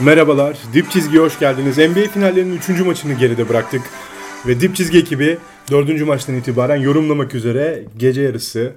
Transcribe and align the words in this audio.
Merhabalar, 0.00 0.56
Dip 0.72 0.90
Çizgi'ye 0.90 1.22
hoş 1.22 1.38
geldiniz. 1.38 1.78
NBA 1.78 2.08
finallerinin 2.12 2.56
3. 2.56 2.68
maçını 2.68 3.12
geride 3.12 3.48
bıraktık. 3.48 3.82
Ve 4.46 4.60
Dip 4.60 4.76
Çizgi 4.76 4.98
ekibi 4.98 5.38
4. 5.70 6.06
maçtan 6.06 6.34
itibaren 6.34 6.76
yorumlamak 6.76 7.34
üzere 7.34 7.84
gece 7.96 8.22
yarısı 8.22 8.72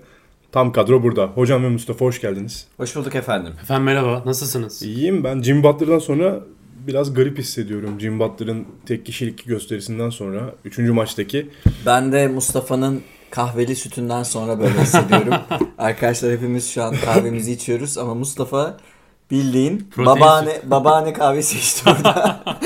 tam 0.51 0.71
kadro 0.71 1.03
burada. 1.03 1.25
Hocam 1.25 1.63
ve 1.63 1.69
Mustafa 1.69 2.05
hoş 2.05 2.21
geldiniz. 2.21 2.67
Hoş 2.77 2.95
bulduk 2.95 3.15
efendim. 3.15 3.53
Efendim 3.61 3.83
merhaba, 3.83 4.23
nasılsınız? 4.25 4.83
İyiyim 4.83 5.23
ben. 5.23 5.41
Jim 5.41 5.63
Butler'dan 5.63 5.99
sonra 5.99 6.39
biraz 6.87 7.13
garip 7.13 7.37
hissediyorum. 7.37 7.99
Jim 7.99 8.19
Butler'ın 8.19 8.65
tek 8.85 9.05
kişilik 9.05 9.45
gösterisinden 9.45 10.09
sonra 10.09 10.55
3. 10.65 10.77
maçtaki. 10.77 11.49
Ben 11.85 12.11
de 12.11 12.27
Mustafa'nın 12.27 13.01
kahveli 13.29 13.75
sütünden 13.75 14.23
sonra 14.23 14.59
böyle 14.59 14.81
hissediyorum. 14.81 15.33
Arkadaşlar 15.77 16.31
hepimiz 16.31 16.69
şu 16.69 16.83
an 16.83 16.95
kahvemizi 17.05 17.51
içiyoruz 17.51 17.97
ama 17.97 18.15
Mustafa 18.15 18.77
bildiğin 19.31 19.87
Protein 19.91 20.15
babaanne 20.15 20.61
babaanne 20.63 21.13
kahvesi 21.13 21.57
içti 21.57 21.89
orada. 21.89 22.43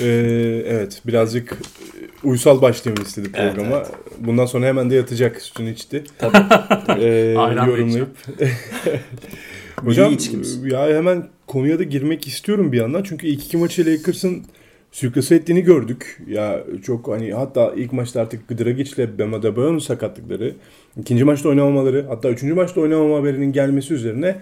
Ee, 0.00 0.64
evet 0.66 1.02
birazcık 1.06 1.52
e, 1.52 2.28
uysal 2.28 2.62
başlayalım 2.62 3.02
istedi 3.02 3.28
Evet, 3.34 3.54
programa. 3.54 3.82
Bundan 4.18 4.46
sonra 4.46 4.66
hemen 4.66 4.90
de 4.90 4.94
yatacak 4.94 5.42
sütünü 5.42 5.70
içti. 5.70 6.04
Tabii. 6.18 6.36
Ee, 7.00 7.34
Ayran 7.38 7.66
yorumlayıp. 7.66 8.08
Hocam 9.84 10.16
ya 10.64 10.86
hemen 10.86 11.28
konuya 11.46 11.78
da 11.78 11.82
girmek 11.82 12.26
istiyorum 12.26 12.72
bir 12.72 12.78
yandan. 12.78 13.02
Çünkü 13.02 13.26
ilk 13.26 13.44
iki 13.44 13.56
maçı 13.56 13.86
Lakers'ın 13.86 14.44
sürklase 14.92 15.34
ettiğini 15.34 15.62
gördük. 15.62 16.22
Ya 16.28 16.64
çok 16.82 17.08
hani 17.08 17.32
hatta 17.32 17.72
ilk 17.76 17.92
maçta 17.92 18.20
artık 18.20 18.50
Dragic 18.50 19.18
Bema 19.18 19.36
Adebayo'nun 19.36 19.78
sakatlıkları, 19.78 20.54
ikinci 21.00 21.24
maçta 21.24 21.48
oynamamaları, 21.48 22.06
hatta 22.08 22.30
üçüncü 22.30 22.54
maçta 22.54 22.80
oynamama 22.80 23.16
haberinin 23.16 23.52
gelmesi 23.52 23.94
üzerine 23.94 24.36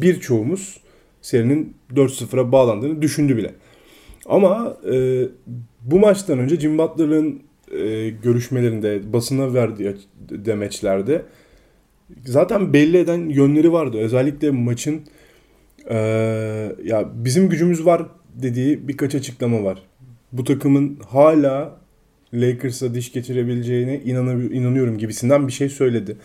birçoğumuz 0.00 0.80
serinin 1.22 1.76
4-0'a 1.94 2.52
bağlandığını 2.52 3.02
düşündü 3.02 3.36
bile. 3.36 3.54
Ama 4.26 4.76
e, 4.92 5.24
bu 5.80 5.98
maçtan 5.98 6.38
önce 6.38 6.60
Jim 6.60 6.78
Butler'ın 6.78 7.42
e, 7.72 8.08
görüşmelerinde, 8.08 9.12
basına 9.12 9.54
verdiği 9.54 9.94
demeçlerde 10.30 11.22
zaten 12.24 12.72
belli 12.72 12.96
eden 12.98 13.28
yönleri 13.28 13.72
vardı. 13.72 13.98
Özellikle 13.98 14.50
maçın 14.50 15.00
e, 15.90 15.96
ya 16.84 17.08
bizim 17.14 17.48
gücümüz 17.48 17.86
var 17.86 18.06
dediği 18.34 18.88
birkaç 18.88 19.14
açıklama 19.14 19.64
var. 19.64 19.82
Bu 20.32 20.44
takımın 20.44 20.98
hala 21.08 21.76
Lakers'a 22.34 22.94
diş 22.94 23.12
geçirebileceğine 23.12 24.00
inanı- 24.00 24.52
inanıyorum 24.52 24.98
gibisinden 24.98 25.48
bir 25.48 25.52
şey 25.52 25.68
söyledi. 25.68 26.16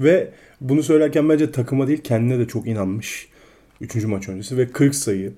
Ve 0.00 0.30
bunu 0.62 0.82
söylerken 0.82 1.28
bence 1.28 1.50
takıma 1.50 1.88
değil 1.88 2.00
kendine 2.04 2.38
de 2.38 2.48
çok 2.48 2.66
inanmış. 2.66 3.28
Üçüncü 3.80 4.06
maç 4.06 4.28
öncesi 4.28 4.56
ve 4.56 4.68
40 4.68 4.94
sayı, 4.94 5.32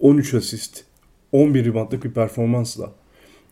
13 0.00 0.34
asist, 0.34 0.84
11 1.32 1.64
reboundlık 1.64 2.04
bir 2.04 2.10
performansla 2.10 2.92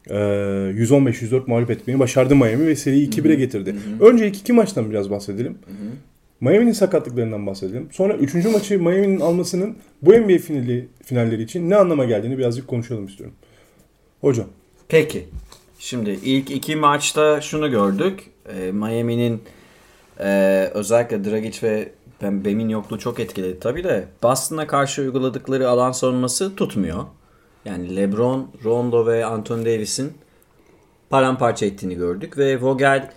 e, 0.06 0.14
115-104 0.14 1.42
mağlup 1.46 1.70
etmeyi 1.70 1.98
başardı 1.98 2.36
Miami 2.36 2.66
ve 2.66 2.76
seriyi 2.76 3.10
2-1'e 3.10 3.34
getirdi. 3.34 3.76
Önce 4.00 4.26
ilk 4.28 4.36
iki 4.36 4.52
maçtan 4.52 4.90
biraz 4.90 5.10
bahsedelim. 5.10 5.58
Miami'nin 6.40 6.72
sakatlıklarından 6.72 7.46
bahsedelim. 7.46 7.88
Sonra 7.92 8.14
üçüncü 8.14 8.48
maçı 8.48 8.82
Miami'nin 8.82 9.20
almasının 9.20 9.76
bu 10.02 10.12
NBA 10.12 10.38
finali, 10.38 10.88
finalleri 11.04 11.42
için 11.42 11.70
ne 11.70 11.76
anlama 11.76 12.04
geldiğini 12.04 12.38
birazcık 12.38 12.68
konuşalım 12.68 13.06
istiyorum. 13.06 13.34
Hocam. 14.20 14.46
Peki. 14.88 15.24
Şimdi 15.78 16.10
ilk 16.10 16.50
iki 16.50 16.76
maçta 16.76 17.40
şunu 17.40 17.70
gördük. 17.70 18.20
Ee, 18.48 18.72
Miami'nin 18.72 19.42
e, 20.20 20.70
özellikle 20.74 21.24
Dragic 21.24 21.62
ve 21.62 21.92
Bam'in 22.22 22.68
yokluğu 22.68 22.98
çok 22.98 23.20
etkiledi 23.20 23.60
tabii 23.60 23.84
de 23.84 24.08
Boston'a 24.22 24.66
karşı 24.66 25.02
uyguladıkları 25.02 25.68
alan 25.68 25.92
savunması 25.92 26.56
tutmuyor. 26.56 27.04
Yani 27.64 27.96
LeBron, 27.96 28.48
Rondo 28.64 29.06
ve 29.06 29.24
Anthony 29.24 29.64
Davis'in 29.64 30.12
paramparça 31.10 31.66
ettiğini 31.66 31.94
gördük 31.94 32.38
ve 32.38 32.60
Vogel 32.60 33.10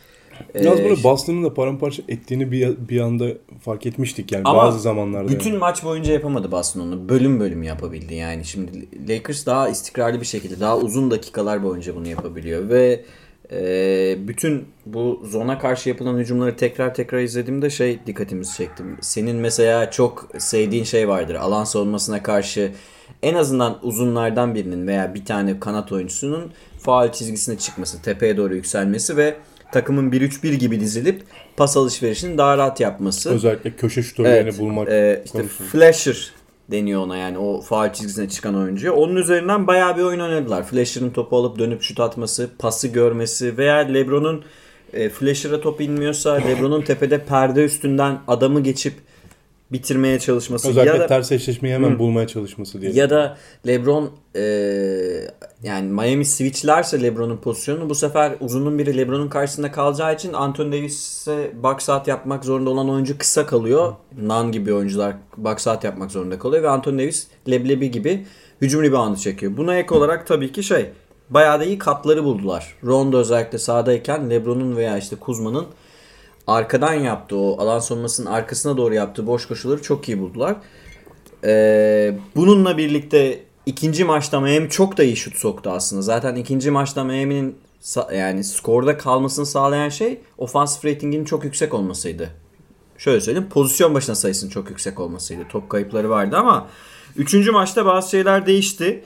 Biraz 0.55 0.79
e, 0.79 0.83
böyle 0.83 1.03
Boston'ın 1.03 1.43
da 1.43 1.53
paramparça 1.53 2.03
ettiğini 2.07 2.51
bir, 2.51 2.77
bir 2.89 2.99
anda 2.99 3.25
fark 3.61 3.85
etmiştik 3.85 4.31
yani 4.31 4.41
Ama 4.45 4.63
bazı 4.63 4.79
zamanlarda. 4.79 5.29
Bütün 5.31 5.49
yani. 5.49 5.59
maç 5.59 5.83
boyunca 5.83 6.13
yapamadı 6.13 6.51
Boston 6.51 6.81
onu. 6.81 7.09
Bölüm 7.09 7.39
bölüm 7.39 7.63
yapabildi 7.63 8.13
yani. 8.15 8.45
Şimdi 8.45 8.87
Lakers 9.09 9.45
daha 9.45 9.69
istikrarlı 9.69 10.21
bir 10.21 10.25
şekilde 10.25 10.59
daha 10.59 10.77
uzun 10.77 11.11
dakikalar 11.11 11.63
boyunca 11.63 11.95
bunu 11.95 12.07
yapabiliyor 12.07 12.69
ve 12.69 13.05
e, 13.51 14.27
bütün 14.27 14.67
bu 14.85 15.21
zona 15.25 15.59
karşı 15.59 15.89
yapılan 15.89 16.17
hücumları 16.17 16.55
tekrar 16.55 16.93
tekrar 16.93 17.19
izlediğimde 17.19 17.69
şey 17.69 17.99
dikkatimizi 18.05 18.57
çektim. 18.57 18.97
Senin 19.01 19.35
mesela 19.35 19.91
çok 19.91 20.29
sevdiğin 20.37 20.83
şey 20.83 21.07
vardır. 21.07 21.35
Alan 21.35 21.63
savunmasına 21.63 22.23
karşı 22.23 22.71
en 23.23 23.33
azından 23.33 23.79
uzunlardan 23.81 24.55
birinin 24.55 24.87
veya 24.87 25.13
bir 25.15 25.25
tane 25.25 25.59
kanat 25.59 25.91
oyuncusunun 25.91 26.51
faal 26.79 27.11
çizgisine 27.11 27.57
çıkması, 27.57 28.01
tepeye 28.01 28.37
doğru 28.37 28.55
yükselmesi 28.55 29.17
ve 29.17 29.35
takımın 29.71 30.11
1-3-1 30.11 30.53
gibi 30.53 30.79
dizilip 30.79 31.23
pas 31.57 31.77
alışverişini 31.77 32.37
daha 32.37 32.57
rahat 32.57 32.79
yapması. 32.79 33.29
Özellikle 33.29 33.71
köşe 33.75 34.03
şutörlerini 34.03 34.39
Evet, 34.39 34.59
bulmak 34.59 34.89
e, 34.89 35.21
işte 35.25 35.37
konusunda. 35.37 35.69
Flasher 35.69 36.31
deniyor 36.71 37.01
ona 37.01 37.17
yani 37.17 37.37
o 37.37 37.61
faal 37.61 37.93
çizgisine 37.93 38.29
çıkan 38.29 38.55
oyuncuya. 38.55 38.93
Onun 38.93 39.15
üzerinden 39.15 39.67
bayağı 39.67 39.97
bir 39.97 40.01
oyun 40.01 40.19
oynadılar. 40.19 40.63
Flasher'ın 40.63 41.09
topu 41.09 41.37
alıp 41.37 41.59
dönüp 41.59 41.81
şut 41.81 41.99
atması, 41.99 42.49
pası 42.59 42.87
görmesi 42.87 43.57
veya 43.57 43.75
LeBron'un 43.75 44.43
e, 44.93 45.09
Flasher'a 45.09 45.61
top 45.61 45.81
inmiyorsa 45.81 46.33
LeBron'un 46.33 46.81
tepede 46.81 47.25
perde 47.25 47.65
üstünden 47.65 48.19
adamı 48.27 48.61
geçip 48.61 48.93
bitirmeye 49.73 50.19
çalışması 50.19 50.69
Özellikle 50.69 50.93
ya 50.93 50.99
da 50.99 51.07
ters 51.07 51.31
eşleşmeyi 51.31 51.75
hemen 51.75 51.91
Hı. 51.91 51.99
bulmaya 51.99 52.27
çalışması 52.27 52.81
diye. 52.81 52.91
ya 52.91 53.09
da 53.09 53.37
LeBron 53.67 54.11
e, 54.35 54.43
yani 55.63 55.91
Miami 55.91 56.25
switchlerse 56.25 57.03
LeBron'un 57.03 57.37
pozisyonunu 57.37 57.89
bu 57.89 57.95
sefer 57.95 58.33
uzunun 58.39 58.79
biri 58.79 58.97
LeBron'un 58.97 59.29
karşısında 59.29 59.71
kalacağı 59.71 60.15
için 60.15 60.33
Anthony 60.33 60.71
Davis'e 60.71 61.51
box 61.63 61.89
out 61.89 62.07
yapmak 62.07 62.45
zorunda 62.45 62.69
olan 62.69 62.89
oyuncu 62.89 63.17
kısa 63.17 63.45
kalıyor. 63.45 63.93
Nan 64.21 64.51
gibi 64.51 64.73
oyuncular 64.73 65.15
box 65.37 65.67
out 65.67 65.83
yapmak 65.83 66.11
zorunda 66.11 66.39
kalıyor 66.39 66.63
ve 66.63 66.69
Anthony 66.69 66.99
Davis 66.99 67.27
leblebi 67.49 67.91
gibi 67.91 68.25
hücum 68.61 68.83
reboundu 68.83 69.17
çekiyor. 69.17 69.57
Buna 69.57 69.75
ek 69.75 69.95
olarak 69.95 70.27
tabii 70.27 70.51
ki 70.51 70.63
şey 70.63 70.89
bayağı 71.29 71.59
da 71.59 71.65
iyi 71.65 71.77
katları 71.77 72.23
buldular. 72.23 72.75
Rondo 72.83 73.17
özellikle 73.17 73.57
sahadayken 73.57 74.29
LeBron'un 74.29 74.75
veya 74.75 74.97
işte 74.97 75.15
Kuzma'nın 75.15 75.65
arkadan 76.47 76.93
yaptığı 76.93 77.37
o 77.37 77.61
alan 77.61 77.79
savunmasının 77.79 78.31
arkasına 78.31 78.77
doğru 78.77 78.93
yaptığı 78.93 79.27
boş 79.27 79.45
koşuları 79.47 79.81
çok 79.81 80.09
iyi 80.09 80.19
buldular. 80.19 80.55
Ee, 81.45 82.15
bununla 82.35 82.77
birlikte 82.77 83.43
ikinci 83.65 84.03
maçta 84.03 84.39
Miami 84.39 84.69
çok 84.69 84.97
da 84.97 85.03
iyi 85.03 85.15
şut 85.15 85.35
soktu 85.35 85.69
aslında. 85.69 86.01
Zaten 86.01 86.35
ikinci 86.35 86.71
maçta 86.71 87.03
Miami'nin 87.03 87.55
yani 88.15 88.43
skorda 88.43 88.97
kalmasını 88.97 89.45
sağlayan 89.45 89.89
şey 89.89 90.21
ofansif 90.37 90.85
ratinginin 90.85 91.25
çok 91.25 91.43
yüksek 91.43 91.73
olmasıydı. 91.73 92.29
Şöyle 92.97 93.21
söyleyeyim 93.21 93.49
pozisyon 93.49 93.93
başına 93.93 94.15
sayısının 94.15 94.51
çok 94.51 94.69
yüksek 94.69 94.99
olmasıydı. 94.99 95.41
Top 95.49 95.69
kayıpları 95.69 96.09
vardı 96.09 96.37
ama 96.37 96.67
üçüncü 97.15 97.51
maçta 97.51 97.85
bazı 97.85 98.09
şeyler 98.09 98.45
değişti. 98.45 99.03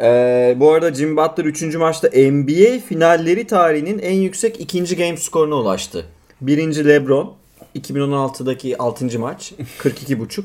Ee, 0.00 0.56
bu 0.60 0.72
arada 0.72 0.94
Jim 0.94 1.16
Butler 1.16 1.44
3. 1.44 1.74
maçta 1.74 2.08
NBA 2.08 2.78
finalleri 2.88 3.46
tarihinin 3.46 3.98
en 3.98 4.14
yüksek 4.14 4.60
ikinci 4.60 4.96
game 4.96 5.16
skoruna 5.16 5.54
ulaştı. 5.54 6.06
Birinci 6.40 6.88
LeBron 6.88 7.34
2016'daki 7.76 8.76
6. 8.76 9.18
maç 9.18 9.52
42.5. 9.78 10.42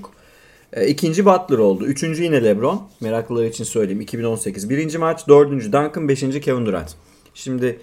E, 0.74 0.88
İkinci 0.88 1.25
Butler 1.25 1.57
oldu. 1.57 1.86
Üçüncü 1.86 2.24
yine 2.24 2.44
LeBron. 2.44 2.88
Meraklılar 3.01 3.44
için 3.45 3.63
söyleyeyim. 3.63 4.01
2018. 4.01 4.69
Birinci 4.69 4.98
maç. 4.98 5.28
Dördüncü 5.28 5.74
Duncan. 5.74 6.07
Beşinci 6.07 6.42
Kevin 6.42 6.66
Durant. 6.66 6.95
Şimdi 7.34 7.80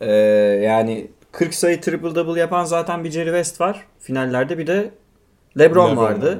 e, 0.00 0.12
yani 0.64 1.10
40 1.32 1.54
sayı 1.54 1.80
triple 1.80 2.14
double 2.14 2.40
yapan 2.40 2.64
zaten 2.64 3.04
bir 3.04 3.10
Jerry 3.10 3.26
West 3.28 3.60
var. 3.60 3.86
Finallerde 4.00 4.58
bir 4.58 4.66
de 4.66 4.90
LeBron, 5.58 5.90
LeBron 5.90 5.96
vardı. 5.96 6.30
var. 6.30 6.38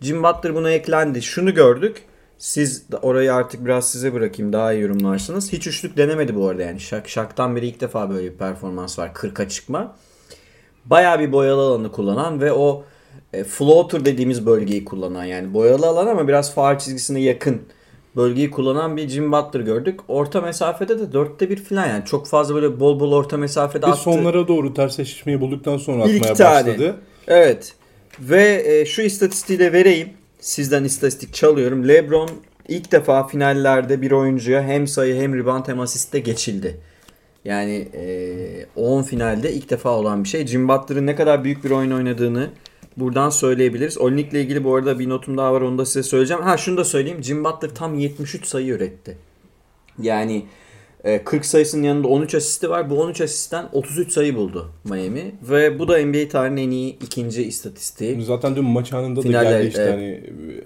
Jim 0.00 0.22
Butler 0.22 0.54
buna 0.54 0.70
eklendi. 0.70 1.22
Şunu 1.22 1.54
gördük. 1.54 2.02
Siz 2.38 2.84
orayı 3.02 3.34
artık 3.34 3.64
biraz 3.64 3.90
size 3.90 4.14
bırakayım 4.14 4.52
daha 4.52 4.72
iyi 4.72 4.82
yorumlarsınız. 4.82 5.52
Hiç 5.52 5.66
üçlük 5.66 5.96
denemedi 5.96 6.34
bu 6.36 6.48
arada 6.48 6.62
yani. 6.62 6.80
Şak, 6.80 7.08
Şak'tan 7.08 7.56
beri 7.56 7.66
ilk 7.66 7.80
defa 7.80 8.10
böyle 8.10 8.32
bir 8.32 8.38
performans 8.38 8.98
var. 8.98 9.10
40'a 9.14 9.48
çıkma. 9.48 9.96
Bayağı 10.86 11.18
bir 11.20 11.32
boyalı 11.32 11.62
alanı 11.62 11.92
kullanan 11.92 12.40
ve 12.40 12.52
o 12.52 12.84
e, 13.32 13.44
floater 13.44 14.04
dediğimiz 14.04 14.46
bölgeyi 14.46 14.84
kullanan 14.84 15.24
yani 15.24 15.54
boyalı 15.54 15.86
alan 15.86 16.06
ama 16.06 16.28
biraz 16.28 16.54
faal 16.54 16.78
çizgisine 16.78 17.20
yakın 17.20 17.62
bölgeyi 18.16 18.50
kullanan 18.50 18.96
bir 18.96 19.08
Jim 19.08 19.32
Butler 19.32 19.60
gördük. 19.60 20.00
Orta 20.08 20.40
mesafede 20.40 20.98
de 20.98 21.12
dörtte 21.12 21.50
bir 21.50 21.56
falan 21.64 21.86
yani 21.86 22.04
çok 22.04 22.26
fazla 22.26 22.54
böyle 22.54 22.80
bol 22.80 23.00
bol 23.00 23.12
orta 23.12 23.36
mesafede 23.36 23.86
attı. 23.86 24.00
sonlara 24.00 24.48
doğru 24.48 24.74
ters 24.74 24.98
eşleşmeyi 24.98 25.40
bulduktan 25.40 25.76
sonra 25.76 26.04
Bir 26.06 26.16
atmaya 26.16 26.34
tane. 26.34 26.66
başladı. 26.66 26.96
Evet. 27.28 27.72
Ve 28.20 28.62
e, 28.66 28.84
şu 28.86 29.02
istatistiği 29.02 29.58
de 29.58 29.72
vereyim. 29.72 30.08
Sizden 30.40 30.84
istatistik 30.84 31.34
çalıyorum. 31.34 31.88
LeBron 31.88 32.30
ilk 32.68 32.92
defa 32.92 33.26
finallerde 33.26 34.02
bir 34.02 34.10
oyuncuya 34.10 34.62
hem 34.62 34.86
sayı 34.86 35.14
hem 35.22 35.34
rebound 35.38 35.68
hem 35.68 35.80
asiste 35.80 36.18
geçildi. 36.18 36.80
Yani 37.44 37.88
e, 37.94 38.66
10 38.76 39.02
finalde 39.02 39.52
ilk 39.52 39.70
defa 39.70 39.90
olan 39.90 40.24
bir 40.24 40.28
şey. 40.28 40.46
Jim 40.46 40.68
Butler'ın 40.68 41.06
ne 41.06 41.16
kadar 41.16 41.44
büyük 41.44 41.64
bir 41.64 41.70
oyun 41.70 41.90
oynadığını 41.90 42.50
buradan 42.96 43.30
söyleyebiliriz. 43.30 43.98
Olinik'le 43.98 44.34
ilgili 44.34 44.64
bu 44.64 44.74
arada 44.74 44.98
bir 44.98 45.08
notum 45.08 45.38
daha 45.38 45.52
var 45.52 45.60
onu 45.60 45.78
da 45.78 45.86
size 45.86 46.02
söyleyeceğim. 46.02 46.42
Ha 46.42 46.56
şunu 46.56 46.76
da 46.76 46.84
söyleyeyim. 46.84 47.22
Jim 47.22 47.44
Butler 47.44 47.70
tam 47.74 47.98
73 47.98 48.46
sayı 48.46 48.68
üretti. 48.68 49.18
Yani 50.02 50.46
e, 51.04 51.24
40 51.24 51.46
sayısının 51.46 51.82
yanında 51.82 52.08
13 52.08 52.34
asisti 52.34 52.70
var. 52.70 52.90
Bu 52.90 53.00
13 53.00 53.20
asistten 53.20 53.68
33 53.72 54.12
sayı 54.12 54.36
buldu 54.36 54.72
Miami. 54.84 55.34
Ve 55.42 55.78
bu 55.78 55.88
da 55.88 55.98
NBA 55.98 56.28
tarihinin 56.28 56.66
en 56.66 56.70
iyi 56.70 56.98
ikinci 56.98 57.42
istatistiği. 57.42 58.22
Zaten 58.22 58.56
dün 58.56 58.64
maç 58.64 58.92
anında 58.92 59.16
da 59.16 59.22
Finaller, 59.22 59.50
geldi 59.50 59.68
işte 59.68 59.82
evet. 59.82 59.92
hani 59.92 60.60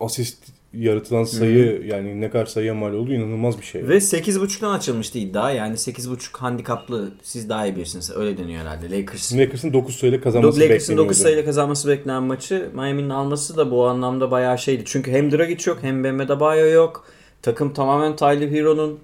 asist 0.00 0.55
yaratılan 0.74 1.24
sayı 1.24 1.82
yani 1.86 2.20
ne 2.20 2.30
kadar 2.30 2.46
sayıya 2.46 2.74
mal 2.74 2.92
oldu 2.92 3.12
inanılmaz 3.12 3.58
bir 3.60 3.64
şey. 3.64 3.88
Ve 3.88 3.96
8.5'tan 3.96 4.72
açılmıştı 4.72 5.18
iddia. 5.18 5.50
Yani 5.50 5.74
8.5 5.74 6.38
handikaplı 6.38 7.10
siz 7.22 7.48
daha 7.48 7.66
iyi 7.66 7.76
bilirsiniz. 7.76 8.10
Öyle 8.16 8.38
deniyor 8.38 8.60
herhalde. 8.60 8.98
Lakers. 8.98 9.36
Lakers'ın 9.36 9.72
9 9.72 9.96
sayıyla 9.96 10.20
kazanması 10.20 10.60
Lakers'ın 10.60 10.80
bekleniyordu. 10.80 11.08
9 11.08 11.22
sayıyla 11.22 11.44
kazanması 11.44 11.88
beklenen 11.88 12.22
maçı 12.22 12.70
Miami'nin 12.74 13.10
alması 13.10 13.56
da 13.56 13.70
bu 13.70 13.86
anlamda 13.86 14.30
bayağı 14.30 14.58
şeydi. 14.58 14.82
Çünkü 14.86 15.10
hem 15.10 15.32
Dragic 15.32 15.70
yok 15.70 15.78
hem 15.82 16.04
Bam 16.04 16.20
Adebayo 16.20 16.66
yok. 16.66 17.06
Takım 17.42 17.74
tamamen 17.74 18.16
Tyler 18.16 18.50
Hero'nun 18.50 18.98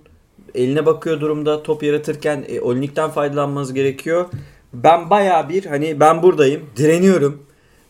eline 0.54 0.86
bakıyor 0.86 1.20
durumda 1.20 1.62
top 1.62 1.82
yaratırken 1.82 2.44
e, 2.48 2.60
Olinik'ten 2.60 3.10
faydalanmanız 3.10 3.74
gerekiyor. 3.74 4.26
Ben 4.72 5.10
bayağı 5.10 5.48
bir 5.48 5.64
hani 5.64 6.00
ben 6.00 6.22
buradayım 6.22 6.62
direniyorum. 6.76 7.42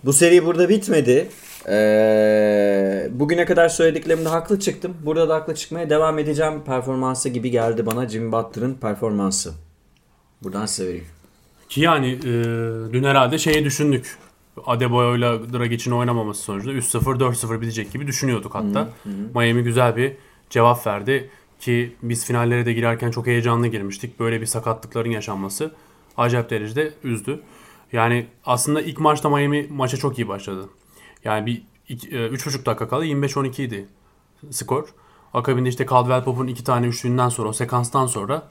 Bu 0.05 0.13
seri 0.13 0.47
burada 0.47 0.69
bitmedi. 0.69 1.29
Ee, 1.69 3.09
bugüne 3.13 3.45
kadar 3.45 3.69
söylediklerimde 3.69 4.29
haklı 4.29 4.61
çıktım. 4.61 4.97
Burada 5.05 5.29
da 5.29 5.35
haklı 5.35 5.55
çıkmaya 5.55 5.91
devam 5.91 6.19
edeceğim 6.19 6.63
performansı 6.67 7.29
gibi 7.29 7.51
geldi 7.51 7.87
bana 7.87 8.09
Jimmy 8.09 8.33
Butler'ın 8.33 8.75
performansı. 8.75 9.53
Buradan 10.43 10.67
size 10.67 10.89
vereyim. 10.89 11.07
Ki 11.69 11.81
yani 11.81 12.11
e, 12.13 12.33
dün 12.93 13.05
herhalde 13.05 13.39
şeyi 13.39 13.65
düşündük. 13.65 14.19
Adebayo'yla 14.67 15.53
Dragic'in 15.53 15.91
oynamaması 15.91 16.43
sonucunda 16.43 16.79
3-0 16.79 17.19
4-0 17.19 17.61
bitecek 17.61 17.93
gibi 17.93 18.07
düşünüyorduk 18.07 18.55
hatta. 18.55 18.89
Miami 19.35 19.63
güzel 19.63 19.97
bir 19.97 20.13
cevap 20.51 20.87
verdi 20.87 21.31
ki 21.61 21.97
biz 22.03 22.25
finallere 22.25 22.67
de 22.67 22.73
girerken 22.73 23.11
çok 23.11 23.27
heyecanlı 23.27 23.67
girmiştik. 23.67 24.21
Böyle 24.21 24.41
bir 24.41 24.47
sakatlıkların 24.47 25.11
yaşanması 25.11 25.71
acayip 26.17 26.51
derecede 26.51 26.93
üzdü. 27.05 27.41
Yani 27.93 28.27
aslında 28.47 28.83
ilk 28.83 29.01
maçta 29.01 29.29
Miami 29.29 29.67
maça 29.71 29.97
çok 29.97 30.19
iyi 30.19 30.29
başladı. 30.29 30.69
Yani 31.25 31.47
bir 31.47 31.63
iki- 31.89 32.09
e, 32.17 32.29
3,5 32.29 32.67
dakika 32.67 32.89
kala 32.89 33.05
25-12 33.05 33.63
idi 33.65 33.87
skor. 34.51 34.89
Akabinde 35.35 35.69
işte 35.69 35.87
Caldwell 35.87 36.25
Pope'un 36.25 36.47
iki 36.47 36.65
tane 36.65 36.87
üçlüğünden 36.87 37.29
sonra 37.29 37.49
o 37.49 37.53
sekanstan 37.53 38.07
sonra 38.07 38.49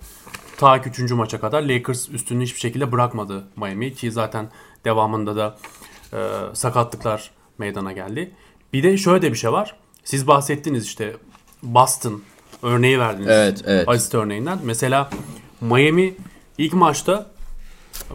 ta 0.58 0.82
ki 0.82 0.90
3. 0.90 1.16
maça 1.16 1.40
kadar 1.40 1.62
Lakers 1.62 2.10
üstünlüğü 2.10 2.44
hiçbir 2.44 2.60
şekilde 2.60 2.92
bırakmadı 2.92 3.44
Miami 3.56 3.94
ki 3.94 4.12
zaten 4.12 4.50
devamında 4.86 5.36
da 5.36 5.58
e, 6.14 6.18
sakatlıklar 6.56 7.32
meydana 7.58 7.92
geldi. 7.92 8.32
Bir 8.74 8.84
de 8.84 8.98
şöyle 8.98 9.22
de 9.22 9.32
bir 9.32 9.38
şey 9.38 9.52
var. 9.52 9.76
Siz 10.04 10.28
bahsettiniz 10.28 10.86
işte 10.86 11.16
Boston 11.64 12.22
örneği 12.64 13.00
verdiniz. 13.00 13.28
Evet, 13.30 13.62
evet. 13.66 13.90
Asist 13.90 14.16
örneğinden. 14.16 14.60
Mesela 14.64 15.10
Miami 15.62 16.16
ilk 16.58 16.74
maçta 16.74 17.32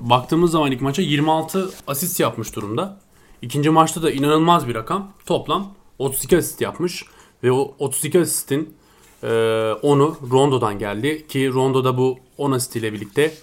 baktığımız 0.00 0.50
zaman 0.50 0.72
ilk 0.72 0.80
maça 0.80 1.02
26 1.02 1.70
asist 1.86 2.20
yapmış 2.20 2.56
durumda. 2.56 2.98
İkinci 3.42 3.70
maçta 3.70 4.02
da 4.02 4.10
inanılmaz 4.10 4.68
bir 4.68 4.74
rakam. 4.74 5.12
Toplam 5.26 5.74
32 5.98 6.38
asist 6.38 6.60
yapmış. 6.60 7.04
Ve 7.42 7.52
o 7.52 7.74
32 7.78 8.20
asistin 8.20 8.74
e, 9.22 9.26
10'u 9.26 10.16
Rondo'dan 10.30 10.78
geldi. 10.78 11.26
Ki 11.28 11.52
Rondo'da 11.52 11.98
bu 11.98 12.18
10 12.38 12.52
asist 12.52 12.76
ile 12.76 12.92
birlikte 12.92 13.34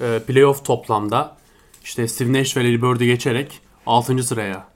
e, 0.00 0.22
playoff 0.26 0.64
toplamda 0.64 1.36
işte 1.84 2.08
Steve 2.08 2.32
Nash 2.32 2.56
ve 2.56 2.64
Larry 2.64 2.82
Bird'ü 2.82 3.04
geçerek 3.04 3.60
6. 3.86 4.22
sıraya 4.22 4.68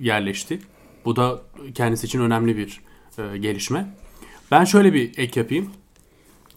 yerleşti. 0.00 0.60
Bu 1.04 1.16
da 1.16 1.42
kendisi 1.74 2.06
için 2.06 2.20
önemli 2.20 2.56
bir 2.56 2.80
e, 3.18 3.38
gelişme. 3.38 3.94
Ben 4.50 4.64
şöyle 4.64 4.94
bir 4.94 5.18
ek 5.18 5.40
yapayım. 5.40 5.70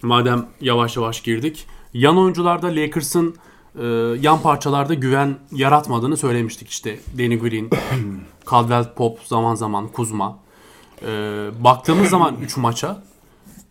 Madem 0.01 0.47
yavaş 0.61 0.97
yavaş 0.97 1.21
girdik. 1.21 1.65
Yan 1.93 2.17
oyuncularda 2.17 2.67
Lakers'ın 2.67 3.35
e, 3.79 3.85
yan 4.21 4.41
parçalarda 4.41 4.93
güven 4.93 5.35
yaratmadığını 5.51 6.17
söylemiştik. 6.17 6.69
İşte 6.69 6.99
Danny 7.17 7.39
Green, 7.39 7.69
Caldwell 8.51 8.93
Pop 8.93 9.19
zaman 9.25 9.55
zaman 9.55 9.87
Kuzma. 9.87 10.39
E, 11.01 11.07
baktığımız 11.59 12.09
zaman 12.09 12.35
3 12.41 12.57
maça 12.57 13.03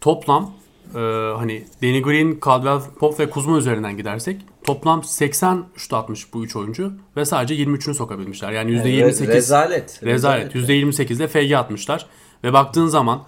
toplam 0.01 0.51
e, 0.95 0.99
hani 1.37 1.65
Danny 1.83 2.03
Green, 2.03 2.39
Caldwell 2.45 2.81
Pop 2.99 3.21
ve 3.21 3.31
Kuzma 3.31 3.59
üzerinden 3.59 3.97
gidersek 3.97 4.41
toplam 4.65 5.05
80 5.05 5.65
şut 5.77 5.93
atmış 5.93 6.35
bu 6.35 6.45
3 6.45 6.57
oyuncu 6.57 6.93
ve 7.17 7.25
sadece 7.25 7.65
23'ünü 7.65 7.95
sokabilmişler. 7.95 8.53
Yani 8.53 8.71
%28 8.71 9.27
Rezalet. 9.27 10.01
Rezalet. 10.03 10.55
%28'de 10.55 11.29
FG 11.29 11.53
atmışlar. 11.53 12.07
Ve 12.45 12.53
baktığın 12.53 12.87
zaman 12.87 13.23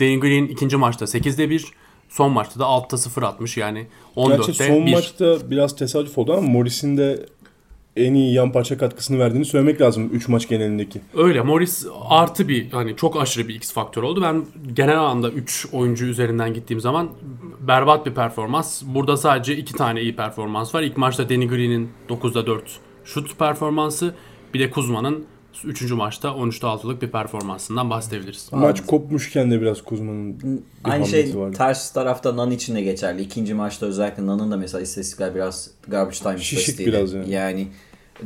Danny 0.00 0.20
Green 0.20 0.44
ikinci 0.44 0.76
maçta 0.76 1.04
8'de 1.04 1.50
1, 1.50 1.72
son 2.08 2.32
maçta 2.32 2.60
da 2.60 2.64
6'da 2.64 2.96
0 2.96 3.22
atmış. 3.22 3.56
Yani 3.56 3.86
14'te 4.16 4.36
Gerçi 4.36 4.54
son 4.54 4.86
1. 4.86 4.92
maçta 4.92 5.50
biraz 5.50 5.76
tesadüf 5.76 6.18
oldu 6.18 6.32
ama 6.32 6.48
Morris'in 6.48 6.96
de 6.96 7.26
en 7.96 8.14
iyi 8.14 8.34
yan 8.34 8.52
parça 8.52 8.78
katkısını 8.78 9.18
verdiğini 9.18 9.44
söylemek 9.44 9.80
lazım 9.80 10.10
3 10.12 10.28
maç 10.28 10.48
genelindeki. 10.48 11.00
Öyle. 11.16 11.40
Morris 11.40 11.86
artı 12.08 12.48
bir 12.48 12.70
hani 12.72 12.96
çok 12.96 13.20
aşırı 13.20 13.48
bir 13.48 13.54
X 13.54 13.72
faktör 13.72 14.02
oldu. 14.02 14.22
Ben 14.22 14.44
genel 14.72 14.98
anlamda 15.00 15.30
3 15.30 15.66
oyuncu 15.72 16.06
üzerinden 16.06 16.54
gittiğim 16.54 16.80
zaman 16.80 17.08
berbat 17.60 18.06
bir 18.06 18.14
performans. 18.14 18.82
Burada 18.86 19.16
sadece 19.16 19.56
2 19.56 19.74
tane 19.74 20.02
iyi 20.02 20.16
performans 20.16 20.74
var. 20.74 20.82
İlk 20.82 20.96
maçta 20.96 21.28
Danny 21.28 21.48
Green'in 21.48 21.90
9'da 22.08 22.46
4 22.46 22.62
şut 23.04 23.38
performansı. 23.38 24.14
Bir 24.54 24.60
de 24.60 24.70
Kuzma'nın 24.70 25.24
3. 25.64 25.90
maçta 25.90 26.28
13'te 26.28 26.66
6'lık 26.66 27.02
bir 27.02 27.10
performansından 27.10 27.90
bahsedebiliriz. 27.90 28.48
Maç 28.52 28.86
kopmuşken 28.86 29.50
de 29.50 29.60
biraz 29.60 29.82
Kuzma'nın 29.82 30.40
bir 30.40 30.58
Aynı 30.84 31.06
şey 31.06 31.20
hamlesi 31.20 31.38
vardı. 31.38 31.56
ters 31.56 31.92
tarafta 31.92 32.36
Nan 32.36 32.50
için 32.50 32.74
de 32.74 32.82
geçerli. 32.82 33.22
İkinci 33.22 33.54
maçta 33.54 33.86
özellikle 33.86 34.26
Nan'ın 34.26 34.50
da 34.50 34.56
mesela 34.56 34.82
istatistikler 34.82 35.34
biraz 35.34 35.70
garbage 35.88 36.16
time 36.18 36.38
Şişik 36.38 36.78
biraz 36.78 37.12
yani. 37.12 37.30
Yani 37.30 37.68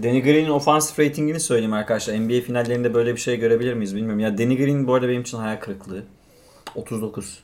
Danny 0.03 0.23
Green'in 0.23 0.51
offensive 0.51 1.07
ratingini 1.09 1.41
söyleyeyim 1.41 1.73
arkadaşlar. 1.73 2.15
NBA 2.19 2.41
finallerinde 2.41 2.95
böyle 2.95 3.15
bir 3.15 3.21
şey 3.21 3.37
görebilir 3.37 3.75
miyiz 3.75 3.97
bilmiyorum. 3.97 4.21
Ya 4.21 4.39
Danny 4.39 4.57
Green 4.57 4.87
bu 4.87 4.95
arada 4.95 5.09
benim 5.09 5.23
için 5.23 5.39
hayal 5.39 5.61
kırıklığı. 5.61 6.03
39. 6.75 7.39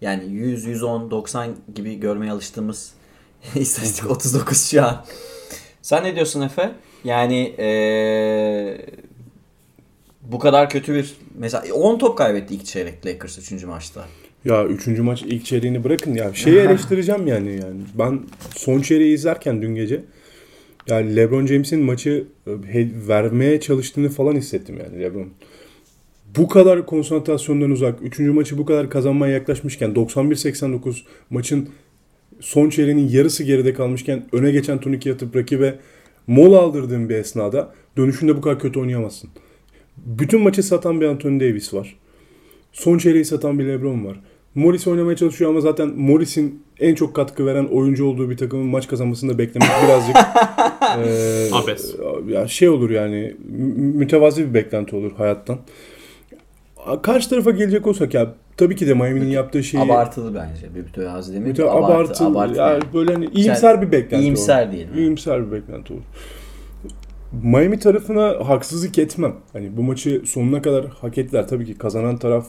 Yani 0.00 0.32
100, 0.32 0.64
110, 0.64 1.10
90 1.10 1.50
gibi 1.74 2.00
görmeye 2.00 2.32
alıştığımız 2.32 2.92
istatistik 3.54 4.10
39 4.10 4.70
şu 4.70 4.84
an. 4.84 5.04
Sen 5.82 6.04
ne 6.04 6.14
diyorsun 6.14 6.40
Efe? 6.40 6.72
Yani 7.04 7.54
eee, 7.58 8.86
bu 10.22 10.38
kadar 10.38 10.70
kötü 10.70 10.94
bir 10.94 11.14
mesela 11.38 11.74
10 11.74 11.98
top 11.98 12.18
kaybetti 12.18 12.54
ilk 12.54 12.64
çeyrek 12.64 13.06
Lakers 13.06 13.52
3. 13.52 13.64
maçta. 13.64 14.04
Ya 14.44 14.64
3. 14.64 14.86
maç 14.86 15.22
ilk 15.22 15.44
çeyreğini 15.44 15.84
bırakın 15.84 16.14
ya. 16.14 16.34
Şeyi 16.34 16.56
eleştireceğim 16.66 17.26
yani 17.26 17.50
yani. 17.50 17.80
Ben 17.98 18.20
son 18.56 18.80
çeyreği 18.80 19.14
izlerken 19.14 19.62
dün 19.62 19.74
gece 19.74 20.00
yani 20.88 21.16
LeBron 21.16 21.46
James'in 21.46 21.80
maçı 21.84 22.24
e, 22.46 22.50
vermeye 23.08 23.60
çalıştığını 23.60 24.08
falan 24.08 24.36
hissettim 24.36 24.78
yani 24.84 25.02
LeBron. 25.02 25.28
Bu 26.36 26.48
kadar 26.48 26.86
konsantrasyondan 26.86 27.70
uzak, 27.70 28.02
3. 28.02 28.18
maçı 28.18 28.58
bu 28.58 28.64
kadar 28.66 28.90
kazanmaya 28.90 29.32
yaklaşmışken 29.32 29.90
91-89 29.90 30.96
maçın 31.30 31.68
son 32.40 32.70
çeyreğinin 32.70 33.08
yarısı 33.08 33.44
geride 33.44 33.74
kalmışken 33.74 34.24
öne 34.32 34.50
geçen 34.50 34.80
turnike 34.80 35.12
atıp 35.12 35.36
rakibe 35.36 35.74
mola 36.26 36.58
aldırdığın 36.60 37.08
bir 37.08 37.14
esnada 37.14 37.72
dönüşünde 37.96 38.36
bu 38.36 38.40
kadar 38.40 38.58
kötü 38.58 38.80
oynayamazsın. 38.80 39.30
Bütün 39.96 40.40
maçı 40.40 40.62
satan 40.62 41.00
bir 41.00 41.06
Anthony 41.06 41.40
Davis 41.40 41.74
var. 41.74 41.96
Son 42.72 42.98
çeyreği 42.98 43.24
satan 43.24 43.58
bir 43.58 43.64
LeBron 43.66 44.04
var. 44.04 44.20
Morris 44.54 44.86
oynamaya 44.86 45.16
çalışıyor 45.16 45.50
ama 45.50 45.60
zaten 45.60 45.88
Morris'in 45.88 46.62
en 46.80 46.94
çok 46.94 47.16
katkı 47.16 47.46
veren 47.46 47.64
oyuncu 47.64 48.04
olduğu 48.06 48.30
bir 48.30 48.36
takımın 48.36 48.66
maç 48.66 48.88
kazanmasını 48.88 49.32
da 49.34 49.38
beklemek 49.38 49.68
birazcık 49.84 50.16
eee, 51.06 51.48
Abes. 51.52 51.94
ya 52.28 52.48
şey 52.48 52.68
olur 52.68 52.90
yani 52.90 53.34
mü- 53.48 53.74
mütevazi 53.94 54.48
bir 54.48 54.54
beklenti 54.54 54.96
olur 54.96 55.12
hayattan. 55.16 55.58
Karşı 57.02 57.30
tarafa 57.30 57.50
gelecek 57.50 57.86
olsak 57.86 58.14
ya 58.14 58.34
tabii 58.56 58.76
ki 58.76 58.86
de 58.86 58.94
Miami'nin 58.94 59.26
yaptığı 59.30 59.62
şeyi 59.64 59.84
Abartılı 59.84 60.34
bence. 60.34 60.74
Bir 60.74 60.80
mütevazi 60.80 61.28
demeyeyim. 61.32 61.48
müte 61.50 61.70
abartı, 61.70 62.24
abartı 62.24 62.58
ya 62.58 62.68
yani. 62.72 62.82
böyle 62.94 63.12
hani 63.14 63.26
iyimser 63.34 63.82
bir 63.82 63.92
beklenti 63.92 64.24
İyimser 64.24 64.64
olur. 64.64 64.72
diyelim. 64.72 64.94
İyimser 64.98 65.46
bir 65.46 65.52
beklenti 65.52 65.92
olur. 65.92 66.02
Miami 67.42 67.78
tarafına 67.78 68.48
haksızlık 68.48 68.98
etmem. 68.98 69.34
Hani 69.52 69.76
bu 69.76 69.82
maçı 69.82 70.22
sonuna 70.26 70.62
kadar 70.62 70.86
hak 70.86 71.18
ettiler. 71.18 71.48
Tabii 71.48 71.66
ki 71.66 71.74
kazanan 71.78 72.16
taraf 72.16 72.46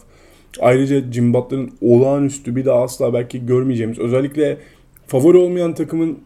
ayrıca 0.59 1.11
Jim 1.11 1.33
Butler'ın 1.33 1.71
olağanüstü 1.81 2.55
bir 2.55 2.65
daha 2.65 2.81
asla 2.83 3.13
belki 3.13 3.45
görmeyeceğimiz 3.45 3.99
özellikle 3.99 4.57
favori 5.07 5.37
olmayan 5.37 5.73
takımın 5.73 6.19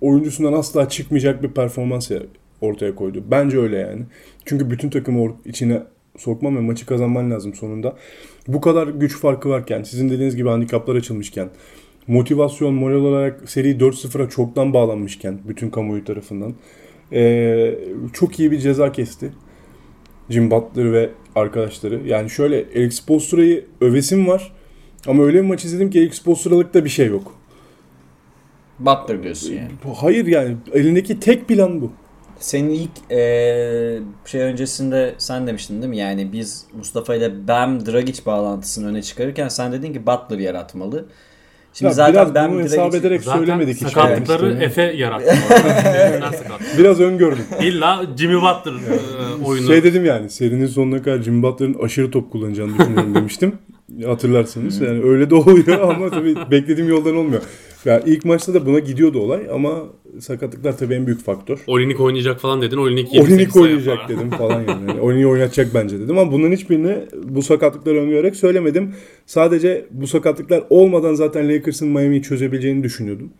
oyuncusundan 0.00 0.52
asla 0.52 0.88
çıkmayacak 0.88 1.42
bir 1.42 1.48
performans 1.48 2.10
ya- 2.10 2.22
ortaya 2.60 2.94
koydu. 2.94 3.24
Bence 3.30 3.58
öyle 3.58 3.78
yani. 3.78 4.02
Çünkü 4.44 4.70
bütün 4.70 4.90
takımı 4.90 5.32
içine 5.44 5.82
sokman 6.18 6.56
ve 6.56 6.60
maçı 6.60 6.86
kazanman 6.86 7.30
lazım 7.30 7.54
sonunda. 7.54 7.96
Bu 8.48 8.60
kadar 8.60 8.88
güç 8.88 9.16
farkı 9.16 9.48
varken, 9.48 9.82
sizin 9.82 10.10
dediğiniz 10.10 10.36
gibi 10.36 10.48
handikaplar 10.48 10.94
açılmışken, 10.94 11.48
motivasyon, 12.06 12.74
moral 12.74 13.04
olarak 13.04 13.50
seri 13.50 13.76
4-0'a 13.76 14.28
çoktan 14.28 14.74
bağlanmışken 14.74 15.38
bütün 15.48 15.70
kamuoyu 15.70 16.04
tarafından. 16.04 16.54
Ee, 17.12 17.74
çok 18.12 18.40
iyi 18.40 18.50
bir 18.50 18.58
ceza 18.58 18.92
kesti. 18.92 19.32
Jim 20.30 20.50
Butler 20.50 20.92
ve 20.92 21.10
arkadaşları. 21.34 22.00
Yani 22.06 22.30
şöyle 22.30 22.60
Eric 22.60 22.90
Spoelstra'yı 22.90 23.64
övesim 23.80 24.28
var. 24.28 24.52
Ama 25.06 25.22
öyle 25.22 25.42
bir 25.42 25.48
maç 25.48 25.64
izledim 25.64 25.90
ki 25.90 26.00
Eric 26.00 26.16
Spoelstra'lıkta 26.16 26.84
bir 26.84 26.90
şey 26.90 27.06
yok. 27.06 27.34
Butler 28.78 29.22
diyorsun 29.22 29.54
yani. 29.54 29.70
Hayır 29.96 30.26
yani 30.26 30.56
elindeki 30.72 31.20
tek 31.20 31.48
plan 31.48 31.80
bu. 31.80 31.92
Senin 32.38 32.70
ilk 32.70 32.90
eee, 33.10 33.98
şey 34.24 34.40
öncesinde 34.40 35.14
sen 35.18 35.46
demiştin 35.46 35.82
değil 35.82 35.90
mi? 35.90 35.98
Yani 35.98 36.32
biz 36.32 36.64
Mustafa 36.78 37.14
ile 37.14 37.48
Bam 37.48 37.86
Dragic 37.86 38.22
bağlantısını 38.26 38.88
öne 38.88 39.02
çıkarırken 39.02 39.48
sen 39.48 39.72
dedin 39.72 39.92
ki 39.92 40.06
Butler 40.06 40.38
yaratmalı. 40.38 41.04
Şimdi 41.74 41.88
Ya 41.88 41.94
zaten 41.94 42.14
biraz 42.14 42.34
Bam 42.34 42.52
bunu 42.52 42.60
hesap 42.62 42.94
ederek 42.94 43.22
Zaten 43.22 43.38
söylemedik 43.38 43.74
hiç. 43.76 43.82
sakatlıkları 43.88 44.48
yani. 44.52 44.64
Efe 44.64 44.82
yarattı. 44.82 45.34
Biraz 46.78 47.00
öngördüm. 47.00 47.44
İlla 47.62 48.02
Jimmy 48.18 48.36
Butler 48.36 48.72
e, 48.72 49.44
oyunu. 49.44 49.66
Şey 49.66 49.84
dedim 49.84 50.04
yani 50.04 50.30
serinin 50.30 50.66
sonuna 50.66 51.02
kadar 51.02 51.22
Jimmy 51.22 51.42
Butler'ın 51.42 51.76
aşırı 51.82 52.10
top 52.10 52.32
kullanacağını 52.32 52.78
düşünüyorum 52.78 53.14
demiştim. 53.14 53.52
Hatırlarsanız. 54.06 54.80
Yani 54.80 55.02
öyle 55.02 55.30
de 55.30 55.34
oluyor 55.34 55.80
ama 55.80 56.10
tabii 56.10 56.36
beklediğim 56.50 56.88
yoldan 56.90 57.16
olmuyor. 57.16 57.42
Yani 57.84 58.02
ilk 58.06 58.24
maçta 58.24 58.54
da 58.54 58.66
buna 58.66 58.78
gidiyordu 58.78 59.18
olay 59.18 59.48
ama 59.52 59.82
sakatlıklar 60.20 60.78
tabii 60.78 60.94
en 60.94 61.06
büyük 61.06 61.24
faktör. 61.24 61.58
Olinik 61.66 62.00
oynayacak 62.00 62.40
falan 62.40 62.62
dedin. 62.62 62.76
Olinik 62.76 63.14
7 63.14 63.24
Olinik 63.24 63.56
oynayacak 63.56 64.08
dedim 64.08 64.30
falan 64.38 64.60
yani. 64.60 64.88
yani 64.88 65.00
Olinik 65.00 65.26
oynatacak 65.26 65.74
bence 65.74 66.00
dedim 66.00 66.18
ama 66.18 66.32
bunların 66.32 66.52
hiçbirini 66.52 66.98
bu 67.24 67.42
sakatlıkları 67.42 67.96
öngörerek 67.98 68.36
söylemedim. 68.36 68.94
Sadece 69.26 69.86
bu 69.90 70.06
sakatlıklar 70.06 70.64
olmadan 70.70 71.14
zaten 71.14 71.48
Lakers'ın 71.48 71.88
Miami'yi 71.88 72.22
çözebileceğini 72.22 72.82
düşünüyordum. 72.84 73.30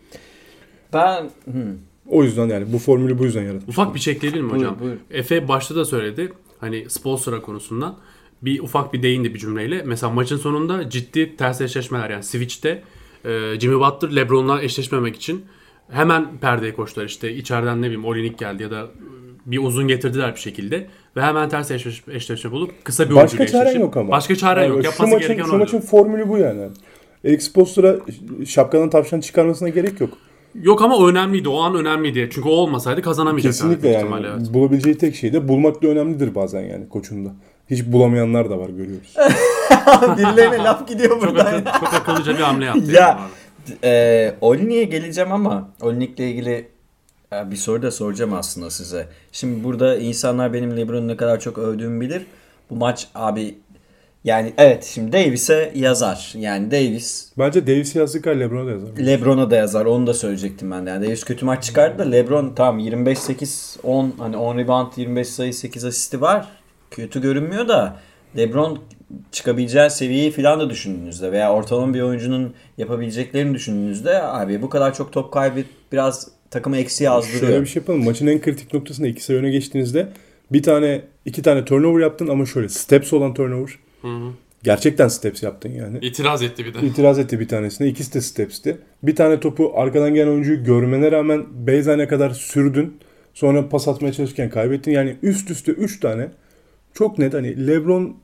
Ben 0.93 1.31
hmm. 1.45 1.77
O 2.09 2.25
yüzden 2.25 2.49
yani 2.49 2.73
bu 2.73 2.79
formülü 2.79 3.19
bu 3.19 3.25
yüzden 3.25 3.43
yarattım. 3.43 3.69
Ufak 3.69 3.95
bir 3.95 4.01
şey 4.01 4.15
ekleyebilir 4.15 4.43
mi 4.43 4.51
Buyur, 4.51 4.61
hocam? 4.61 4.77
buyur. 4.81 4.97
Efe 5.11 5.49
başta 5.49 5.77
da 5.77 5.85
söyledi. 5.85 6.33
Hani 6.59 6.91
Spolstra 6.91 7.43
konusundan. 7.43 7.99
Bir 8.43 8.61
ufak 8.61 8.93
bir 8.93 9.03
değindi 9.03 9.35
bir 9.35 9.39
cümleyle. 9.39 9.83
Mesela 9.87 10.13
maçın 10.13 10.37
sonunda 10.37 10.91
ciddi 10.91 11.37
ters 11.37 11.61
eşleşmeler 11.61 12.11
yani 12.11 12.23
switch'te 12.23 12.83
e, 13.25 13.61
Jimmy 13.61 13.81
Butler 13.81 14.17
LeBron'la 14.17 14.63
eşleşmemek 14.63 15.17
için 15.17 15.45
hemen 15.91 16.27
perdeye 16.41 16.75
koştular 16.75 17.07
işte 17.07 17.33
içeriden 17.33 17.79
ne 17.83 17.87
bileyim 17.87 18.05
Olinik 18.05 18.39
geldi 18.39 18.63
ya 18.63 18.71
da 18.71 18.87
bir 19.47 19.59
uzun 19.59 19.89
getirdiler 19.89 20.35
bir 20.35 20.41
şekilde 20.41 20.87
ve 21.17 21.23
hemen 21.23 21.49
ters 21.49 21.71
eşleş- 21.71 22.15
eşleşme 22.15 22.51
bulup 22.51 22.85
kısa 22.85 23.11
bir 23.11 23.15
Başka 23.15 23.47
çaren 23.47 23.67
eşleşip- 23.67 23.81
yok 23.81 23.97
ama. 23.97 24.11
Başka 24.11 24.37
çaren 24.37 24.63
Yani 24.63 24.71
yok. 24.71 24.81
şu 24.81 24.85
Yapması 24.85 25.13
maçın, 25.15 25.29
gereken 25.29 25.45
şu 25.51 25.57
maçın 25.59 25.81
formülü 25.81 26.29
bu 26.29 26.39
yani. 26.39 26.69
Eric 27.25 27.41
Spoelstra 27.43 27.97
şapkadan 28.47 28.91
tavşan 28.91 29.21
çıkarmasına 29.21 29.69
gerek 29.69 30.01
yok. 30.01 30.11
Yok 30.63 30.83
ama 30.83 30.97
o 30.97 31.09
önemliydi. 31.09 31.49
O 31.49 31.61
an 31.61 31.75
önemliydi. 31.75 32.29
Çünkü 32.33 32.49
o 32.49 32.53
olmasaydı 32.53 33.03
kazanamayacak. 33.03 33.53
Kesinlikle 33.53 33.89
yani. 33.89 34.27
evet. 34.37 34.55
Bulabileceği 34.55 34.99
tek 34.99 35.15
şey 35.15 35.33
de 35.33 35.49
bulmak 35.49 35.83
da 35.83 35.89
önemlidir 35.89 36.35
bazen 36.35 36.61
yani 36.61 36.89
koçunda. 36.89 37.31
Hiç 37.73 37.85
bulamayanlar 37.87 38.51
da 38.51 38.59
var 38.59 38.69
görüyoruz. 38.69 39.15
birilerine 40.19 40.59
laf 40.59 40.89
gidiyor 40.89 41.11
Çok, 41.11 41.23
buradan. 41.23 41.47
akıl, 41.47 41.65
çok 41.81 41.95
akıllıca 41.95 42.33
bir 42.39 42.43
hamle 42.43 42.65
yaptı. 42.65 42.93
Ya. 42.93 43.21
Eee 43.83 44.35
Olinik'e 44.41 44.85
geleceğim 44.85 45.33
ama 45.33 45.69
Olinik'le 45.81 46.19
ilgili 46.21 46.69
e, 47.33 47.51
bir 47.51 47.57
soru 47.57 47.83
da 47.83 47.91
soracağım 47.91 48.35
aslında 48.35 48.71
size. 48.71 49.09
Şimdi 49.33 49.65
burada 49.65 49.97
insanlar 49.97 50.53
benim 50.53 50.77
LeBron'u 50.77 51.09
ne 51.09 51.17
kadar 51.17 51.41
çok 51.41 51.59
övdüğümü 51.59 52.01
bilir. 52.01 52.27
Bu 52.71 52.77
maç 52.77 53.09
abi 53.15 53.59
yani 54.25 54.53
evet 54.59 54.85
şimdi 54.85 55.13
Davis'e 55.13 55.73
yazar. 55.75 56.33
Yani 56.37 56.71
Davis 56.71 57.33
Bence 57.39 57.67
Davis 57.67 57.97
yazdık 57.97 58.27
LeBron'a 58.27 58.67
da 58.67 58.71
yazar. 58.71 58.89
LeBron'a 59.07 59.51
da 59.51 59.57
yazar. 59.57 59.87
Onu 59.87 60.07
da 60.07 60.15
söyleyecektim 60.15 60.71
ben 60.71 60.87
de. 60.87 60.91
Yani 60.91 61.07
Davis 61.07 61.25
kötü 61.25 61.45
maç 61.45 61.65
çıkardı 61.65 61.99
da 61.99 62.03
LeBron 62.11 62.53
tamam 62.57 62.81
25-8 62.81 63.81
10 63.83 64.13
hani 64.19 64.37
10 64.37 64.59
rebound 64.59 64.93
25 64.97 65.29
sayı 65.29 65.55
8 65.55 65.85
asisti 65.85 66.21
var. 66.21 66.49
Kötü 66.93 67.23
görünmüyor 67.23 67.69
da 67.69 67.97
LeBron 68.37 68.79
çıkabileceği 69.33 69.91
seviyeyi 69.91 70.31
falan 70.31 70.61
da 70.61 70.71
düşündüğünüzde 70.71 71.33
veya 71.33 71.53
ortalama 71.53 71.95
bir 71.95 72.01
oyuncunun 72.01 72.55
yapabileceklerini 72.79 73.55
düşündüğünüzde 73.55 74.23
abi 74.23 74.63
bu 74.63 74.71
kadar 74.71 74.95
çok 74.95 75.13
top 75.13 75.33
kaybı 75.33 75.61
biraz 75.93 76.29
takımı 76.51 76.77
eksiğe 76.77 77.11
azdırıyor. 77.11 77.41
Şöyle 77.41 77.61
bir 77.61 77.67
şey 77.67 77.81
yapalım. 77.81 78.05
Maçın 78.05 78.27
en 78.27 78.41
kritik 78.41 78.75
noktasında 78.75 79.09
iki 79.09 79.25
sayı 79.25 79.39
öne 79.39 79.51
geçtiğinizde 79.51 80.09
bir 80.53 80.63
tane 80.63 81.03
iki 81.25 81.43
tane 81.43 81.65
turnover 81.65 82.03
yaptın 82.03 82.29
ama 82.29 82.47
şöyle 82.47 82.69
steps 82.69 83.13
olan 83.13 83.35
turnover. 83.35 83.79
Hı 84.03 84.09
hı. 84.09 84.33
Gerçekten 84.63 85.09
steps 85.09 85.43
yaptın 85.43 85.71
yani. 85.71 85.99
İtiraz 86.03 86.43
etti 86.43 86.65
bir 86.65 86.75
de. 86.75 86.87
İtiraz 86.87 87.19
etti 87.19 87.41
bir 87.41 87.49
tanesine. 87.49 87.89
İkisi 87.89 88.15
de 88.15 88.21
stepsti. 88.21 88.79
Bir 89.03 89.17
tane 89.17 89.41
topu 89.41 89.73
arkadan 89.75 90.15
gelen 90.15 90.29
oyuncuyu 90.29 90.65
görmene 90.65 91.13
rağmen 91.13 91.45
baseline'e 91.67 92.09
kadar 92.09 92.31
sürdün. 92.31 92.97
Sonra 93.35 93.69
pas 93.69 93.89
atmaya 93.89 94.13
çalışırken 94.13 94.51
kaybettin. 94.51 94.93
Yani 94.93 95.17
üst 95.23 95.51
üste 95.51 95.73
3 95.73 96.01
tane 96.01 96.29
çok 96.95 97.19
net 97.19 97.35
hani 97.35 97.67
LeBron 97.67 98.17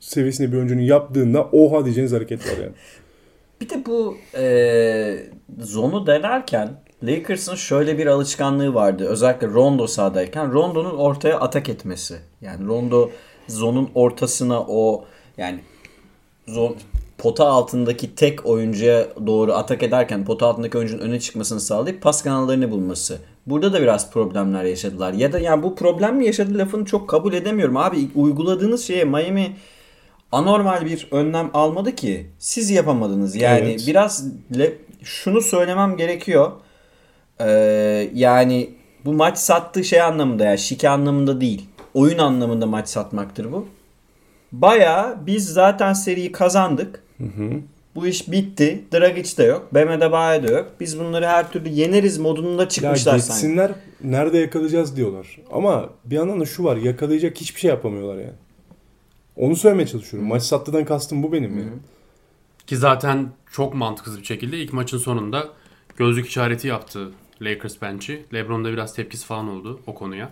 seviyesinde 0.00 0.52
bir 0.52 0.56
oyuncunun 0.56 0.82
yaptığında 0.82 1.44
oha 1.52 1.84
diyeceğiniz 1.84 2.12
hareket 2.12 2.46
var 2.46 2.62
yani. 2.62 2.72
Bir 3.60 3.68
de 3.68 3.86
bu 3.86 4.16
e, 4.34 5.26
zonu 5.60 6.06
denerken 6.06 6.80
Lakers'ın 7.02 7.54
şöyle 7.54 7.98
bir 7.98 8.06
alışkanlığı 8.06 8.74
vardı. 8.74 9.06
Özellikle 9.08 9.46
Rondo 9.46 9.86
sahadayken 9.86 10.52
Rondo'nun 10.52 10.96
ortaya 10.96 11.40
atak 11.40 11.68
etmesi. 11.68 12.18
Yani 12.40 12.66
Rondo 12.66 13.10
zonun 13.48 13.90
ortasına 13.94 14.60
o 14.60 15.04
yani 15.36 15.60
zon 16.46 16.76
pota 17.18 17.46
altındaki 17.46 18.14
tek 18.14 18.46
oyuncuya 18.46 19.08
doğru 19.26 19.52
atak 19.52 19.82
ederken 19.82 20.24
pota 20.24 20.46
altındaki 20.46 20.78
oyuncunun 20.78 21.02
öne 21.02 21.20
çıkmasını 21.20 21.60
sağlayıp 21.60 22.02
pas 22.02 22.22
kanallarını 22.22 22.70
bulması. 22.70 23.18
Burada 23.46 23.72
da 23.72 23.82
biraz 23.82 24.10
problemler 24.10 24.64
yaşadılar. 24.64 25.12
Ya 25.12 25.32
da 25.32 25.38
yani 25.38 25.62
bu 25.62 25.74
problem 25.74 26.16
mi 26.16 26.26
yaşadı 26.26 26.58
lafını 26.58 26.84
çok 26.84 27.08
kabul 27.08 27.32
edemiyorum. 27.32 27.76
Abi 27.76 28.08
uyguladığınız 28.14 28.84
şeye 28.86 29.04
Miami 29.04 29.56
anormal 30.32 30.84
bir 30.84 31.08
önlem 31.10 31.50
almadı 31.54 31.94
ki. 31.94 32.26
Siz 32.38 32.70
yapamadınız. 32.70 33.36
Yani 33.36 33.60
Evet. 33.60 33.84
biraz 33.86 34.24
le- 34.58 34.72
şunu 35.02 35.40
söylemem 35.40 35.96
gerekiyor. 35.96 36.52
Ee, 37.40 38.10
yani 38.14 38.70
bu 39.04 39.12
maç 39.12 39.38
sattığı 39.38 39.84
şey 39.84 40.00
anlamında 40.02 40.44
yani 40.44 40.58
şike 40.58 40.88
anlamında 40.88 41.40
değil. 41.40 41.66
Oyun 41.94 42.18
anlamında 42.18 42.66
maç 42.66 42.88
satmaktır 42.88 43.52
bu. 43.52 43.66
Baya 44.52 45.16
biz 45.26 45.48
zaten 45.52 45.92
seriyi 45.92 46.32
kazandık. 46.32 47.04
Bu 47.94 48.06
iş 48.06 48.30
bitti. 48.32 48.84
Dragic 48.92 49.36
de 49.36 49.42
yok. 49.44 49.68
Bam 49.74 49.88
Adebayo 49.88 50.42
da 50.42 50.52
yok. 50.52 50.72
Biz 50.80 50.98
bunları 50.98 51.26
her 51.26 51.52
türlü 51.52 51.68
yeneriz 51.68 52.18
modunda 52.18 52.62
Ya 52.62 52.68
çıkmışlar 52.68 53.18
sanki. 53.18 53.42
geçsinler 53.42 53.72
nerede 54.04 54.38
yakalayacağız 54.38 54.96
diyorlar. 54.96 55.38
Ama 55.52 55.90
bir 56.04 56.16
yandan 56.16 56.40
da 56.40 56.46
şu 56.46 56.64
var 56.64 56.76
yakalayacak 56.76 57.36
hiçbir 57.40 57.60
şey 57.60 57.70
yapamıyorlar 57.70 58.14
yani. 58.16 58.32
Onu 59.36 59.56
söylemeye 59.56 59.86
çalışıyorum. 59.86 60.28
Maç 60.28 60.42
sattıdan 60.42 60.84
kastım 60.84 61.22
bu 61.22 61.32
benim 61.32 61.58
yani. 61.58 61.70
Ki 62.66 62.76
zaten 62.76 63.28
çok 63.52 63.74
mantıksız 63.74 64.18
bir 64.20 64.24
şekilde 64.24 64.58
ilk 64.58 64.72
maçın 64.72 64.98
sonunda 64.98 65.48
gözlük 65.96 66.26
işareti 66.26 66.68
yaptı 66.68 67.10
Lakers 67.42 67.82
bench'i. 67.82 68.24
LeBron'da 68.34 68.72
biraz 68.72 68.94
tepkisi 68.94 69.26
falan 69.26 69.48
oldu 69.48 69.80
o 69.86 69.94
konuya. 69.94 70.30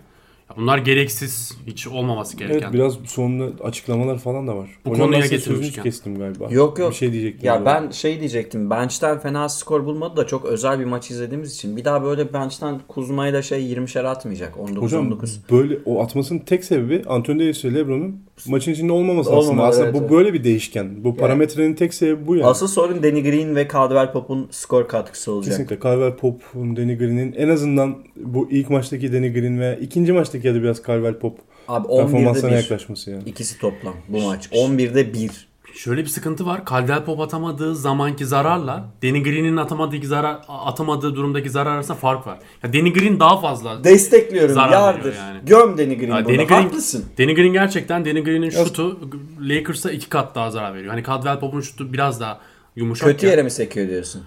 Bunlar 0.57 0.77
gereksiz, 0.77 1.57
hiç 1.67 1.87
olmaması 1.87 2.37
gereken. 2.37 2.59
Evet 2.59 2.73
biraz 2.73 2.93
sonunda 3.05 3.63
açıklamalar 3.63 4.17
falan 4.17 4.47
da 4.47 4.57
var. 4.57 4.69
Bu 4.85 4.91
Hocam 4.91 5.05
konuya 5.05 5.27
getirmişken. 5.27 5.83
kestim 5.83 6.17
galiba. 6.17 6.47
Yok 6.49 6.79
yok. 6.79 6.91
Bir 6.91 6.95
şey 6.95 7.11
diyecektim. 7.11 7.47
Ya 7.47 7.65
ben 7.65 7.89
şey 7.89 8.19
diyecektim. 8.19 8.69
Bench'ten 8.69 9.19
fena 9.19 9.49
skor 9.49 9.85
bulmadı 9.85 10.17
da 10.17 10.27
çok 10.27 10.45
özel 10.45 10.79
bir 10.79 10.85
maç 10.85 11.11
izlediğimiz 11.11 11.53
için. 11.53 11.77
Bir 11.77 11.85
daha 11.85 12.03
böyle 12.03 12.33
bench'ten 12.33 12.79
Kuzma'yla 12.87 13.41
şey 13.41 13.73
20'şer 13.73 14.03
atmayacak. 14.07 14.59
19 14.59 14.83
Hocam 14.83 15.05
19. 15.07 15.39
böyle 15.51 15.77
o 15.85 16.03
atmasının 16.03 16.39
tek 16.39 16.63
sebebi 16.63 17.03
Anthony 17.07 17.39
Davis 17.39 17.65
ve 17.65 17.73
LeBron'un 17.73 18.23
maçın 18.47 18.71
içinde 18.71 18.91
olmaması 18.91 19.29
Olmamalı, 19.29 19.47
aslında. 19.49 19.63
Aslında 19.63 19.85
evet, 19.85 19.95
bu 19.95 19.99
evet. 19.99 20.11
böyle 20.11 20.33
bir 20.33 20.43
değişken. 20.43 21.03
Bu 21.03 21.15
parametrenin 21.15 21.73
tek 21.73 21.93
sebebi 21.93 22.27
bu 22.27 22.35
yani. 22.35 22.45
Asıl 22.45 22.67
sorun 22.67 23.03
Danny 23.03 23.23
Green 23.23 23.55
ve 23.55 23.67
Caldwell 23.73 24.11
Pope'un 24.11 24.47
skor 24.51 24.87
katkısı 24.87 25.31
olacak. 25.31 25.51
Kesinlikle 25.51 25.79
Caldwell 25.89 26.15
Pope'un 26.15 26.77
Danny 26.77 26.97
Green'in 26.97 27.33
en 27.33 27.49
azından 27.49 27.95
bu 28.15 28.51
ilk 28.51 28.69
maçtaki 28.69 29.13
Danny 29.13 29.33
Green 29.33 29.59
ve 29.59 29.79
ikinci 29.81 30.13
maçtaki 30.13 30.47
ya 30.47 30.55
da 30.55 30.63
biraz 30.63 30.77
Caldwell 30.77 31.19
Pope 31.19 31.41
Abi 31.67 31.87
11'de 31.87 32.01
performanslarına 32.01 32.57
1. 32.57 32.61
yaklaşması 32.61 33.11
yani. 33.11 33.23
İkisi 33.25 33.59
toplam 33.59 33.93
bu 34.09 34.21
maç. 34.21 34.47
11'de 34.47 35.13
1. 35.13 35.52
Şöyle 35.73 36.01
bir 36.01 36.07
sıkıntı 36.07 36.45
var. 36.45 36.61
Caldwell 36.69 37.05
Pope 37.05 37.23
atamadığı 37.23 37.75
zamanki 37.75 38.25
zararla 38.25 38.85
Danny 39.03 39.23
Green'in 39.23 39.57
atamadığı 39.57 40.07
zarar 40.07 40.41
atamadığı 40.47 41.15
durumdaki 41.15 41.49
zarar 41.49 41.71
arasında 41.71 41.97
fark 41.97 42.27
var. 42.27 42.39
Ya 42.63 42.73
Danny 42.73 42.93
Green 42.93 43.19
daha 43.19 43.41
fazla. 43.41 43.83
Destekliyorum. 43.83 44.55
Zarar 44.55 44.71
yardır. 44.71 45.15
yani. 45.15 45.39
Göm 45.45 45.77
Danny 45.77 45.97
Green. 45.97 46.11
Danny 46.11 46.47
Green, 46.47 46.63
Haklısın. 46.63 47.05
Danny 47.19 47.35
Green 47.35 47.53
gerçekten 47.53 48.05
Danny 48.05 48.23
Green'in 48.23 48.49
şutu 48.49 48.99
Lakers'a 49.41 49.91
iki 49.91 50.09
kat 50.09 50.35
daha 50.35 50.51
zarar 50.51 50.73
veriyor. 50.73 50.93
Hani 50.93 51.03
Caldwell 51.03 51.39
Pope'un 51.39 51.61
şutu 51.61 51.93
biraz 51.93 52.19
daha 52.21 52.39
yumuşak. 52.75 53.09
Kötü 53.09 53.25
ya. 53.25 53.31
yere 53.31 53.43
mi 53.43 53.51
sekiyor 53.51 53.87
diyorsun? 53.87 54.23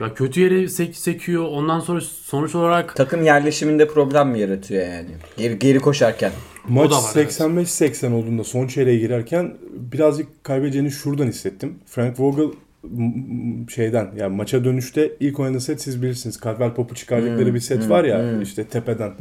Ya 0.00 0.14
kötü 0.14 0.40
yere 0.40 0.68
sek- 0.68 0.96
sekiyor. 0.96 1.44
Ondan 1.50 1.80
sonra 1.80 2.00
sonuç 2.00 2.54
olarak 2.54 2.96
Takım 2.96 3.24
yerleşiminde 3.24 3.88
problem 3.88 4.28
mi 4.28 4.40
yaratıyor 4.40 4.86
yani? 4.86 5.08
Geri, 5.36 5.58
geri 5.58 5.78
koşarken. 5.78 6.32
Maç 6.68 6.90
da 6.90 6.94
var, 6.96 7.10
evet. 7.16 7.40
85-80 7.40 8.12
olduğunda 8.12 8.44
son 8.44 8.66
çeyreğe 8.66 8.98
girerken 8.98 9.54
birazcık 9.92 10.44
kaybedeceğini 10.44 10.90
şuradan 10.90 11.26
hissettim. 11.26 11.74
Frank 11.86 12.20
Vogel 12.20 12.42
m- 12.82 13.04
m- 13.04 13.66
şeyden 13.68 14.08
yani 14.16 14.36
maça 14.36 14.64
dönüşte 14.64 15.12
ilk 15.20 15.40
oynadığı 15.40 15.60
set 15.60 15.82
siz 15.82 16.02
bilirsiniz. 16.02 16.40
Caldwell 16.44 16.74
Pop'u 16.74 16.94
çıkardıkları 16.94 17.46
Hmm, 17.46 17.54
bir 17.54 17.60
set 17.60 17.82
hmm, 17.82 17.90
var 17.90 18.04
ya 18.04 18.18
hmm. 18.32 18.42
işte 18.42 18.64
tepeden. 18.64 19.12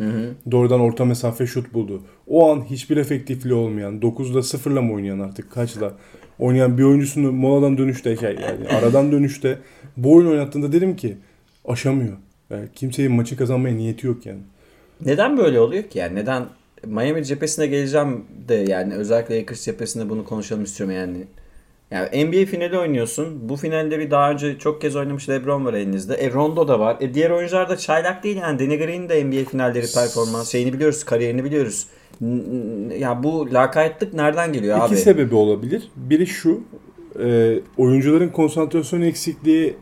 Doğrudan 0.52 0.80
orta 0.80 1.06
mesafe 1.06 1.48
şut 1.48 1.74
buldu. 1.74 2.02
O 2.28 2.52
an 2.52 2.62
hiçbir 2.70 2.98
efektifliği 2.98 3.54
olmayan, 3.54 4.00
9'da 4.02 4.40
0'la 4.40 4.82
mı 4.82 4.94
oynayan 4.94 5.20
artık 5.20 5.52
kaçla 5.52 5.94
oynayan 6.40 6.78
bir 6.78 6.84
oyuncusunu 6.84 7.32
moladan 7.32 7.78
dönüşte 7.78 8.18
şey 8.18 8.30
yani 8.36 8.68
aradan 8.80 9.12
dönüşte 9.12 9.58
bu 9.98 10.16
oyun 10.16 10.28
oynattığında 10.28 10.72
dedim 10.72 10.96
ki 10.96 11.18
aşamıyor. 11.66 12.18
Yani 12.50 12.66
kimsenin 12.76 13.12
maçı 13.12 13.38
kazanmaya 13.38 13.76
niyeti 13.76 14.08
yok 14.08 14.26
yani. 14.26 14.40
Neden 15.06 15.38
böyle 15.38 15.60
oluyor 15.60 15.84
ki 15.84 16.00
yani? 16.00 16.16
Neden 16.16 16.46
Miami 16.86 17.26
cephesine 17.26 17.68
geleceğim 17.68 18.26
de 18.48 18.56
yani 18.56 18.94
özellikle 18.94 19.40
Lakers 19.40 19.66
cephesinde 19.66 20.10
bunu 20.10 20.26
konuşalım 20.26 20.64
istiyorum 20.64 20.96
yani. 20.96 21.18
Yani 21.92 22.26
NBA 22.26 22.46
finali 22.46 22.78
oynuyorsun. 22.80 23.50
Bu 23.50 23.56
finalde 23.56 24.00
bir 24.00 24.12
daha 24.12 24.32
önce 24.32 24.58
çok 24.60 24.82
kez 24.82 24.96
oynamış 24.96 25.30
LeBron 25.30 25.66
var 25.66 25.74
elinizde. 25.74 26.14
E 26.14 26.32
Rondo 26.32 26.68
da 26.68 26.80
var. 26.80 26.98
E 27.00 27.14
diğer 27.14 27.30
oyuncular 27.30 27.70
da 27.70 27.78
çaylak 27.78 28.24
değil 28.24 28.38
yani. 28.38 28.60
Danny 28.60 28.78
Green 28.78 29.10
de 29.10 29.24
NBA 29.24 29.50
finalleri 29.50 29.86
performans 29.94 30.52
şeyini 30.52 30.74
biliyoruz, 30.74 31.04
kariyerini 31.04 31.44
biliyoruz. 31.44 31.88
Ya 33.00 33.24
bu 33.24 33.54
lakaytlık 33.54 34.14
nereden 34.14 34.54
geliyor 34.54 34.78
İki 34.78 34.86
abi? 34.86 34.98
sebebi 34.98 35.36
olabilir. 35.36 35.92
Biri 35.96 36.28
şu, 36.28 36.62
e, 37.24 37.60
oyuncuların 37.78 38.30
konsantrasyon 38.30 39.02
eksikliği 39.02 39.76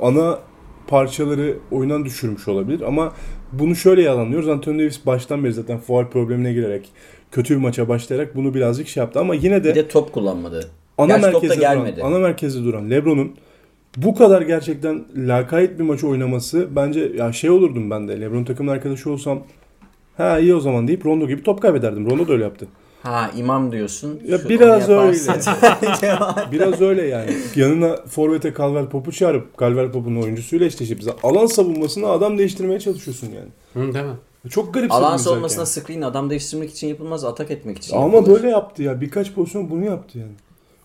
ana 0.00 0.38
parçaları 0.86 1.56
oyundan 1.70 2.04
düşürmüş 2.04 2.48
olabilir 2.48 2.80
ama 2.80 3.12
bunu 3.52 3.76
şöyle 3.76 4.02
yalanlıyoruz. 4.02 4.48
Anthony 4.48 4.78
Davis 4.78 5.06
baştan 5.06 5.44
beri 5.44 5.52
zaten 5.52 5.78
faul 5.78 6.04
problemine 6.06 6.52
girerek 6.52 6.88
kötü 7.32 7.54
bir 7.54 7.60
maça 7.60 7.88
başlayarak 7.88 8.36
bunu 8.36 8.54
birazcık 8.54 8.88
şey 8.88 9.00
yaptı 9.00 9.20
ama 9.20 9.34
yine 9.34 9.64
de, 9.64 9.68
Bir 9.70 9.74
de 9.74 9.88
top 9.88 10.12
kullanmadı. 10.12 10.70
ana 10.98 11.06
Gerçi 11.06 11.22
top 11.22 11.42
merkezde 11.42 11.60
duran, 11.60 11.74
gelmedi. 11.74 12.02
ana 12.02 12.18
merkezde 12.18 12.64
duran 12.64 12.90
LeBron'un 12.90 13.32
bu 13.96 14.14
kadar 14.14 14.42
gerçekten 14.42 15.04
lakayt 15.16 15.78
bir 15.78 15.84
maçı 15.84 16.08
oynaması 16.08 16.68
bence 16.76 17.12
ya 17.16 17.32
şey 17.32 17.50
olurdum 17.50 17.90
ben 17.90 18.08
de. 18.08 18.20
LeBron 18.20 18.44
takımın 18.44 18.72
arkadaşı 18.72 19.10
olsam 19.10 19.42
ha 20.16 20.38
iyi 20.38 20.54
o 20.54 20.60
zaman 20.60 20.88
deyip 20.88 21.06
Rondo 21.06 21.28
gibi 21.28 21.42
top 21.42 21.62
kaybederdim. 21.62 22.10
Rondo 22.10 22.28
da 22.28 22.32
öyle 22.32 22.44
yaptı. 22.44 22.66
Ha 23.06 23.30
imam 23.36 23.72
diyorsun. 23.72 24.20
Ya 24.28 24.38
Şu- 24.38 24.48
biraz 24.48 24.88
yaparsın. 24.88 25.34
Biraz 26.52 26.80
öyle 26.80 27.02
yani. 27.06 27.36
Yanına 27.56 27.96
forvete 28.06 28.54
Calvel 28.58 28.86
Pop'u 28.86 29.12
çağırıp 29.12 29.58
Calvel 29.60 29.92
Pop'un 29.92 30.16
oyuncusuyla 30.22 30.66
eşleşip 30.66 31.00
bize 31.00 31.10
alan 31.22 31.46
savunmasına 31.46 32.08
adam 32.08 32.38
değiştirmeye 32.38 32.80
çalışıyorsun 32.80 33.26
yani. 33.26 33.48
Hı, 33.88 33.94
değil 33.94 34.04
mi? 34.04 34.14
Çok 34.50 34.74
garip 34.74 34.92
Alan 34.92 35.02
savunma 35.02 35.18
savunmasına 35.18 35.62
izlerken. 35.62 35.82
screen 35.94 36.02
adam 36.02 36.30
değiştirmek 36.30 36.70
için 36.70 36.86
yapılmaz, 36.88 37.24
atak 37.24 37.50
etmek 37.50 37.78
için 37.78 37.96
Ama 37.96 38.14
yapılır. 38.16 38.34
böyle 38.36 38.50
yaptı 38.50 38.82
ya. 38.82 39.00
Birkaç 39.00 39.32
pozisyon 39.34 39.70
bunu 39.70 39.84
yaptı 39.84 40.18
yani. 40.18 40.32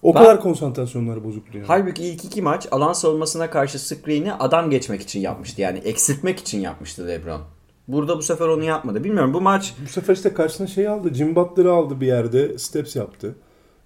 O 0.03 0.15
Ben- 0.15 0.23
kadar 0.23 0.41
konsantrasyonları 0.41 1.23
bozuktu 1.23 1.57
yani. 1.57 1.67
Halbuki 1.67 2.03
ilk 2.03 2.25
iki 2.25 2.41
maç 2.41 2.67
alan 2.71 2.93
savunmasına 2.93 3.49
karşı 3.49 3.79
screen'i 3.79 4.33
adam 4.33 4.69
geçmek 4.69 5.01
için 5.01 5.19
yapmıştı. 5.19 5.61
Yani 5.61 5.79
eksiltmek 5.79 6.39
için 6.39 6.59
yapmıştı 6.59 7.07
LeBron. 7.07 7.41
Burada 7.88 8.17
bu 8.17 8.21
sefer 8.21 8.47
onu 8.47 8.63
yapmadı. 8.63 9.03
Bilmiyorum 9.03 9.33
bu 9.33 9.41
maç 9.41 9.73
Bu 9.85 9.89
sefer 9.89 10.15
işte 10.15 10.33
karşısına 10.33 10.67
şey 10.67 10.88
aldı. 10.88 11.13
Jim 11.13 11.35
Butler'ı 11.35 11.71
aldı 11.71 12.01
bir 12.01 12.07
yerde. 12.07 12.57
Steps 12.57 12.95
yaptı. 12.95 13.35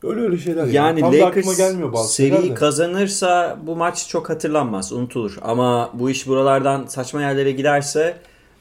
Öyle 0.03 0.21
öyle 0.21 0.37
şeyler 0.37 0.65
yani. 0.65 1.01
yani 1.01 1.19
Lakers 1.19 1.57
gelmiyor 1.57 1.93
bazı 1.93 2.23
de. 2.23 2.53
kazanırsa 2.53 3.59
bu 3.67 3.75
maç 3.75 4.07
çok 4.09 4.29
hatırlanmaz, 4.29 4.93
unutulur. 4.93 5.37
Ama 5.41 5.91
bu 5.93 6.09
iş 6.09 6.27
buralardan 6.27 6.85
saçma 6.85 7.21
yerlere 7.21 7.51
giderse 7.51 8.17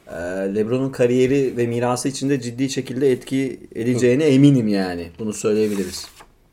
e, 0.08 0.14
LeBron'un 0.54 0.90
kariyeri 0.90 1.56
ve 1.56 1.66
mirası 1.66 2.08
içinde 2.08 2.40
ciddi 2.40 2.70
şekilde 2.70 3.12
etki 3.12 3.60
edeceğine 3.74 4.24
eminim 4.24 4.68
yani. 4.68 5.08
Bunu 5.18 5.32
söyleyebiliriz. 5.32 6.08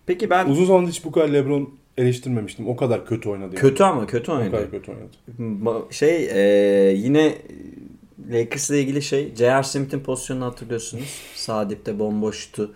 Peki 0.05 0.29
ben 0.29 0.49
Uzun 0.49 0.65
zamandır 0.65 0.91
hiç 0.91 1.05
bu 1.05 1.11
kadar 1.11 1.29
LeBron 1.29 1.69
eleştirmemiştim. 1.97 2.67
O 2.67 2.75
kadar 2.75 3.05
kötü 3.05 3.29
oynadı 3.29 3.45
yani. 3.55 3.61
kötü 3.61 3.83
ama 3.83 4.07
kötü 4.07 4.31
O 4.31 4.35
oynadı. 4.35 4.51
kadar 4.51 4.71
kötü 4.71 4.91
oynadı. 4.91 5.85
Şey 5.93 6.29
e, 6.33 6.91
yine 6.91 7.35
Lakers'la 8.31 8.75
ilgili 8.75 9.01
şey 9.01 9.35
J.R. 9.35 9.63
Smith'in 9.63 9.99
pozisyonunu 9.99 10.45
hatırlıyorsunuz. 10.45 11.21
Sağ 11.35 11.69
dipte 11.69 11.99
bomboştu. 11.99 12.71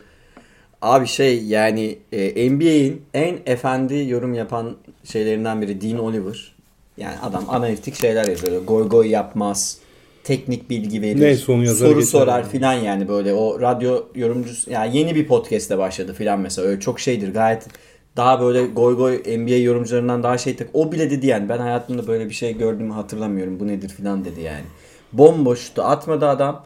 Abi 0.82 1.08
şey 1.08 1.44
yani 1.44 1.98
e, 2.12 2.52
NBA'in 2.52 3.02
en 3.14 3.38
efendi 3.46 4.06
yorum 4.08 4.34
yapan 4.34 4.76
şeylerinden 5.04 5.62
biri 5.62 5.82
Dean 5.82 6.00
Oliver. 6.00 6.56
Yani 6.98 7.20
adam 7.20 7.46
analitik 7.50 7.96
şeyler 7.96 8.28
yazıyor. 8.28 8.66
Goy 8.66 8.88
goy 8.88 9.08
yapmaz. 9.08 9.78
Teknik 10.24 10.70
bilgi 10.70 11.02
verir. 11.02 11.22
Neyse 11.22 11.52
onu 11.52 11.64
yazar 11.66 11.88
Soru 11.88 12.02
sorar 12.02 12.40
yani. 12.40 12.52
filan 12.52 12.74
yani 12.74 13.08
böyle 13.08 13.34
o 13.34 13.62
radyo 13.62 14.08
yorumcusu 14.16 14.72
yani 14.72 14.98
yeni 14.98 15.16
bir 15.16 15.28
podcast'te 15.28 15.78
başladı 15.78 16.14
filan 16.14 16.40
mesela 16.40 16.68
öyle 16.68 16.80
çok 16.80 17.00
şeydir 17.00 17.34
gayet 17.34 17.68
daha 18.18 18.42
böyle 18.42 18.66
goy 18.66 18.96
goy 18.96 19.18
NBA 19.18 19.56
yorumcularından 19.56 20.24
daha 20.24 20.38
şey 20.38 20.56
tek 20.56 20.68
o 20.74 20.92
bile 20.92 21.12
dedi 21.12 21.28
yani 21.28 21.50
ben 21.50 21.58
hayatımda 21.58 22.08
böyle 22.08 22.30
bir 22.30 22.34
şey 22.34 22.58
gördüğümü 22.58 22.94
hatırlamıyorum 22.94 23.60
bu 23.60 23.68
nedir 23.68 23.90
filan 23.90 24.26
dedi 24.26 24.42
yani. 24.42 24.66
Bomboştu 25.14 25.82
atmadı 25.84 26.28
adam. 26.28 26.66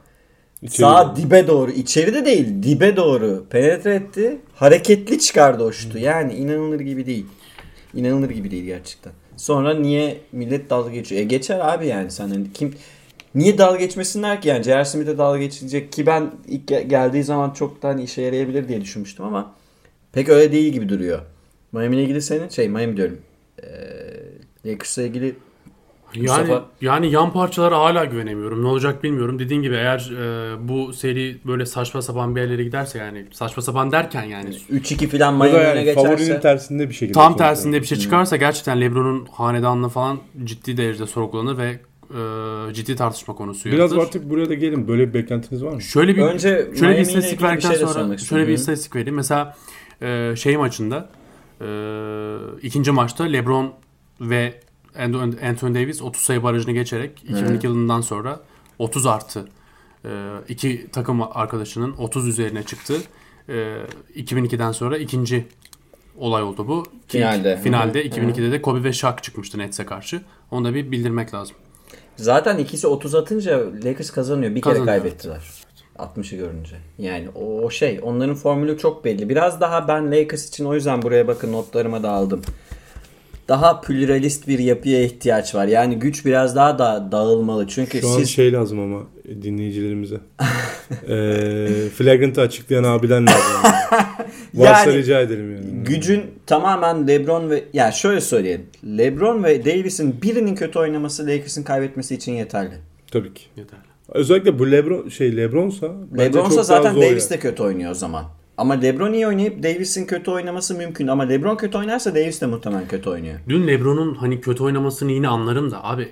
İçeri 0.62 0.78
Sağ 0.82 1.16
dibe 1.16 1.48
doğru 1.48 1.72
içeride 1.72 2.26
değil 2.26 2.64
dibe 2.64 2.96
doğru 2.96 3.46
penetre 3.50 3.96
etti. 3.96 4.38
Hareketli 4.56 5.20
çıkardı 5.20 5.64
o 5.64 5.72
şutu. 5.72 5.98
Yani 5.98 6.34
inanılır 6.34 6.80
gibi 6.80 7.06
değil. 7.06 7.26
İnanılır 7.94 8.30
gibi 8.30 8.52
değil 8.52 8.64
gerçekten. 8.64 9.14
Sonra 9.38 9.74
niye 9.74 10.18
millet 10.32 10.70
dalga 10.70 10.90
geçiyor? 10.92 11.22
E 11.22 11.24
geçer 11.24 11.60
abi 11.74 11.88
yani 11.88 12.12
sen 12.12 12.30
hani 12.30 12.54
kim 12.54 12.74
niye 13.36 13.58
dalga 13.58 13.78
geçmesinler 13.80 14.42
ki 14.42 14.48
yani 14.50 14.64
J.R. 14.64 14.86
Smith'e 14.86 15.18
dalga 15.18 15.40
geçilecek 15.40 15.92
ki 15.92 16.06
ben 16.06 16.32
ilk 16.48 16.70
ge- 16.72 16.88
geldiği 16.88 17.24
zaman 17.24 17.52
çoktan 17.52 17.98
işe 17.98 18.22
yarayabilir 18.22 18.68
diye 18.68 18.82
düşünmüştüm 18.82 19.26
ama 19.26 19.56
pek 20.14 20.30
öyle 20.30 20.52
değil 20.52 20.74
gibi 20.74 20.90
duruyor. 20.90 21.20
Miami 21.72 21.96
ile 21.96 22.04
ilgili 22.04 22.22
senin 22.22 22.50
şey 22.50 22.70
Miami 22.70 22.98
diyorum. 22.98 23.18
Ee, 23.64 23.68
Lakers'la 24.66 25.02
ilgili 25.04 25.36
Yani 26.16 26.28
Mustafa- 26.28 26.64
yani 26.82 27.12
yan 27.12 27.34
parçalara 27.34 27.78
hala 27.80 28.06
güvenemiyorum. 28.06 28.64
Ne 28.64 28.68
olacak 28.68 29.04
bilmiyorum. 29.04 29.40
Dediğin 29.40 29.62
gibi 29.62 29.76
eğer 29.76 30.12
e, 30.18 30.68
bu 30.70 30.94
seri 30.94 31.38
böyle 31.48 31.66
saçma 31.66 32.02
sapan 32.02 32.36
bir 32.36 32.42
yerlere 32.42 32.64
giderse 32.64 32.98
yani 33.00 33.26
saçma 33.32 33.64
sapan 33.64 33.92
derken 33.92 34.24
yani 34.24 34.50
3-2 34.50 35.08
falan 35.08 35.20
Ya 35.34 35.40
da 35.40 35.46
Miami 35.46 35.58
öne 35.58 35.80
yani 35.86 35.94
favorinin 35.96 36.18
geçerse 36.18 36.40
tersinde 36.42 36.90
bir 36.90 36.94
şekilde. 36.94 37.14
tam 37.14 37.24
sonuçlandı. 37.24 37.50
tersinde 37.50 37.82
bir 37.82 37.86
şey 37.88 37.98
çıkarsa 37.98 38.36
gerçekten 38.36 38.82
LeBron'un 38.82 39.26
hanedanlığı 39.32 39.90
falan 39.90 40.20
ciddi 40.44 40.78
derecede 40.78 41.08
sorgulanır 41.08 41.58
ve 41.58 41.80
e, 42.70 42.74
ciddi 42.74 42.96
tartışma 42.96 43.36
konusu 43.36 43.66
Biraz 43.70 43.92
yaratır. 43.92 44.08
artık 44.08 44.30
buraya 44.30 44.50
da 44.50 44.54
gelin. 44.54 44.88
Böyle 44.88 45.08
bir 45.10 45.14
beklentiniz 45.14 45.64
var 45.64 45.72
mı? 45.74 45.82
Şöyle 45.82 46.16
bir 46.16 46.22
Önce 46.22 46.68
şöyle 46.80 46.96
bir 46.96 47.02
istatistik 47.02 47.42
verdikten 47.44 47.70
şey 47.70 47.88
sonra 47.88 48.18
şöyle 48.18 48.48
bir 48.48 48.54
istatistik 48.54 48.96
vereyim. 48.96 49.16
Mesela 49.16 49.58
e, 50.02 50.34
şey 50.36 50.58
maçında 50.58 51.10
e, 51.62 51.68
ikinci 52.62 52.92
maçta 52.92 53.24
LeBron 53.24 53.74
ve 54.22 54.54
Anthony 55.00 55.76
Davis 55.76 56.02
30 56.02 56.24
sayı 56.24 56.44
barajını 56.44 56.72
geçerek 56.72 57.24
2002 57.24 57.68
yılından 57.68 58.02
sonra 58.02 58.40
30 58.80 59.06
artı 59.06 59.48
e, 60.06 60.10
iki 60.50 60.88
takım 60.92 61.22
arkadaşının 61.22 61.94
30 61.98 62.28
üzerine 62.28 62.64
çıktı. 62.64 62.98
E, 63.50 63.54
2002'den 64.16 64.72
sonra 64.72 64.98
ikinci 64.98 65.46
olay 66.18 66.44
oldu 66.44 66.68
bu. 66.68 66.84
Ki 66.84 66.92
Finalde. 67.08 67.58
Finalde 67.58 68.00
Hı 68.04 68.08
hı. 68.08 68.22
2002'de 68.22 68.52
de 68.52 68.62
Kobe 68.62 68.84
ve 68.84 68.94
Shaq 68.94 69.16
çıkmıştı 69.22 69.58
Nets'e 69.58 69.86
karşı. 69.86 70.22
Onu 70.52 70.66
da 70.66 70.74
bir 70.74 70.92
bildirmek 70.92 71.34
lazım. 71.34 71.56
Zaten 72.16 72.58
ikisi 72.58 72.88
30 72.88 73.16
atınca 73.16 73.66
Lakers 73.86 74.12
kazanıyor. 74.12 74.56
Bir 74.56 74.62
kere 74.62 74.74
Kazanıyor. 74.74 75.02
kaybettiler. 75.02 75.42
60'ı 76.00 76.38
görünce. 76.38 76.76
Yani 76.98 77.30
o 77.30 77.70
şey 77.70 78.00
onların 78.04 78.36
formülü 78.36 78.78
çok 78.78 79.06
belli. 79.06 79.30
Biraz 79.30 79.62
daha 79.62 79.88
ben 79.88 80.12
Lakers 80.12 80.50
için 80.50 80.66
o 80.66 80.76
yüzden 80.76 81.02
buraya 81.02 81.28
bakın 81.28 81.54
notlarıma 81.54 82.04
da 82.04 82.10
aldım. 82.12 82.42
Daha 83.50 83.82
pluralist 83.82 84.48
bir 84.48 84.60
yapıya 84.60 85.04
ihtiyaç 85.04 85.56
var. 85.56 85.68
Yani 85.68 86.00
güç 86.00 86.26
biraz 86.26 86.56
daha 86.56 86.80
da 86.80 87.10
dağılmalı. 87.12 87.68
Çünkü 87.68 88.02
Şu 88.02 88.10
an 88.10 88.18
siz 88.18 88.30
şey 88.30 88.54
lazım 88.54 88.80
ama 88.80 89.04
dinleyicilerimize. 89.44 90.18
Eee 91.08 91.90
Flagrant'ı 91.90 92.42
açıklayan 92.42 92.84
abiden 92.84 93.28
lazım. 93.28 93.62
Varsa 94.54 94.90
Yani 94.90 94.98
rica 94.98 95.20
edelim 95.22 95.56
yani. 95.56 95.84
gücün 95.84 96.22
tamamen 96.46 97.08
LeBron 97.08 97.50
ve 97.50 97.64
yani 97.74 97.94
şöyle 97.94 98.22
söyleyelim. 98.22 98.66
LeBron 98.98 99.44
ve 99.44 99.66
Davis'in 99.66 100.22
birinin 100.22 100.56
kötü 100.56 100.80
oynaması 100.80 101.28
Lakers'ın 101.28 101.64
kaybetmesi 101.64 102.16
için 102.16 102.32
yeterli. 102.32 102.74
Tabii 103.12 103.34
ki. 103.34 103.44
Yeterli. 103.58 103.82
Özellikle 104.10 104.60
bu 104.60 104.72
Lebron 104.72 105.10
şey 105.10 105.38
Lebron'sa 105.38 105.88
bence 106.12 106.24
LeBron'sa 106.26 106.64
zaten 106.64 106.96
Davis 106.96 107.24
yani. 107.24 107.30
de 107.30 107.40
kötü 107.40 107.64
oynuyor 107.64 107.92
o 107.92 107.94
zaman. 107.94 108.26
Ama 108.60 108.74
LeBron 108.74 109.14
iyi 109.14 109.28
oynayıp 109.28 109.64
Davis'in 109.64 110.06
kötü 110.06 110.32
oynaması 110.32 110.76
mümkün. 110.76 111.08
Ama 111.08 111.24
LeBron 111.24 111.56
kötü 111.56 111.78
oynarsa 111.78 112.16
Davis 112.16 112.42
de 112.42 112.46
muhtemelen 112.46 112.88
kötü 112.88 113.10
oynuyor. 113.10 113.40
Dün 113.50 113.68
LeBron'un 113.68 114.16
hani 114.16 114.42
kötü 114.42 114.64
oynamasını 114.64 115.12
yine 115.12 115.28
anlarım 115.28 115.72
da 115.72 115.84
abi 115.86 116.08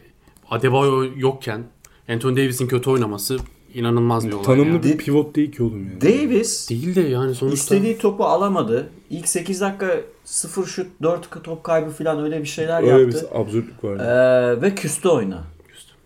Adebayo 0.50 1.06
yokken 1.18 1.64
Anthony 2.10 2.36
Davis'in 2.38 2.68
kötü 2.68 2.90
oynaması 2.90 3.38
inanılmaz 3.74 4.28
bir 4.28 4.34
olay. 4.34 4.44
Tanımlı 4.44 4.66
yani. 4.66 4.84
bir 4.84 4.98
pivot 4.98 5.36
değil 5.36 5.52
ki 5.52 5.64
oğlum 5.64 5.88
yani. 5.90 6.02
Davis 6.02 6.70
Değil 6.70 6.96
de 6.96 7.02
yani 7.02 7.36
sonuçta. 7.36 7.56
istediği 7.76 7.98
topu 7.98 8.24
alamadı. 8.26 8.90
İlk 9.10 9.28
8 9.28 9.62
dakika 9.62 9.96
0 10.24 10.66
şut 10.66 10.88
4 11.02 11.44
top 11.44 11.64
kaybı 11.64 11.90
falan 11.90 12.24
öyle 12.24 12.42
bir 12.42 12.48
şeyler 12.48 12.84
Öyle 12.84 13.02
yaptı. 13.04 13.28
bir 13.34 13.40
absürtlük 13.42 13.84
var. 13.84 13.90
yani. 13.98 14.58
Ee, 14.58 14.62
ve 14.62 14.76
küstü 14.76 15.10
oyuna. 15.10 15.44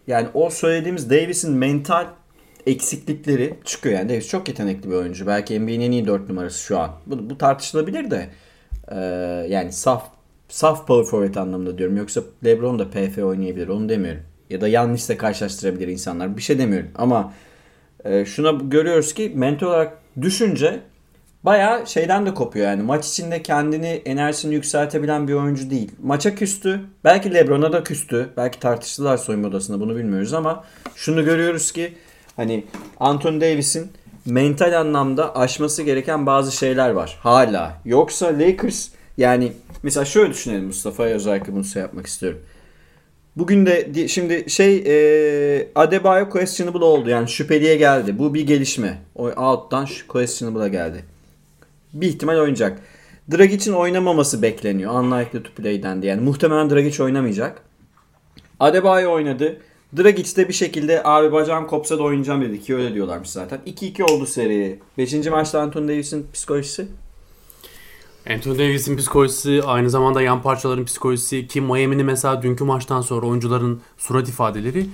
Yani 0.07 0.27
o 0.33 0.49
söylediğimiz 0.49 1.09
Davis'in 1.09 1.53
mental 1.53 2.05
eksiklikleri 2.65 3.53
çıkıyor. 3.65 3.95
Yani 3.95 4.09
Davis 4.09 4.27
çok 4.27 4.47
yetenekli 4.47 4.89
bir 4.89 4.95
oyuncu. 4.95 5.27
Belki 5.27 5.59
NBA'nin 5.59 5.81
en 5.81 5.91
iyi 5.91 6.07
4 6.07 6.29
numarası 6.29 6.59
şu 6.59 6.79
an. 6.79 6.91
Bu, 7.05 7.29
bu 7.29 7.37
tartışılabilir 7.37 8.11
de. 8.11 8.29
Ee, 8.91 8.97
yani 9.49 9.71
saf 9.71 10.11
Saf 10.51 10.87
power 10.87 11.11
forward 11.11 11.35
anlamında 11.35 11.77
diyorum. 11.77 11.97
Yoksa 11.97 12.21
LeBron 12.45 12.79
da 12.79 12.89
PF 12.89 13.17
oynayabilir. 13.17 13.67
Onu 13.67 13.89
demiyorum. 13.89 14.21
Ya 14.49 14.61
da 14.61 14.67
Yannis'le 14.67 15.17
karşılaştırabilir 15.17 15.87
insanlar. 15.87 16.37
Bir 16.37 16.41
şey 16.41 16.59
demiyorum. 16.59 16.89
Ama 16.95 17.33
e, 18.05 18.25
şuna 18.25 18.51
görüyoruz 18.51 19.13
ki 19.13 19.31
mental 19.35 19.67
olarak 19.67 19.97
düşünce 20.21 20.79
bayağı 21.43 21.87
şeyden 21.87 22.25
de 22.25 22.33
kopuyor 22.33 22.65
yani. 22.65 22.83
Maç 22.83 23.07
içinde 23.07 23.43
kendini 23.43 23.87
enerjisini 23.87 24.53
yükseltebilen 24.53 25.27
bir 25.27 25.33
oyuncu 25.33 25.69
değil. 25.69 25.91
Maça 26.03 26.35
küstü. 26.35 26.79
Belki 27.03 27.33
LeBron'a 27.33 27.73
da 27.73 27.83
küstü. 27.83 28.29
Belki 28.37 28.59
tartıştılar 28.59 29.17
soyunma 29.17 29.47
odasında 29.47 29.79
bunu 29.79 29.95
bilmiyoruz 29.95 30.33
ama 30.33 30.63
şunu 30.95 31.25
görüyoruz 31.25 31.71
ki 31.71 31.93
hani 32.35 32.63
Anthony 32.99 33.41
Davis'in 33.41 33.91
mental 34.25 34.79
anlamda 34.79 35.35
aşması 35.35 35.83
gereken 35.83 36.25
bazı 36.25 36.51
şeyler 36.57 36.89
var. 36.89 37.17
Hala. 37.23 37.77
Yoksa 37.85 38.25
Lakers 38.39 38.87
yani 39.17 39.51
mesela 39.83 40.05
şöyle 40.05 40.29
düşünelim 40.29 40.65
Mustafa'ya 40.65 41.15
özellikle 41.15 41.53
bunu 41.53 41.63
şey 41.63 41.81
yapmak 41.81 42.07
istiyorum. 42.07 42.39
Bugün 43.37 43.65
de 43.65 43.93
di- 43.93 44.09
şimdi 44.09 44.49
şey 44.49 44.75
e, 44.87 45.67
Adebayo 45.75 46.29
questionable 46.29 46.83
oldu 46.83 47.09
yani 47.09 47.29
şüpheliye 47.29 47.75
geldi. 47.75 48.19
Bu 48.19 48.33
bir 48.33 48.47
gelişme. 48.47 49.01
O 49.15 49.23
out'tan 49.29 49.87
questionable'a 50.07 50.67
geldi. 50.67 51.03
Bir 51.93 52.07
ihtimal 52.07 52.37
oynayacak. 52.37 52.79
Dragic'in 53.31 53.73
oynamaması 53.73 54.41
bekleniyor. 54.41 54.93
Unlikely 54.93 55.43
to 55.43 55.51
play'den 55.55 56.01
diye. 56.01 56.11
Yani 56.11 56.21
muhtemelen 56.21 56.69
Dragic 56.69 57.03
oynamayacak. 57.03 57.61
Adebayo 58.59 59.11
oynadı. 59.11 59.57
Dragic 59.97 60.35
de 60.35 60.47
bir 60.47 60.53
şekilde 60.53 61.03
abi 61.03 61.31
bacağım 61.31 61.67
kopsa 61.67 61.97
da 61.97 62.03
oynayacağım 62.03 62.41
dedi 62.41 62.61
ki 62.61 62.75
öyle 62.75 62.93
diyorlarmış 62.93 63.29
zaten. 63.29 63.59
2-2 63.67 64.03
oldu 64.03 64.25
seri. 64.25 64.79
5. 64.97 65.13
maçta 65.13 65.61
Anthony 65.61 65.87
Davis'in 65.87 66.27
psikolojisi. 66.33 66.87
Anthony 68.29 68.59
Davis'in 68.59 68.97
psikolojisi 68.97 69.61
aynı 69.65 69.89
zamanda 69.89 70.21
yan 70.21 70.41
parçaların 70.41 70.85
psikolojisi 70.85 71.47
ki 71.47 71.61
Miami'nin 71.61 72.05
mesela 72.05 72.41
dünkü 72.41 72.63
maçtan 72.63 73.01
sonra 73.01 73.25
oyuncuların 73.25 73.81
surat 73.97 74.29
ifadeleri 74.29 74.85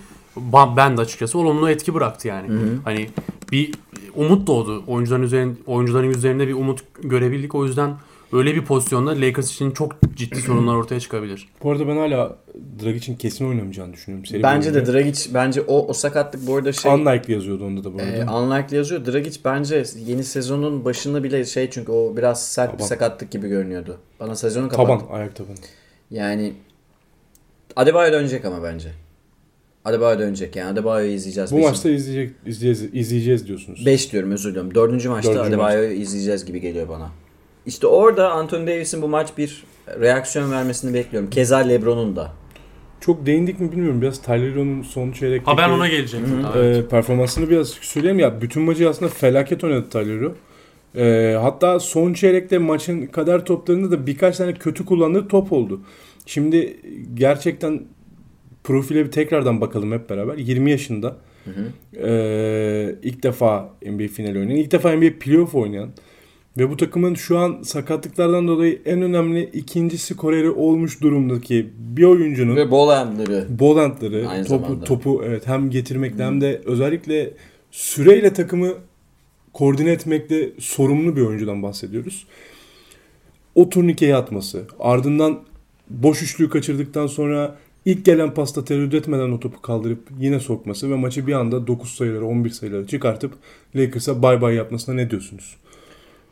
ben 0.78 0.98
de 0.98 1.02
açıkçası 1.02 1.40
olumlu 1.40 1.70
etki 1.70 1.94
bıraktı 1.94 2.28
yani. 2.28 2.48
Hani 2.84 3.10
bir 3.52 3.74
umut 4.16 4.48
doğdu. 4.48 4.84
Oyuncuların 4.88 5.24
üzerinde 5.24 5.56
oyuncuların 5.66 6.10
üzerinde 6.10 6.48
bir 6.48 6.54
umut 6.54 6.84
görebildik. 7.02 7.56
O 7.56 7.66
yüzden 7.66 7.96
öyle 8.34 8.56
bir 8.56 8.66
pozisyonda 8.66 9.12
Lakers 9.22 9.52
için 9.52 9.72
çok 9.72 9.96
ciddi 10.16 10.42
sorunlar 10.42 10.76
ortaya 10.76 11.00
çıkabilir. 11.00 11.50
Bu 11.64 11.72
arada 11.72 11.88
ben 11.88 11.98
hala 11.98 12.36
Dragic'in 12.84 13.16
kesin 13.16 13.46
oynamayacağını 13.50 13.94
düşünüyorum. 13.94 14.26
Seri 14.26 14.44
Bence 14.44 14.74
de. 14.74 14.86
Dragic 14.94 15.30
bence 15.34 15.62
o, 15.62 15.88
o 15.88 15.94
sakatlık 15.94 16.48
bu 16.48 16.56
arada 16.56 16.74
şey 16.74 16.92
Unlikely 16.94 17.34
yazıyordu 17.34 17.66
onda 17.66 17.84
da 17.84 17.94
bu 17.94 17.98
arada. 17.98 18.12
e, 18.12 18.30
unlikely 18.30 18.76
yazıyor. 18.78 19.06
Dragic 19.06 19.40
bence 19.46 19.84
yeni 20.06 20.24
sezonun 20.24 20.86
başında 20.86 21.24
bile 21.24 21.46
şey 21.46 21.70
çünkü 21.70 21.92
o 21.92 22.18
biraz 22.18 22.48
sert 22.48 22.74
bir 22.74 22.78
Taban. 22.78 22.88
sakatlık 22.88 23.32
gibi 23.32 23.48
görünüyordu. 23.48 23.98
Bana 24.20 24.36
sezonu 24.36 24.70
kapattı. 24.70 25.06
taban, 25.06 25.18
ayak 25.20 25.36
tabanı. 25.36 25.56
Yani 26.12 26.54
Adebayo 27.76 28.14
dönecek 28.14 28.46
ama 28.46 28.64
bence. 28.64 28.90
Adebayo 29.86 30.20
dönecek 30.20 30.56
yani 30.56 30.70
Adebayo'yu 30.72 31.12
izleyeceğiz. 31.14 31.52
Bu 31.52 31.56
Beşin- 31.58 31.70
maçta 31.70 31.90
izleyecek, 31.90 32.36
izleyeceğiz, 32.46 32.94
izleyeceğiz 32.96 33.48
diyorsunuz. 33.48 33.86
5 33.86 34.12
diyorum 34.12 34.32
özür 34.32 34.50
diliyorum. 34.50 34.76
Dördüncü 34.76 35.10
maçta 35.10 35.34
Dördüncü 35.34 35.50
Adebayo'yu 35.56 35.92
izleyeceğiz 35.92 36.46
gibi 36.46 36.62
geliyor 36.62 36.90
bana. 36.90 37.10
İşte 37.68 37.88
orada 37.88 38.32
Anthony 38.32 38.68
Davis'in 38.68 39.02
bu 39.02 39.08
maç 39.08 39.30
bir 39.38 39.64
reaksiyon 40.00 40.52
vermesini 40.52 40.94
bekliyorum. 40.94 41.30
Keza 41.30 41.58
LeBron'un 41.58 42.16
da. 42.16 42.32
Çok 43.02 43.26
değindik 43.26 43.60
mi 43.60 43.72
bilmiyorum. 43.72 44.02
Biraz 44.02 44.22
Tyler 44.22 44.52
Hero'nun 44.52 44.82
son 44.82 45.12
çeyrekteki 45.12 45.52
Ha 45.52 45.58
ben 45.58 45.70
ona 45.70 45.88
gelecektim. 45.88 46.46
e, 46.56 46.60
Evet. 46.60 46.90
performansını 46.92 47.50
biraz 47.50 47.70
söyleyeyim 47.70 48.20
ya. 48.20 48.42
Bütün 48.42 48.64
maçı 48.64 48.90
aslında 48.90 49.12
felaket 49.12 49.64
oynadı 49.64 49.86
Tyler 49.90 50.18
Hero. 50.18 50.34
E, 50.96 51.36
hatta 51.42 51.80
son 51.80 52.14
çeyrekte 52.14 52.58
maçın 52.58 53.06
kader 53.06 53.46
toplarında 53.46 53.92
da 53.92 54.08
birkaç 54.08 54.38
tane 54.38 54.54
kötü 54.54 54.86
kullandığı 54.86 55.28
top 55.28 55.54
oldu. 55.54 55.82
Şimdi 56.26 56.78
gerçekten 57.14 57.84
profile 58.64 59.06
bir 59.06 59.12
tekrardan 59.12 59.62
bakalım 59.62 59.92
hep 59.92 60.10
beraber. 60.10 60.38
20 60.38 60.72
yaşında. 60.72 61.16
E, 62.04 62.96
ilk 63.04 63.24
defa 63.24 63.70
NBA 63.86 64.08
finali 64.08 64.40
oynayan, 64.40 64.58
ilk 64.58 64.72
defa 64.72 64.92
NBA 64.94 65.20
playoff 65.20 65.56
oynayan 65.56 65.90
ve 66.58 66.70
bu 66.70 66.78
takımın 66.78 67.16
şu 67.16 67.38
an 67.38 67.62
sakatlıklardan 67.64 68.48
dolayı 68.48 68.82
en 68.86 69.02
önemli 69.02 69.50
ikinci 69.54 69.98
skoreri 69.98 70.50
olmuş 70.50 71.02
durumdaki 71.02 71.70
bir 71.78 72.04
oyuncunun 72.04 72.56
Ve. 73.30 73.60
Bolandları 73.60 74.28
Aynı 74.28 74.46
topu 74.46 74.66
zamanda. 74.66 74.86
topu 74.86 75.22
evet 75.26 75.48
hem 75.48 75.70
getirmekte 75.70 76.24
hem 76.24 76.42
de 76.42 76.62
özellikle 76.66 77.34
süreyle 77.72 78.34
takımı 78.34 78.74
koordine 79.54 79.92
etmekte 79.92 80.52
sorumlu 80.60 81.16
bir 81.16 81.22
oyuncudan 81.22 81.64
bahsediyoruz. 81.64 82.28
O 83.56 83.70
turnikeyi 83.70 84.16
atması, 84.16 84.64
ardından 84.80 85.40
boş 85.90 86.22
üçlüyü 86.22 86.50
kaçırdıktan 86.50 87.08
sonra 87.08 87.56
ilk 87.86 88.06
gelen 88.06 88.34
pasta 88.34 88.66
tereddüt 88.66 88.94
etmeden 88.94 89.32
o 89.32 89.40
topu 89.40 89.62
kaldırıp 89.62 90.00
yine 90.20 90.40
sokması 90.40 90.92
ve 90.92 90.96
maçı 90.96 91.28
bir 91.28 91.34
anda 91.34 91.68
9 91.68 91.90
sayıları 91.90 92.26
11 92.26 92.50
sayıları 92.50 92.88
çıkartıp 92.88 93.34
Lakers'a 93.76 94.22
bay 94.24 94.42
bay 94.42 94.56
yapmasına 94.56 94.96
ne 94.96 95.10
diyorsunuz? 95.10 95.58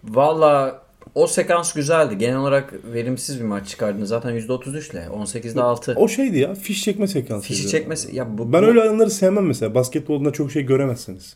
Valla 0.10 0.82
o 1.16 1.28
sekans 1.28 1.74
güzeldi. 1.74 2.18
Genel 2.18 2.38
olarak 2.38 2.74
verimsiz 2.94 3.40
bir 3.40 3.46
maç 3.46 3.68
çıkardınız. 3.68 4.10
Zaten 4.10 4.32
%33 4.40 4.92
ile 4.92 5.08
18'de 5.14 5.62
6. 5.62 5.94
O 5.98 6.08
şeydi 6.08 6.40
ya 6.40 6.56
fiş 6.56 6.84
çekme 6.84 7.08
sekansıydı. 7.08 7.54
Fişi 7.58 7.70
çekmesi. 7.70 8.16
Ya 8.16 8.38
bu, 8.38 8.54
Ben 8.54 8.62
bu- 8.64 8.66
öyle 8.66 8.82
anları 8.84 9.12
sevmem 9.12 9.46
mesela. 9.46 9.76
Basketbolda 9.76 10.32
çok 10.32 10.52
şey 10.52 10.64
göremezsiniz. 10.64 11.36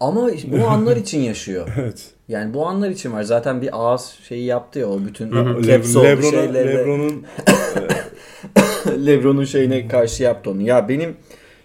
Ama 0.00 0.30
bu 0.46 0.66
anlar 0.66 0.96
için 0.96 1.20
yaşıyor. 1.20 1.68
Evet. 1.80 2.10
Yani 2.28 2.54
bu 2.54 2.66
anlar 2.66 2.90
için 2.90 3.12
var. 3.12 3.22
Zaten 3.22 3.62
bir 3.62 3.70
ağız 3.72 4.14
şeyi 4.28 4.44
yaptı 4.44 4.78
ya 4.78 4.86
o 4.88 5.00
bütün 5.04 5.30
Le- 5.32 5.62
caps 5.62 5.96
oldu 5.96 6.06
Lebron'a- 6.06 6.30
şeylerle. 6.30 6.78
Lebron'un 6.78 7.24
Lebron'un 9.06 9.44
şeyine 9.44 9.88
karşı 9.88 10.22
yaptı 10.22 10.50
onu. 10.50 10.62
Ya 10.62 10.88
benim 10.88 11.16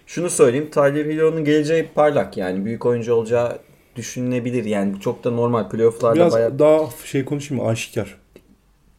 şunu 0.06 0.30
söyleyeyim. 0.30 0.68
Tyler 0.70 1.04
Hero'nun 1.06 1.44
geleceği 1.44 1.88
parlak 1.94 2.36
yani. 2.36 2.64
Büyük 2.64 2.86
oyuncu 2.86 3.14
olacağı 3.14 3.58
düşünülebilir. 3.98 4.64
Yani 4.64 5.00
çok 5.00 5.24
da 5.24 5.30
normal. 5.30 5.68
Playoff'larda 5.68 6.14
biraz 6.14 6.32
bayağı 6.32 6.58
daha 6.58 6.88
şey 7.04 7.24
konuşayım 7.24 7.64
mı? 7.64 7.70
Aşikar. 7.70 8.18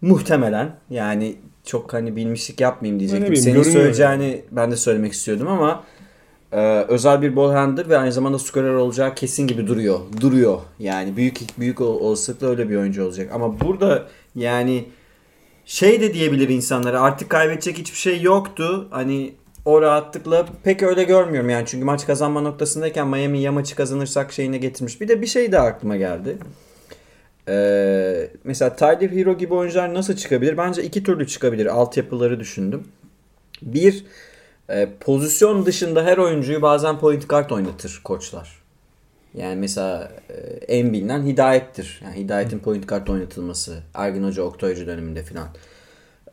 muhtemelen 0.01 0.75
yani 0.89 1.35
çok 1.65 1.93
hani 1.93 2.15
bilmişlik 2.15 2.61
yapmayayım 2.61 2.99
diyecektim. 2.99 3.31
bileyim, 3.31 3.43
Senin 3.43 3.63
söyleyeceğini 3.63 4.41
ben 4.51 4.71
de 4.71 4.75
söylemek 4.75 5.13
istiyordum 5.13 5.47
ama 5.47 5.83
e, 6.51 6.85
özel 6.87 7.21
bir 7.21 7.35
ball 7.35 7.51
handler 7.51 7.89
ve 7.89 7.97
aynı 7.97 8.11
zamanda 8.11 8.39
skorer 8.39 8.73
olacağı 8.73 9.15
kesin 9.15 9.47
gibi 9.47 9.67
duruyor. 9.67 9.99
Duruyor. 10.21 10.59
Yani 10.79 11.17
büyük 11.17 11.39
büyük 11.59 11.81
ol- 11.81 11.99
olasılıkla 11.99 12.47
öyle 12.47 12.69
bir 12.69 12.75
oyuncu 12.75 13.03
olacak. 13.05 13.29
Ama 13.33 13.59
burada 13.59 14.07
yani 14.35 14.85
şey 15.65 16.01
de 16.01 16.13
diyebilir 16.13 16.49
insanlara 16.49 17.01
artık 17.01 17.29
kaybedecek 17.29 17.77
hiçbir 17.77 17.97
şey 17.97 18.21
yoktu. 18.21 18.87
Hani 18.91 19.33
o 19.65 19.81
rahatlıkla 19.81 20.45
pek 20.63 20.83
öyle 20.83 21.03
görmüyorum 21.03 21.49
yani. 21.49 21.65
Çünkü 21.67 21.85
maç 21.85 22.05
kazanma 22.07 22.41
noktasındayken 22.41 23.07
Miami 23.07 23.39
ya 23.39 23.51
maçı 23.51 23.75
kazanırsak 23.75 24.31
şeyine 24.31 24.57
getirmiş. 24.57 25.01
Bir 25.01 25.07
de 25.07 25.21
bir 25.21 25.27
şey 25.27 25.51
daha 25.51 25.65
aklıma 25.65 25.97
geldi. 25.97 26.37
Ee, 27.47 28.29
mesela 28.43 28.75
Tyler 28.75 29.09
Hero 29.09 29.37
gibi 29.37 29.53
oyuncular 29.53 29.93
nasıl 29.93 30.15
çıkabilir? 30.15 30.57
Bence 30.57 30.83
iki 30.83 31.03
türlü 31.03 31.27
çıkabilir. 31.27 31.65
Altyapıları 31.65 32.39
düşündüm. 32.39 32.87
Bir, 33.61 34.05
e, 34.69 34.89
pozisyon 34.99 35.65
dışında 35.65 36.05
her 36.05 36.17
oyuncuyu 36.17 36.61
bazen 36.61 36.99
point 36.99 37.29
guard 37.29 37.49
oynatır 37.49 38.01
koçlar. 38.03 38.59
Yani 39.33 39.55
mesela 39.55 40.11
e, 40.29 40.33
en 40.77 40.93
bilinen 40.93 41.25
Hidayet'tir. 41.25 42.01
Yani 42.03 42.15
Hidayet'in 42.15 42.59
point 42.59 42.87
guard 42.87 43.07
oynatılması. 43.07 43.79
Ergin 43.93 44.23
Hoca, 44.23 44.43
Oktay 44.43 44.71
Hoca 44.71 44.87
döneminde 44.87 45.23
filan. 45.23 45.47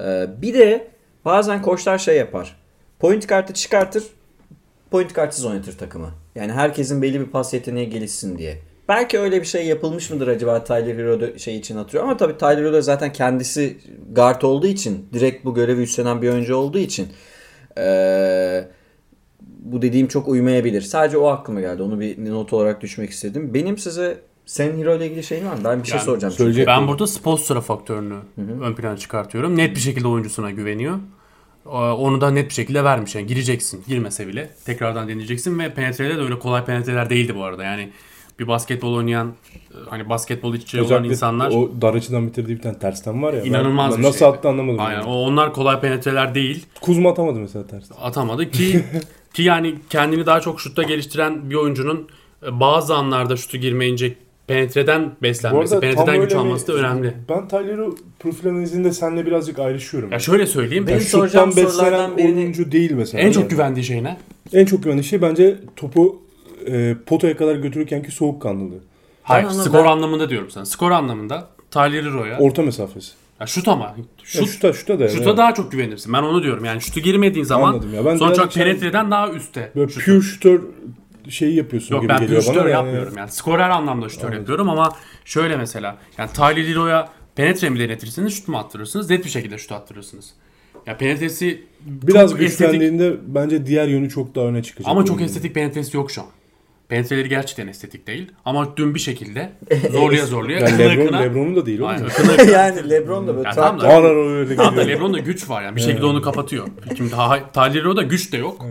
Ee, 0.00 0.26
bir 0.42 0.54
de 0.54 0.88
bazen 1.24 1.62
koçlar 1.62 1.98
şey 1.98 2.16
yapar. 2.16 2.56
Point 3.00 3.28
guard'ı 3.28 3.52
çıkartır, 3.54 4.04
point 4.90 5.14
guard'sız 5.14 5.44
oynatır 5.44 5.78
takımı. 5.78 6.10
Yani 6.34 6.52
herkesin 6.52 7.02
belli 7.02 7.20
bir 7.20 7.26
pas 7.26 7.54
yeteneği 7.54 7.90
gelişsin 7.90 8.38
diye. 8.38 8.58
Belki 8.88 9.18
öyle 9.18 9.40
bir 9.40 9.46
şey 9.46 9.66
yapılmış 9.66 10.10
mıdır 10.10 10.28
acaba 10.28 10.64
Tyler 10.64 10.94
Hero 10.98 11.38
şey 11.38 11.56
için 11.56 11.76
atıyor 11.76 12.04
ama 12.04 12.16
tabii 12.16 12.38
Tyler 12.38 12.58
Hero 12.64 12.80
zaten 12.82 13.12
kendisi 13.12 13.76
guard 14.12 14.42
olduğu 14.42 14.66
için 14.66 15.08
direkt 15.12 15.44
bu 15.44 15.54
görevi 15.54 15.82
üstlenen 15.82 16.22
bir 16.22 16.28
oyuncu 16.28 16.56
olduğu 16.56 16.78
için 16.78 17.08
eee, 17.76 18.68
bu 19.58 19.82
dediğim 19.82 20.08
çok 20.08 20.28
uymayabilir. 20.28 20.82
Sadece 20.82 21.18
o 21.18 21.26
aklıma 21.26 21.60
geldi. 21.60 21.82
Onu 21.82 22.00
bir 22.00 22.30
not 22.30 22.52
olarak 22.52 22.80
düşmek 22.80 23.10
istedim. 23.10 23.54
Benim 23.54 23.78
size 23.78 24.18
senin 24.46 24.78
Hero 24.80 24.96
ile 24.96 25.06
ilgili 25.06 25.22
şeyin 25.22 25.46
var 25.46 25.52
mı? 25.54 25.60
Ben 25.64 25.82
bir 25.82 25.88
şey 25.88 25.96
Yani 25.96 26.04
soracağım. 26.04 26.34
çünkü. 26.36 26.42
söyleyecek- 26.52 26.66
Ben 26.66 26.88
burada 26.88 27.06
Spolstra 27.06 27.60
faktörünü 27.60 28.14
ön 28.62 28.74
plana 28.74 28.96
çıkartıyorum. 28.96 29.56
Net 29.56 29.74
bir 29.74 29.80
şekilde 29.80 30.08
oyuncusuna 30.08 30.50
güveniyor. 30.50 30.98
Ee, 31.66 31.76
Onu 31.76 32.20
da 32.20 32.30
net 32.30 32.48
bir 32.48 32.54
şekilde 32.54 32.84
vermiş. 32.84 33.14
Yani 33.14 33.26
gireceksin. 33.26 33.84
Girmese 33.88 34.28
bile 34.28 34.50
tekrardan 34.64 35.08
deneyeceksin 35.08 35.58
ve 35.58 35.74
penetreler 35.74 36.16
de 36.16 36.20
öyle 36.20 36.38
kolay 36.38 36.64
penetreler 36.64 37.10
değildi 37.10 37.34
bu 37.36 37.44
arada. 37.44 37.64
Yani 37.64 37.90
bir 38.38 38.48
basketbol 38.48 38.94
oynayan 38.94 39.28
e, 39.54 39.74
hani 39.90 40.08
basketbol 40.08 40.54
içi 40.54 40.82
olan 40.82 41.04
insanlar 41.04 41.50
o 41.50 41.70
dar 41.80 41.94
açıdan 41.94 42.26
bitirdiği 42.26 42.56
bir 42.56 42.62
tane 42.62 42.78
tersten 42.78 43.22
var 43.22 43.32
ya. 43.32 43.42
inanılmaz 43.42 43.92
ben 43.92 43.98
bir 44.02 44.06
Nasıl 44.08 44.18
şey. 44.18 44.28
attı 44.28 44.48
anlamadım. 44.48 44.80
Aynen. 44.80 45.00
yani. 45.00 45.08
Onlar 45.10 45.52
kolay 45.52 45.80
penetreler 45.80 46.34
değil. 46.34 46.66
Kuzma 46.80 47.10
atamadı 47.10 47.38
mesela 47.38 47.66
tersten. 47.66 47.96
atamadı 48.02 48.50
ki 48.50 48.84
ki 49.34 49.42
yani 49.42 49.74
kendini 49.90 50.26
daha 50.26 50.40
çok 50.40 50.60
şutta 50.60 50.82
geliştiren 50.82 51.50
bir 51.50 51.54
oyuncunun 51.54 52.08
e, 52.46 52.60
bazı 52.60 52.94
anlarda 52.94 53.36
şutu 53.36 53.56
girmeyince 53.56 54.14
penetreden 54.46 55.10
beslenmesi, 55.22 55.80
penetreden 55.80 56.20
güç 56.20 56.34
alması 56.34 56.66
da 56.68 56.72
önemli. 56.72 57.14
Ben 57.28 57.48
Tyler'ı 57.48 57.90
profil 58.18 58.48
analizinde 58.50 58.92
seninle 58.92 59.26
birazcık 59.26 59.58
ayrışıyorum. 59.58 60.12
Ya 60.12 60.18
şöyle 60.18 60.46
söyleyeyim. 60.46 60.86
Benim 60.86 60.98
Yani 60.98 61.08
şuttan 61.08 61.56
beslenen 61.56 62.10
birini- 62.18 62.38
oyuncu 62.38 62.72
değil 62.72 62.92
mesela. 62.92 63.22
En 63.24 63.32
çok 63.32 63.42
Yani 63.42 63.50
güvendiği 63.50 63.84
şey 63.84 64.04
ne? 64.04 64.16
en 64.52 64.64
çok 64.66 64.82
güvenli 64.82 65.04
şey 65.04 65.22
bence 65.22 65.58
topu 65.76 66.22
e, 66.66 66.96
potaya 67.06 67.36
kadar 67.36 67.56
götürürkenki 67.56 68.10
soğukkanlılığı. 68.10 68.78
Hayır, 69.22 69.46
Tamam, 69.48 69.64
skor 69.64 69.84
ben- 69.84 69.90
anlamında 69.90 70.30
diyorum 70.30 70.50
sana. 70.50 70.64
Skor 70.66 70.90
anlamında 70.90 71.48
Tyler. 71.70 72.38
Orta 72.38 72.62
mesafesi. 72.62 73.12
Ya 73.40 73.46
şut 73.46 73.68
ama. 73.68 73.94
Şut, 74.22 74.40
Şut, 74.40 74.48
şuta, 74.48 74.72
şuta 74.72 74.98
da. 74.98 75.08
şuta 75.08 75.36
daha 75.36 75.54
çok 75.54 75.72
güvenirsin. 75.72 76.12
Ben 76.12 76.22
onu 76.22 76.42
diyorum. 76.42 76.64
Yani 76.64 76.80
şutu 76.80 77.00
girmediğin 77.00 77.44
zaman 77.44 77.68
Anladım 77.72 77.94
ya. 77.94 78.04
Ben 78.04 78.16
sonuç 78.16 78.38
olarak 78.38 78.52
şey- 78.52 78.64
penetreden 78.64 79.10
daha 79.10 79.30
üstte. 79.30 79.72
Böyle 79.76 79.92
şutu. 79.92 80.04
pure 80.04 80.20
şutör 80.20 80.60
şeyi 81.30 81.54
yapıyorsun 81.56 81.94
Yok 81.94 82.02
gibi 82.02 82.12
ben 82.12 82.20
geliyor 82.20 82.42
bana. 82.42 82.54
şutör 82.54 82.66
Yani 82.68 82.70
yapmıyorum. 82.86 83.14
Yani 83.18 83.30
skorer 83.30 83.70
anlamda 83.70 84.08
şutör 84.08 84.32
yapıyorum 84.32 84.70
ama 84.70 84.96
şöyle 85.24 85.56
mesela. 85.56 85.96
Yani 86.18 86.30
Tyler 86.32 86.68
Hero'ya 86.68 87.08
penetre 87.34 87.68
mi 87.70 87.78
denetirsiniz, 87.78 88.34
şut 88.36 88.48
mu 88.48 88.58
attırırsınız? 88.58 89.10
Net 89.10 89.24
bir 89.24 89.30
şekilde 89.30 89.58
şut 89.58 89.72
attırırsınız. 89.72 90.32
Ya 90.86 90.96
penetresi 90.96 91.62
Biraz 91.86 92.30
çok 92.30 92.40
estetik 92.42 92.58
güçlendiğinde 92.66 93.16
bence 93.26 93.66
diğer 93.66 93.86
yönü 93.88 94.08
çok 94.10 94.34
daha 94.34 94.44
öne 94.44 94.62
çıkacak. 94.62 94.90
ama 94.90 95.04
çok 95.04 95.20
estetik 95.22 95.54
penetresi 95.54 95.96
yok 95.96 96.10
şu 96.10 96.20
an. 96.22 96.28
Penetreleri 96.88 97.28
gerçekten 97.28 97.66
estetik 97.66 98.06
değil. 98.06 98.32
Ama 98.44 98.76
dün 98.76 98.94
bir 98.94 99.00
şekilde 99.00 99.52
zorluya 99.92 100.26
zorluya 100.26 100.58
Yani 100.58 100.78
Lebron, 100.78 101.06
akına- 101.06 101.20
Lebron'un 101.20 101.56
da 101.56 101.66
değil 101.66 101.78
oğlum. 101.80 101.90
Aynen, 101.90 102.48
yani 102.52 102.90
LeBron 102.90 103.28
da 103.28 103.36
böyle 103.36 103.48
Ya 103.48 103.54
tamam 103.54 103.80
da- 103.80 104.02
öyle 104.10 104.56
Tamam 104.56 104.76
da. 104.76 104.80
Lebron'da 104.80 105.18
güç 105.18 105.50
var 105.50 105.62
yani. 105.62 105.76
Bir 105.76 105.80
şekilde 105.80 106.06
onu 106.06 106.22
kapatıyor. 106.22 106.66
Şimdi 106.96 107.10
daha 107.12 107.52
Tyler 107.52 107.74
Hero'da 107.80 108.02
güç 108.02 108.32
de 108.32 108.36
yok. 108.36 108.66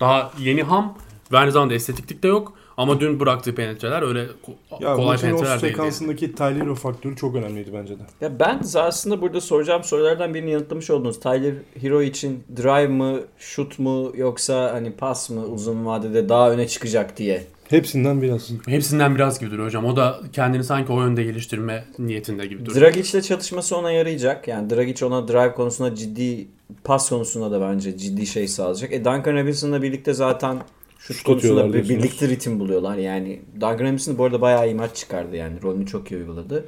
Daha 0.00 0.32
yeni 0.38 0.62
ham 0.62 0.98
ve 1.32 1.38
aynı 1.38 1.52
zamanda 1.52 1.74
estetiklik 1.74 2.22
de 2.22 2.28
yok. 2.28 2.52
Ama 2.76 3.00
dün 3.00 3.20
bıraktığı 3.20 3.54
penetreler 3.54 4.02
öyle 4.02 4.20
ko- 4.24 4.82
Ya 4.84 4.94
kolay 4.94 5.18
penetreler 5.18 5.62
değildi. 5.62 5.72
sekansındaki 5.76 6.34
Tyler 6.34 6.74
faktörü 6.74 7.16
çok 7.16 7.34
önemliydi 7.34 7.70
bence 7.74 7.98
de. 7.98 8.02
Ya 8.20 8.40
ben 8.40 8.60
aslında 8.74 9.20
burada 9.22 9.40
soracağım 9.40 9.84
sorulardan 9.84 10.34
birini 10.34 10.50
yanıtlamış 10.50 10.90
oldunuz. 10.90 11.20
Tyler 11.20 11.54
Hero 11.80 12.02
için 12.02 12.44
drive 12.56 12.86
mı, 12.88 13.20
shoot 13.38 13.78
mu 13.78 14.12
yoksa 14.16 14.72
hani 14.72 14.92
pas 14.92 15.30
mı 15.30 15.46
uzun 15.46 15.86
vadede 15.86 16.28
daha 16.28 16.50
öne 16.50 16.68
çıkacak 16.68 17.16
diye. 17.16 17.46
Hepsinden 17.68 18.22
biraz. 18.22 18.50
Hepsinden 18.66 19.14
biraz 19.14 19.40
gibi 19.40 19.50
duruyor 19.50 19.66
hocam. 19.66 19.84
O 19.84 19.96
da 19.96 20.20
kendini 20.32 20.64
sanki 20.64 20.92
o 20.92 21.02
yönde 21.02 21.24
geliştirme 21.24 21.84
niyetinde 21.98 22.46
gibi 22.46 22.66
duruyor. 22.66 22.80
Dragic'le 22.80 23.22
çatışması 23.22 23.76
ona 23.76 23.90
yarayacak. 23.92 24.48
Yani 24.48 24.70
Dragic 24.70 25.04
ona 25.06 25.28
drive 25.28 25.52
konusunda 25.52 25.94
ciddi, 25.94 26.48
pas 26.84 27.08
konusunda 27.08 27.50
da 27.50 27.60
bence 27.60 27.98
ciddi 27.98 28.26
şey 28.26 28.48
sağlayacak. 28.48 28.92
E 28.92 29.04
Duncan 29.04 29.36
Robinson'la 29.36 29.82
birlikte 29.82 30.12
zaten 30.14 30.58
şut 31.00 31.16
Şut 31.16 31.26
konusunda 31.26 31.60
atıyorlar 31.60 31.82
bir- 31.84 31.88
birlikte 31.88 32.28
ritim 32.28 32.60
buluyorlar. 32.60 32.96
Yani 32.96 33.40
Duncan 33.54 33.78
Robinson 33.78 34.18
bu 34.18 34.24
arada 34.24 34.40
bayağı 34.40 34.66
iyi 34.68 34.74
maç 34.74 34.96
çıkardı 34.96 35.36
yani. 35.36 35.62
Rolünü 35.62 35.86
çok 35.86 36.10
iyi 36.10 36.16
uyguladı. 36.16 36.64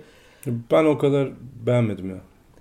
Ben 0.47 0.85
o 0.85 0.99
kadar 0.99 1.29
beğenmedim 1.67 2.11
ya. 2.11 2.17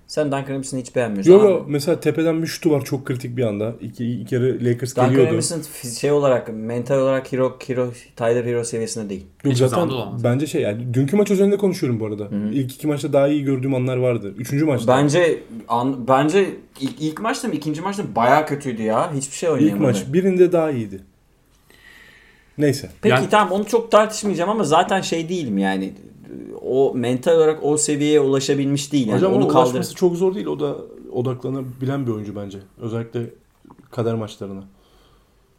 Sen 0.06 0.26
Duncan 0.26 0.48
Robinson'ı 0.54 0.80
hiç 0.80 0.96
beğenmiyorsun. 0.96 1.32
Yo 1.32 1.40
Ama 1.40 1.48
yo 1.50 1.64
mesela 1.68 2.00
tepeden 2.00 2.42
bir 2.42 2.46
şutu 2.46 2.70
var 2.70 2.84
çok 2.84 3.06
kritik 3.06 3.36
bir 3.36 3.42
anda. 3.42 3.74
İki, 3.80 4.12
iki 4.12 4.24
kere 4.24 4.64
Lakers 4.64 4.96
Duncan 4.96 5.10
geliyordu. 5.10 5.30
Robinson 5.32 5.58
fiz- 5.60 6.00
şey 6.00 6.10
olarak, 6.12 6.48
mental 6.54 6.98
olarak 6.98 7.32
hero, 7.32 7.58
hero, 7.66 7.90
Tyler 8.16 8.44
Hero 8.44 8.64
seviyesinde 8.64 9.08
değil. 9.08 9.26
Yok 9.44 9.54
Hiçbir 9.54 9.66
zaten 9.66 9.90
bence 10.24 10.46
şey 10.46 10.62
yani 10.62 10.94
dünkü 10.94 11.16
maç 11.16 11.30
üzerinde 11.30 11.56
konuşuyorum 11.56 12.00
bu 12.00 12.06
arada. 12.06 12.28
İlk 12.52 12.74
iki 12.74 12.86
maçta 12.86 13.12
daha 13.12 13.28
iyi 13.28 13.44
gördüğüm 13.44 13.74
anlar 13.74 13.96
vardı. 13.96 14.34
Üçüncü 14.38 14.64
maçta. 14.64 14.96
Bence 14.96 15.38
an, 15.68 16.08
bence 16.08 16.46
ilk, 16.80 17.00
ilk 17.02 17.20
maçta 17.20 17.48
mı 17.48 17.54
ikinci 17.54 17.80
maçta 17.80 18.02
mı 18.02 18.08
bayağı 18.16 18.46
kötüydü 18.46 18.82
ya. 18.82 19.14
Hiçbir 19.14 19.36
şey 19.36 19.48
İlk 19.48 19.54
oynayamadı. 19.56 19.82
maç 19.82 20.04
birinde 20.12 20.52
daha 20.52 20.70
iyiydi. 20.70 21.00
Neyse. 22.58 22.90
Peki 23.02 23.14
Yani- 23.14 23.28
tamam 23.30 23.52
onu 23.52 23.64
çok 23.66 23.90
tartışmayacağım 23.90 24.50
ama 24.50 24.64
zaten 24.64 25.00
şey 25.00 25.28
değilim 25.28 25.58
yani. 25.58 25.92
O 26.64 26.92
mental 26.94 27.32
olarak 27.36 27.58
o 27.64 27.76
seviyeye 27.76 28.20
ulaşabilmiş 28.20 28.92
değil. 28.92 29.06
Yani 29.06 29.16
Hocam 29.16 29.32
onu 29.34 29.48
kaldır. 29.48 29.64
ulaşması 29.70 29.94
çok 29.94 30.16
zor 30.16 30.34
değil. 30.34 30.46
O 30.46 30.60
da 30.60 30.76
odaklanabilen 31.12 32.06
bir 32.06 32.12
oyuncu 32.12 32.36
bence. 32.36 32.58
Özellikle 32.80 33.20
kader 33.90 34.14
maçlarına. 34.14 34.64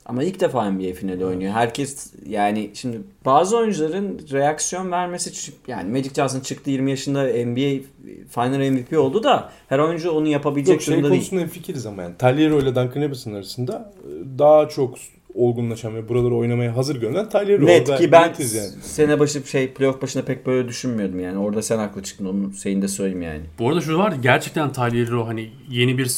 Ama 0.06 0.24
ilk 0.24 0.40
defa 0.40 0.72
NBA 0.72 0.94
finali 0.94 1.26
oynuyor. 1.26 1.54
Herkes 1.54 2.14
yani 2.28 2.72
şimdi 2.74 3.02
bazı 3.26 3.58
oyuncuların 3.58 4.20
reaksiyon 4.32 4.92
vermesi 4.92 5.52
yani 5.68 5.92
Magic 5.92 6.14
Johnson 6.14 6.40
çıktı 6.40 6.70
20 6.70 6.92
yaşında 6.92 7.24
NBA 7.24 7.84
Final 8.30 8.72
MVP 8.72 8.98
oldu 9.00 9.24
da 9.24 9.50
her 9.70 9.80
oyuncu 9.80 10.12
onu 10.12 10.28
yapabilecek 10.28 10.74
Yok 10.74 10.82
şey 10.82 10.94
durumda 10.94 11.10
değil. 11.10 11.22
konusunda 11.22 11.42
hemfikiriz 11.42 11.86
ama 11.86 12.02
yani. 12.04 12.18
Tagliero 12.18 12.60
ile 12.60 12.76
Duncan 12.76 13.04
Robinson 13.04 13.34
arasında 13.34 13.94
e, 14.04 14.40
daha 14.40 14.68
çok 14.70 14.96
olgunlaşan 15.36 15.96
ve 15.96 16.10
buraları 16.10 16.36
oynamaya 16.36 16.76
hazır 16.78 17.02
görünen 17.02 17.30
Tagliero. 17.30 17.66
Net 17.66 17.90
Orada 17.90 18.02
ki 18.02 18.12
ben 18.12 18.30
netiz 18.30 18.54
yani. 18.56 18.68
sene 18.82 19.20
başı 19.20 19.48
şey 19.48 19.68
playoff 19.68 20.02
başında 20.02 20.26
pek 20.26 20.46
böyle 20.46 20.68
düşünmüyordum 20.68 21.20
yani. 21.20 21.38
Orada 21.38 21.62
sen 21.62 21.78
haklı 21.78 22.04
çıktın 22.04 22.26
onu 22.26 22.54
senin 22.54 22.82
de 22.82 22.88
söyleyeyim 22.88 23.22
yani. 23.22 23.42
Bu 23.60 23.70
arada 23.70 23.82
şu 23.82 23.98
var 23.98 24.14
gerçekten 24.22 24.72
Tyler 24.72 25.08
Hero 25.08 25.28
hani 25.28 25.50
yeni 25.70 25.98
bir 25.98 26.12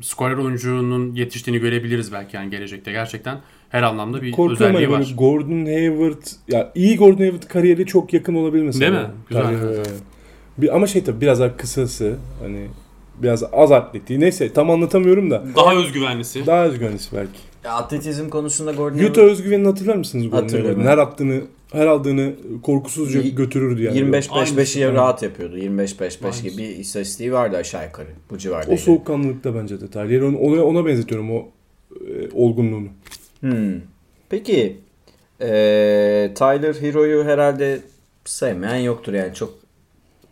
skorer 0.00 0.36
oyuncunun 0.36 1.14
yetiştiğini 1.14 1.60
görebiliriz 1.60 2.12
belki 2.12 2.36
yani 2.36 2.50
gelecekte. 2.50 2.92
Gerçekten 2.92 3.38
her 3.68 3.82
anlamda 3.82 4.22
bir 4.22 4.32
Korkuyorum 4.32 4.76
özelliği 4.76 4.86
hani 4.86 4.92
var. 4.94 5.00
böyle 5.00 5.14
Gordon 5.14 5.66
Hayward 5.66 6.22
ya 6.48 6.72
iyi 6.74 6.96
Gordon 6.96 7.18
Hayward 7.18 7.42
kariyeri 7.42 7.86
çok 7.86 8.12
yakın 8.12 8.34
olabilir 8.34 8.62
mesela. 8.62 8.92
Değil 8.92 9.02
mi? 9.06 9.10
Güzel. 9.28 9.42
Tagliero'ya. 9.42 9.82
Bir, 10.58 10.76
ama 10.76 10.86
şey 10.86 11.04
tabii 11.04 11.20
biraz 11.20 11.40
daha 11.40 11.56
kısası 11.56 12.16
hani 12.42 12.66
biraz 13.22 13.44
az 13.52 13.72
atletiği. 13.72 14.20
Neyse 14.20 14.52
tam 14.52 14.70
anlatamıyorum 14.70 15.30
da. 15.30 15.44
Daha 15.56 15.74
özgüvenlisi. 15.74 16.46
Daha 16.46 16.64
özgüvenlisi 16.64 17.16
belki. 17.16 17.38
Ya 17.64 17.72
atletizm 17.72 18.28
konusunda 18.28 18.72
Gordon 18.72 18.98
Utah 18.98 19.22
özgüvenini 19.22 19.66
hatırlar 19.66 19.94
mısınız 19.96 20.30
Gordon. 20.30 20.48
Hayward'ın? 20.48 20.80
Her 20.84 20.98
attığını 20.98 21.40
her 21.72 21.86
aldığını 21.86 22.32
korkusuzca 22.62 23.20
Y- 23.20 23.30
götürürdü 23.30 23.82
yani. 23.82 23.98
25-5-5'i 23.98 24.30
Aynısı. 24.32 24.92
rahat 24.94 25.22
yapıyordu. 25.22 25.56
25-5-5 25.58 26.24
Aynısı. 26.24 26.42
gibi 26.42 26.62
bir 26.62 26.68
istatistiği 26.76 27.32
vardı 27.32 27.56
aşağı 27.56 27.84
yukarı. 27.84 28.08
Bu 28.30 28.38
civarda. 28.38 28.72
O 28.72 28.76
soğukkanlılıkta 28.76 29.54
bence 29.54 29.80
de 29.80 29.90
Tagliero. 29.90 30.26
Ona, 30.36 30.64
ona 30.64 30.86
benzetiyorum 30.86 31.30
o 31.36 31.48
e, 32.06 32.30
olgunluğunu. 32.34 32.88
Hmm. 33.40 33.74
Peki 34.30 34.76
eee 35.40 36.34
Tyler 36.34 36.74
Hero'yu 36.80 37.24
herhalde 37.24 37.80
sevmeyen 38.24 38.76
yoktur 38.76 39.12
yani 39.12 39.34
çok 39.34 39.54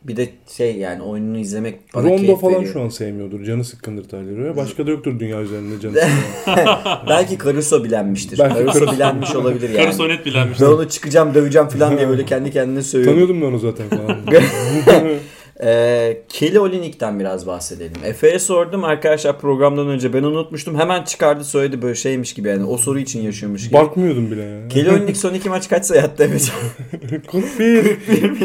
bir 0.09 0.17
de 0.17 0.29
şey 0.57 0.77
yani 0.77 1.03
oyununu 1.03 1.39
izlemek 1.39 1.95
bana 1.95 2.05
Rondo 2.05 2.37
falan 2.37 2.55
veriyor. 2.55 2.73
şu 2.73 2.81
an 2.81 2.89
sevmiyordur. 2.89 3.45
Canı 3.45 3.65
sıkkındır 3.65 4.09
Tagliaro'ya. 4.09 4.57
Başka 4.57 4.87
da 4.87 4.91
yoktur 4.91 5.21
dünya 5.21 5.41
üzerinde 5.43 5.81
canı. 5.81 5.95
Belki 7.09 7.39
Caruso 7.39 7.85
bilenmiştir. 7.85 8.39
Belki 8.39 8.55
Caruso 8.55 8.79
Caruso. 8.79 8.95
bilenmiş 8.95 9.35
olabilir 9.35 9.69
yani. 9.69 9.83
Caruso 9.83 10.09
net 10.09 10.27
bilenmiş. 10.27 10.61
Ben 10.61 10.67
onu 10.67 10.89
çıkacağım 10.89 11.35
döveceğim 11.35 11.69
falan 11.69 11.97
diye 11.99 12.09
böyle 12.09 12.25
kendi 12.25 12.51
kendine 12.51 12.83
söylüyor. 12.83 13.13
Tanıyordum 13.13 13.43
ben 13.43 13.47
onu 13.47 13.59
zaten 13.59 13.89
falan. 13.89 14.19
Ee, 15.63 16.23
Kelly 16.29 16.59
Olynyk'ten 16.59 17.21
biraz 17.21 17.47
bahsedelim. 17.47 17.93
Efe'ye 18.05 18.39
sordum 18.39 18.85
arkadaşlar 18.85 19.41
programdan 19.41 19.89
önce. 19.89 20.13
Ben 20.13 20.23
unutmuştum. 20.23 20.79
Hemen 20.79 21.03
çıkardı 21.03 21.45
söyledi 21.45 21.83
böyle 21.83 21.95
şeymiş 21.95 22.35
gibi 22.35 22.49
yani. 22.49 22.65
O 22.65 22.79
soru 22.79 22.99
için 22.99 23.23
yaşıyormuş 23.23 23.65
gibi. 23.65 23.75
Bakmıyordum 23.75 24.31
bile 24.31 24.43
ya. 24.43 24.69
Kelly 24.69 24.91
Olynyk 24.91 25.17
son 25.17 25.35
iki 25.35 25.49
maç 25.49 25.69
kaç 25.69 25.85
sayı 25.87 26.03
attı 26.03 26.29
evet. 26.31 26.53
Kumpir. 27.27 27.97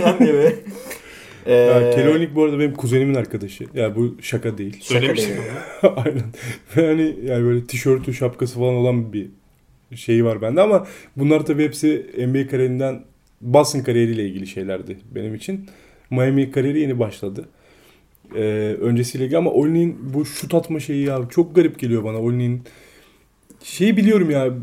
falan 0.01 0.19
diye 0.19 0.33
böyle. 0.33 0.55
Ee, 1.51 2.01
Ya 2.01 2.11
Olynyk 2.11 2.35
bu 2.35 2.43
arada 2.43 2.59
benim 2.59 2.73
kuzenimin 2.73 3.15
arkadaşı. 3.15 3.65
Ya 3.73 3.95
bu 3.95 4.17
şaka 4.21 4.57
değil. 4.57 4.77
Söylemiştim. 4.81 5.35
Aynen. 5.95 6.23
Ve 6.77 6.87
hani 6.87 7.15
yani 7.23 7.43
böyle 7.45 7.65
tişörtü, 7.65 8.13
şapkası 8.13 8.55
falan 8.59 8.73
olan 8.75 9.13
bir 9.13 9.29
şeyi 9.95 10.25
var 10.25 10.41
bende 10.41 10.61
ama 10.61 10.87
bunlar 11.17 11.45
tabii 11.45 11.63
hepsi 11.63 12.05
NBA 12.17 12.47
kariyerinden 12.47 13.03
Boston 13.41 13.79
kariyeriyle 13.79 14.25
ilgili 14.25 14.47
şeylerdi 14.47 14.97
benim 15.15 15.35
için. 15.35 15.65
Miami 16.09 16.51
kariyeri 16.51 16.79
yeni 16.79 16.99
başladı. 16.99 17.49
Ee, 18.35 18.39
öncesiyle 18.81 19.23
ilgili 19.23 19.37
ama 19.37 19.51
Olini'nin 19.51 20.13
bu 20.13 20.25
şut 20.25 20.53
atma 20.53 20.79
şeyi 20.79 21.05
ya 21.05 21.19
çok 21.29 21.55
garip 21.55 21.79
geliyor 21.79 22.03
bana. 22.03 22.17
Olini'nin 22.17 22.61
şeyi 23.63 23.97
biliyorum 23.97 24.29
ya 24.29 24.53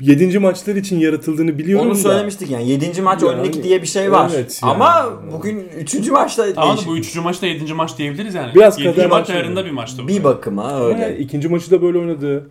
7. 0.00 0.38
maçlar 0.38 0.76
için 0.76 0.98
yaratıldığını 0.98 1.58
biliyorum 1.58 1.86
Onu 1.86 1.94
da. 1.94 1.98
söylemiştik 1.98 2.50
yani. 2.50 2.68
7. 2.70 3.02
maç 3.02 3.22
Yani, 3.22 3.40
Olynyk'i 3.40 3.62
diye 3.62 3.82
bir 3.82 3.86
şey 3.86 4.12
var. 4.12 4.30
evet 4.34 4.60
yani. 4.62 4.72
Ama 4.72 5.12
bugün 5.32 5.68
3. 5.78 6.10
maçta 6.10 6.54
Tamam 6.54 6.78
bu 6.86 6.96
üçüncü 6.98 7.20
maçta 7.20 7.46
yedinci 7.46 7.74
maç 7.74 7.98
diyebiliriz 7.98 8.34
yani. 8.34 8.54
Biraz 8.54 8.78
Yedinci 8.78 8.96
kader 8.96 9.10
maç 9.10 9.20
maçı. 9.20 9.32
ayarında 9.32 9.64
bir 9.64 9.70
maçtı 9.70 10.02
bu. 10.04 10.08
Bir 10.08 10.24
bakıma 10.24 10.86
öyle. 10.86 11.00
yani 11.00 11.16
ikinci 11.16 11.48
maçı 11.48 11.70
da 11.70 11.82
böyle 11.82 11.98
oynadı. 11.98 12.50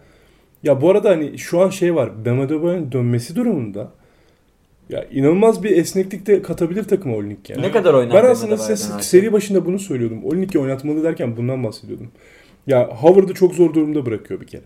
Ya 0.64 0.82
bu 0.82 0.92
arada 0.92 1.10
hani 1.10 1.38
şu 1.38 1.62
an 1.62 1.70
şey 1.70 1.96
var. 1.96 2.26
Bam 2.26 2.42
Adebayo'nun 2.42 2.92
dönmesi 2.92 3.36
durumunda 3.36 3.92
ya 4.90 5.06
inanılmaz 5.12 5.64
bir 5.64 5.78
esneklik 5.78 6.26
de 6.28 6.42
katabilir 6.42 6.84
takıma 6.84 7.16
Olinik 7.16 7.50
yani. 7.50 7.62
Ne 7.62 7.72
kadar 7.72 7.94
oynar? 7.94 8.24
Ben 8.24 8.30
aslında 8.30 8.58
size 8.58 9.02
seri 9.02 9.34
başında 9.34 9.66
bunu 9.66 9.80
söylüyordum. 9.80 10.26
Olinik'i 10.26 10.60
oynatmalı 10.60 11.04
derken 11.04 11.38
bundan 11.38 11.64
bahsediyordum. 11.64 12.08
Ya 12.68 12.88
Howard'ı 12.88 13.34
çok 13.34 13.54
zor 13.56 13.74
durumda 13.74 14.06
bırakıyor 14.06 14.42
bir 14.42 14.48
kere. 14.48 14.62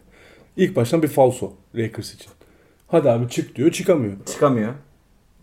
İlk 0.58 0.76
baştan 0.76 1.04
bir 1.04 1.08
falso 1.08 1.54
Lakers 1.76 2.14
için. 2.14 2.28
Hadi 2.92 3.10
abi 3.10 3.30
çık 3.30 3.56
diyor 3.56 3.72
çıkamıyor. 3.72 4.14
Çıkamıyor. 4.26 4.74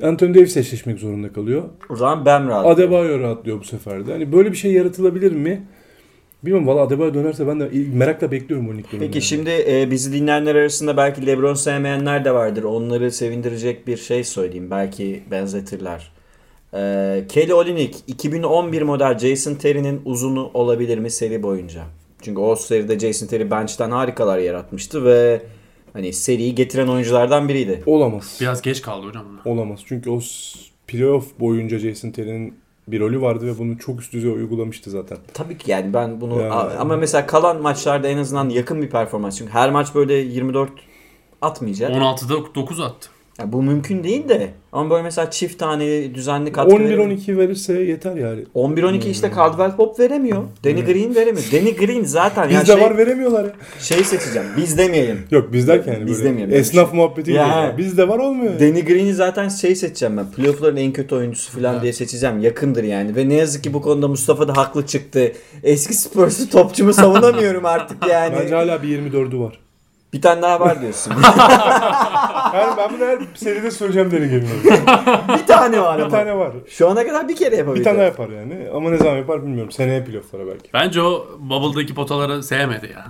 Anthony 0.02 0.34
Davis 0.34 0.56
eşleşmek 0.56 0.98
zorunda 0.98 1.32
kalıyor. 1.32 1.62
O 1.90 1.96
zaman 1.96 2.24
Bam 2.24 2.48
rahat. 2.48 2.66
Adebayo 2.66 3.20
rahatlıyor 3.20 3.60
bu 3.60 3.64
sefer 3.64 4.06
de. 4.06 4.12
Hani 4.12 4.32
böyle 4.32 4.52
bir 4.52 4.56
şey 4.56 4.72
yaratılabilir 4.72 5.32
mi? 5.32 5.62
Bilmiyorum 6.42 6.66
valla 6.66 6.80
Adebayo 6.80 7.14
dönerse 7.14 7.46
ben 7.46 7.60
de 7.60 7.70
merakla 7.94 8.30
bekliyorum 8.30 8.68
onun 8.68 8.78
ilk 8.78 8.92
dönemini. 8.92 9.10
Peki 9.10 9.26
şimdi 9.26 9.64
e, 9.68 9.90
bizi 9.90 10.12
dinleyenler 10.12 10.54
arasında 10.54 10.96
belki 10.96 11.26
LeBron 11.26 11.54
sevmeyenler 11.54 12.24
de 12.24 12.34
vardır. 12.34 12.62
Onları 12.62 13.12
sevindirecek 13.12 13.86
bir 13.86 13.96
şey 13.96 14.24
söyleyeyim. 14.24 14.70
Belki 14.70 15.22
benzetirler. 15.30 16.12
E, 16.74 17.24
Kelly 17.28 17.54
Olynyk 17.54 17.96
2011 18.06 18.82
model 18.82 19.18
Jason 19.18 19.54
Terry'nin 19.54 20.02
uzunu 20.04 20.50
olabilir 20.54 20.98
mi 20.98 21.10
seri 21.10 21.42
boyunca? 21.42 21.82
Çünkü 22.22 22.40
o 22.40 22.56
seride 22.56 22.98
Jason 22.98 23.26
Terry 23.26 23.50
bench'ten 23.50 23.90
harikalar 23.90 24.38
yaratmıştı 24.38 25.04
ve 25.04 25.42
hani 25.96 26.12
seriyi 26.12 26.54
getiren 26.54 26.88
oyunculardan 26.88 27.48
biriydi. 27.48 27.82
Olamaz. 27.86 28.38
Biraz 28.40 28.62
geç 28.62 28.82
kaldı 28.82 29.06
hocam. 29.06 29.24
Olamaz. 29.44 29.80
Çünkü 29.86 30.10
o 30.10 30.20
playoff 30.86 31.40
boyunca 31.40 31.78
Jason 31.78 32.10
Terry'nin 32.10 32.54
bir 32.88 33.00
rolü 33.00 33.20
vardı 33.20 33.46
ve 33.46 33.58
bunu 33.58 33.78
çok 33.78 34.00
üst 34.00 34.12
düzey 34.12 34.30
uygulamıştı 34.30 34.90
zaten. 34.90 35.18
Tabii 35.34 35.58
ki 35.58 35.70
yani 35.70 35.94
ben 35.94 36.20
bunu 36.20 36.40
Ya. 36.40 36.50
A- 36.52 36.78
ama 36.78 36.96
mesela 36.96 37.26
kalan 37.26 37.62
maçlarda 37.62 38.08
en 38.08 38.18
azından 38.18 38.48
yakın 38.48 38.82
bir 38.82 38.90
performans. 38.90 39.38
Çünkü 39.38 39.52
her 39.52 39.70
maç 39.70 39.94
böyle 39.94 40.14
24 40.14 40.70
atmayacak. 41.42 41.90
16'da 41.90 42.54
9 42.54 42.80
attı. 42.80 43.08
Ya 43.38 43.52
bu 43.52 43.62
mümkün 43.62 44.04
değil 44.04 44.28
de. 44.28 44.50
Ama 44.72 44.90
böyle 44.90 45.02
mesela 45.02 45.30
çift 45.30 45.58
tane 45.58 46.14
düzenli 46.14 46.52
katkı 46.52 46.76
11-12 46.76 47.38
verirse 47.38 47.72
yeter 47.80 48.16
yani. 48.16 48.44
11-12 48.54 49.08
işte 49.08 49.30
Caldwell 49.36 49.76
Pop 49.76 50.00
veremiyor. 50.00 50.42
Danny 50.64 50.84
Green 50.84 51.14
veremiyor. 51.14 51.46
Danny 51.52 51.76
Green 51.76 52.04
zaten 52.04 52.48
ya 52.48 52.60
Bizde 52.60 52.72
şey, 52.72 52.82
var 52.82 52.98
veremiyorlar 52.98 53.44
ya. 53.44 53.50
şey 53.80 54.04
seçeceğim. 54.04 54.48
Biz 54.56 54.78
demeyelim. 54.78 55.18
Yok 55.30 55.52
biz 55.52 55.68
derken 55.68 55.92
yani 55.92 56.06
Biz 56.06 56.18
böyle 56.18 56.28
demeyelim. 56.30 56.54
esnaf 56.56 56.94
muhabbeti. 56.94 57.30
Ya. 57.32 57.46
Ya. 57.46 57.78
Bizde 57.78 58.08
var 58.08 58.18
olmuyor. 58.18 58.60
Danny 58.60 58.84
Green'i 58.84 59.14
zaten 59.14 59.48
şey 59.48 59.76
seçeceğim 59.76 60.16
ben. 60.16 60.30
Playoff'ların 60.30 60.76
en 60.76 60.92
kötü 60.92 61.14
oyuncusu 61.14 61.52
falan 61.52 61.72
Evet. 61.72 61.82
diye 61.82 61.92
seçeceğim. 61.92 62.40
Yakındır 62.40 62.84
yani. 62.84 63.16
Ve 63.16 63.28
ne 63.28 63.34
yazık 63.34 63.64
ki 63.64 63.74
bu 63.74 63.82
konuda 63.82 64.08
Mustafa 64.08 64.48
da 64.48 64.56
haklı 64.56 64.86
çıktı. 64.86 65.32
Eski 65.62 65.94
Spurs'u 65.94 66.50
topçumu 66.50 66.92
savunamıyorum 66.92 67.64
artık 67.66 68.06
yani. 68.10 68.34
Bence 68.40 68.54
hala 68.54 68.82
bir 68.82 68.88
24'ü 68.98 69.40
var. 69.40 69.60
Bir 70.16 70.20
tane 70.22 70.42
daha 70.42 70.60
var 70.60 70.80
diyorsun. 70.82 71.12
Yani 72.54 72.76
ben 72.76 72.90
bunu 72.94 73.04
her 73.08 73.18
seride 73.34 73.70
söyleyeceğim 73.70 74.10
Deni 74.10 74.28
gelin. 74.30 74.48
bir 75.38 75.46
tane 75.46 75.80
var 75.82 75.98
bir 75.98 76.02
ama. 76.02 76.10
tane 76.10 76.36
var. 76.36 76.52
Şu 76.68 76.88
ana 76.90 77.06
kadar 77.06 77.28
bir 77.28 77.36
kere 77.36 77.56
yapabildi. 77.56 77.80
Bir 77.80 77.84
tane 77.84 78.02
yapar 78.02 78.28
yani. 78.28 78.68
Ama 78.74 78.90
ne 78.90 78.96
zaman 78.96 79.16
yapar 79.16 79.42
bilmiyorum. 79.42 79.72
Seneye 79.72 80.04
playoff'lara 80.04 80.46
belki. 80.46 80.70
Bence 80.74 81.02
o 81.02 81.26
Bubble'daki 81.38 81.94
potaları 81.94 82.42
sevmedi 82.42 82.90
ya. 82.94 83.06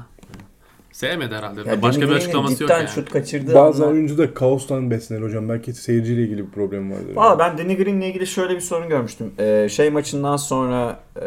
Sevmedi 0.93 1.35
herhalde. 1.35 1.61
Ya 1.71 1.83
Başka 1.83 2.03
bir 2.03 2.13
açıklaması 2.13 2.53
yok 2.63 2.71
cidden 2.71 2.79
yani. 2.79 2.89
şut 2.89 3.11
kaçırdığı 3.11 3.55
Bazı 3.55 3.83
anlar- 3.85 3.93
oyuncu 3.95 4.19
da 4.19 4.35
kaostan 4.35 4.91
beslenir 4.91 5.23
hocam. 5.23 5.49
Belki 5.49 5.73
seyirciyle 5.73 6.23
ilgili 6.23 6.47
bir 6.47 6.51
problem 6.51 6.91
vardır. 6.93 7.17
Valla 7.17 7.39
ben 7.39 7.59
Danny 7.59 7.77
Green'le 7.77 8.01
ilgili 8.03 8.27
şöyle 8.27 8.55
bir 8.55 8.61
sorun 8.61 8.89
görmüştüm. 8.89 9.33
Ee, 9.39 9.69
şey 9.71 9.91
maçından 9.91 10.37
sonra 10.37 10.97
e, 11.17 11.25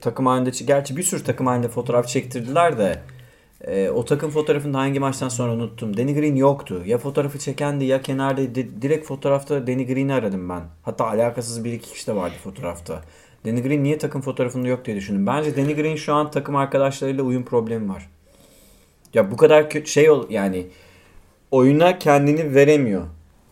takım 0.00 0.26
halinde, 0.26 0.50
gerçi 0.66 0.96
bir 0.96 1.02
sürü 1.02 1.24
takım 1.24 1.46
halinde 1.46 1.68
fotoğraf 1.68 2.08
çektirdiler 2.08 2.78
de 2.78 2.98
e, 3.66 3.90
o 3.90 4.04
takım 4.04 4.30
fotoğrafını 4.30 4.74
da 4.74 4.78
hangi 4.78 5.00
maçtan 5.00 5.28
sonra 5.28 5.52
unuttum. 5.52 5.96
Danny 5.96 6.14
Green 6.14 6.36
yoktu. 6.36 6.82
Ya 6.86 6.98
fotoğrafı 6.98 7.38
çekendi 7.38 7.84
ya 7.84 8.02
kenarda 8.02 8.54
di- 8.54 8.82
direkt 8.82 9.06
fotoğrafta 9.06 9.66
Danny 9.66 9.86
Green'i 9.86 10.14
aradım 10.14 10.48
ben. 10.48 10.62
Hatta 10.82 11.06
alakasız 11.06 11.64
bir 11.64 11.72
iki 11.72 11.90
kişi 11.92 12.06
de 12.06 12.16
vardı 12.16 12.34
fotoğrafta. 12.44 13.02
Danny 13.46 13.62
Green 13.62 13.82
niye 13.82 13.98
takım 13.98 14.20
fotoğrafında 14.20 14.68
yok 14.68 14.84
diye 14.84 14.96
düşündüm. 14.96 15.26
Bence 15.26 15.56
Danny 15.56 15.74
Green 15.74 15.96
şu 15.96 16.14
an 16.14 16.30
takım 16.30 16.56
arkadaşlarıyla 16.56 17.24
uyum 17.24 17.44
problemi 17.44 17.88
var. 17.88 18.08
Ya 19.14 19.30
bu 19.30 19.36
kadar 19.36 19.62
kö- 19.62 19.86
şey 19.86 20.10
ol 20.10 20.26
yani 20.30 20.66
oyuna 21.50 21.98
kendini 21.98 22.54
veremiyor. 22.54 23.02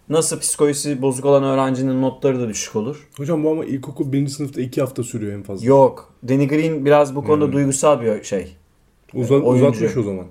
Nasıl 0.09 0.41
psikolojisi 0.41 1.03
bozuk 1.03 1.25
olan 1.25 1.45
öğrencinin 1.45 2.03
notları 2.03 2.41
da 2.41 2.49
düşük 2.49 2.77
olur. 2.77 3.09
Hocam 3.17 3.45
bu 3.45 3.51
ama 3.51 3.65
ilkokul 3.65 4.13
birinci 4.13 4.33
sınıfta 4.33 4.61
iki 4.61 4.81
hafta 4.81 5.03
sürüyor 5.03 5.33
en 5.33 5.43
fazla. 5.43 5.67
Yok. 5.67 6.13
Danny 6.29 6.49
Green 6.49 6.85
biraz 6.85 7.17
bu 7.17 7.25
konuda 7.25 7.53
duygusal 7.53 8.01
bir 8.01 8.23
şey. 8.25 8.57
Uzat, 9.15 9.43
oyuncu. 9.45 9.67
uzatmış 9.67 9.97
o 9.97 10.03
zaman. 10.03 10.27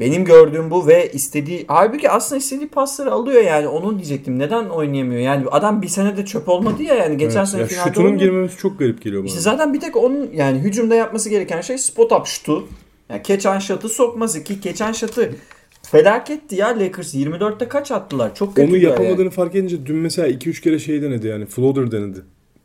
Benim 0.00 0.24
gördüğüm 0.24 0.70
bu 0.70 0.86
ve 0.86 1.12
istediği 1.12 1.64
halbuki 1.68 2.10
aslında 2.10 2.38
istediği 2.38 2.68
pasları 2.68 3.12
alıyor 3.12 3.42
yani 3.42 3.68
onu 3.68 3.94
diyecektim. 3.98 4.38
Neden 4.38 4.64
oynayamıyor? 4.64 5.20
Yani 5.20 5.46
adam 5.50 5.82
bir 5.82 5.88
senede 5.88 6.24
çöp 6.24 6.48
olmadı 6.48 6.82
ya 6.82 6.94
yani 6.94 7.16
geçen 7.16 7.38
Evet, 7.38 7.48
sene 7.48 7.66
finalde 7.66 7.88
şutunun 7.88 8.06
oynadı. 8.06 8.24
girmemesi 8.24 8.56
çok 8.56 8.78
garip 8.78 9.02
geliyor 9.02 9.22
bana. 9.22 9.28
İşte 9.28 9.40
zaten 9.40 9.74
bir 9.74 9.80
tek 9.80 9.96
onun 9.96 10.30
yani 10.34 10.58
hücumda 10.58 10.94
yapması 10.94 11.30
gereken 11.30 11.60
şey 11.60 11.78
spot 11.78 12.12
up 12.12 12.26
şutu. 12.26 12.68
Yani 13.10 13.22
keçen 13.22 13.58
şatı 13.58 13.88
sokması 13.88 14.44
ki 14.44 14.60
keçen 14.60 14.92
şatı 14.92 15.34
felaketti 15.82 16.56
ya 16.56 16.68
Lakers 16.68 17.14
24'te 17.14 17.68
kaç 17.68 17.90
attılar? 17.90 18.34
Çok 18.34 18.56
kötü. 18.56 18.68
Onu 18.68 18.76
yapamadığını 18.76 19.30
fark 19.30 19.54
edince 19.54 19.86
dün 19.86 19.96
mesela 19.96 20.28
2-3 20.28 20.60
kere 20.62 20.78
şey 20.78 21.02
denedi 21.02 21.26
yani. 21.26 21.46
Floater 21.46 21.90
denedi. 21.90 22.18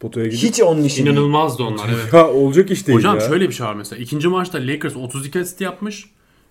Potaya 0.04 0.26
gidip. 0.26 0.40
Hiç 0.40 0.62
onun 0.62 0.84
işi 0.84 0.98
değil. 0.98 1.08
İnanılmazdı 1.08 1.64
onlar 1.64 1.90
evet. 1.90 2.14
Ha 2.14 2.28
olacak 2.28 2.72
iş 2.72 2.88
değil 2.88 2.98
Hocam 2.98 3.16
ya. 3.16 3.22
şöyle 3.22 3.50
bir 3.50 3.54
şey 3.54 3.66
var 3.66 3.74
mesela. 3.74 4.02
İkinci 4.02 4.28
maçta 4.28 4.58
Lakers 4.58 4.96
32 4.96 5.40
asist 5.40 5.62
yapmış. 5.62 6.06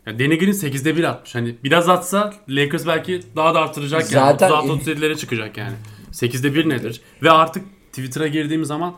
Ya 0.06 0.18
Danny 0.18 0.38
Green 0.38 0.52
8'de 0.52 0.96
1 0.96 1.04
atmış. 1.04 1.34
Hani 1.34 1.54
biraz 1.64 1.88
atsa 1.88 2.34
Lakers 2.48 2.86
belki 2.86 3.20
daha 3.36 3.54
da 3.54 3.60
artıracak 3.60 4.02
Zaten- 4.02 4.50
yani. 4.50 4.70
36-37'lere 4.70 5.16
çıkacak 5.16 5.56
yani. 5.56 5.74
8'de 6.12 6.54
1 6.54 6.68
nedir? 6.68 7.00
Ve 7.22 7.30
artık 7.30 7.64
Twitter'a 7.88 8.26
girdiğim 8.26 8.64
zaman 8.64 8.94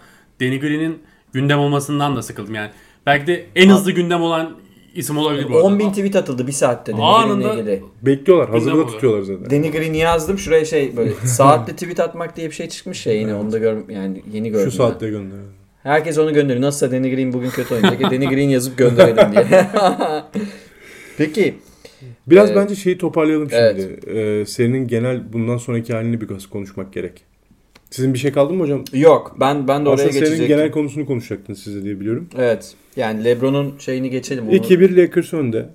Green'in 0.60 1.02
gündem 1.32 1.58
olmasından 1.58 2.16
da 2.16 2.22
sıkıldım 2.22 2.54
yani. 2.54 2.70
Belki 3.06 3.26
de 3.26 3.46
en 3.56 3.70
hızlı 3.70 3.92
gündem 3.92 4.22
olan 4.22 4.56
isim 4.94 5.18
olabilir 5.18 5.46
bu 5.50 5.54
arada. 5.56 5.66
10 5.66 5.78
bin 5.78 5.90
tweet 5.90 6.16
atıldı 6.16 6.46
bir 6.46 6.52
saatte 6.52 6.92
Danny 6.92 7.02
Anında- 7.02 7.54
ilgili. 7.54 7.82
Bekliyorlar. 8.02 8.50
Hazırda 8.50 8.86
tutuyorlar 8.86 9.22
zaten. 9.22 9.50
Danny 9.50 9.70
Green'i 9.72 9.98
yazdım 9.98 10.38
şuraya 10.38 10.64
şey 10.64 10.96
böyle 10.96 11.10
saatte 11.24 11.72
tweet 11.72 12.00
atmak 12.00 12.36
diye 12.36 12.46
bir 12.50 12.54
şey 12.54 12.68
çıkmış 12.68 13.06
ya 13.06 13.12
yine 13.12 13.34
onu 13.34 13.52
da 13.52 13.58
gör 13.58 13.88
yani 13.88 14.22
yeni 14.32 14.50
gördüm. 14.50 14.70
Şu 14.70 14.78
ben. 14.78 14.84
saatte 14.84 15.10
gönder. 15.10 15.38
Herkes 15.82 16.18
onu 16.18 16.34
gönderiyor. 16.34 16.62
Nasılsa 16.66 16.92
Danny 16.92 17.14
Green 17.14 17.32
bugün 17.32 17.50
kötü 17.50 17.74
oynayacak. 17.74 18.00
E, 18.00 18.04
Danny 18.04 18.28
Green 18.34 18.48
yazıp 18.48 18.78
gönderelim 18.78 19.32
diye. 19.32 19.66
Peki 21.18 21.54
Biraz 22.26 22.50
Ee, 22.50 22.56
bence 22.56 22.74
şeyi 22.74 22.98
toparlayalım 22.98 23.50
şimdi. 23.50 23.62
evet. 23.62 24.08
Ee, 24.08 24.46
serinin 24.46 24.88
genel 24.88 25.32
bundan 25.32 25.56
sonraki 25.56 25.92
halini 25.94 26.20
biraz 26.20 26.46
konuşmak 26.46 26.92
gerek. 26.92 27.22
Sizin 27.94 28.14
bir 28.14 28.18
şey 28.18 28.32
kaldı 28.32 28.52
mı 28.52 28.62
hocam? 28.62 28.84
yok 28.92 29.36
ben 29.40 29.68
ben 29.68 29.84
de 29.84 29.88
oraya 29.88 29.94
Aslında 29.94 30.12
geçecektim. 30.12 30.46
genel 30.48 30.70
konusunu 30.70 31.06
konuşacaktınız 31.06 31.58
size 31.58 31.82
diye 31.82 32.00
biliyorum. 32.00 32.28
Evet. 32.38 32.74
Yani 32.96 33.24
LeBron'un 33.24 33.74
şeyini 33.78 34.10
geçelim. 34.10 34.48
Onu... 34.48 34.54
2-1 34.56 34.96
Lakers 34.96 35.34
önde. 35.34 35.68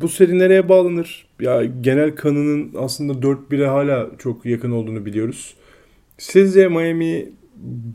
Bu 0.00 0.08
seri 0.08 0.38
nereye 0.38 0.68
bağlanır? 0.68 1.26
Ya 1.40 1.64
genel 1.64 2.14
kanının 2.14 2.74
aslında 2.78 3.12
4-1'e 3.12 3.66
hala 3.66 4.10
çok 4.18 4.46
yakın 4.46 4.70
olduğunu 4.70 5.06
biliyoruz. 5.06 5.54
Sizce 6.18 6.68
Miami 6.68 7.28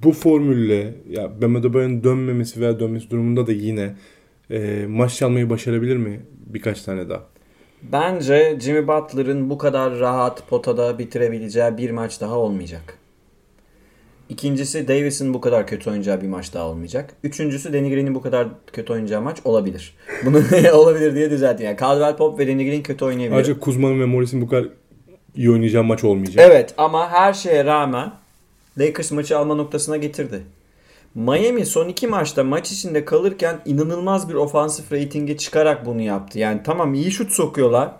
bu 0.04 0.12
formülle 0.12 0.94
ya 1.10 1.42
Bam 1.42 1.56
Adebayo'nun 1.56 2.04
dönmemesi 2.04 2.62
veya 2.62 2.80
dönmesi 2.80 3.10
durumunda 3.10 3.48
da 3.48 3.52
yine 3.52 3.96
e, 4.52 4.86
maç 4.90 5.16
çalmayı 5.16 5.50
başarabilir 5.50 5.98
mi? 5.98 6.20
Birkaç 6.46 6.82
tane 6.82 7.10
daha. 7.10 7.33
Bence 7.92 8.58
Jimmy 8.60 8.88
Butler'ın 8.88 9.50
bu 9.50 9.58
kadar 9.58 10.00
rahat 10.00 10.48
potada 10.48 11.00
bitirebileceği 11.00 11.78
bir 11.78 11.92
maç 11.92 12.22
daha 12.22 12.38
olmayacak. 12.38 12.98
İkincisi 14.30 14.88
Davis'in 14.88 15.34
bu 15.34 15.42
kadar 15.42 15.68
kötü 15.68 15.90
oynayacağı 15.90 16.22
bir 16.22 16.28
maç 16.28 16.54
daha 16.54 16.68
olmayacak. 16.68 17.14
Üçüncüsü 17.24 17.74
Danny 17.74 17.90
Green'in 17.90 18.16
bu 18.16 18.22
kadar 18.22 18.48
kötü 18.74 18.94
oynayacağı 18.94 19.22
maç 19.22 19.38
olabilir. 19.46 19.96
Bunu 20.26 20.44
olabilir 20.74 21.16
diye 21.16 21.32
düzelttim. 21.32 21.66
Yani 21.66 21.78
Caldwell 21.80 22.16
Pop 22.18 22.40
ve 22.40 22.48
Danny 22.48 22.66
Green 22.66 22.84
kötü 22.84 23.06
oynayabilir. 23.06 23.36
Ayrıca 23.36 23.60
Kuzma'nın 23.60 24.00
ve 24.00 24.06
Morris'in 24.06 24.42
bu 24.42 24.48
kadar 24.48 24.66
iyi 25.36 25.52
oynayacağı 25.52 25.84
maç 25.84 26.04
olmayacak. 26.04 26.46
Evet 26.52 26.74
ama 26.78 27.12
her 27.12 27.34
şeye 27.34 27.66
rağmen 27.66 28.12
Lakers 28.78 29.12
maçı 29.12 29.38
alma 29.38 29.56
noktasına 29.56 29.98
getirdi. 29.98 30.44
Miami 31.16 31.66
son 31.66 31.88
iki 31.88 32.08
maçta 32.08 32.44
maç 32.44 32.72
içinde 32.72 33.06
kalırken 33.06 33.62
inanılmaz 33.66 34.30
bir 34.30 34.34
ofansif 34.34 34.92
ratinge 34.92 35.38
çıkarak 35.38 35.86
bunu 35.86 36.02
yaptı. 36.02 36.40
Yani 36.40 36.62
tamam 36.64 36.94
iyi 36.94 37.12
şut 37.12 37.32
sokuyorlar 37.32 37.92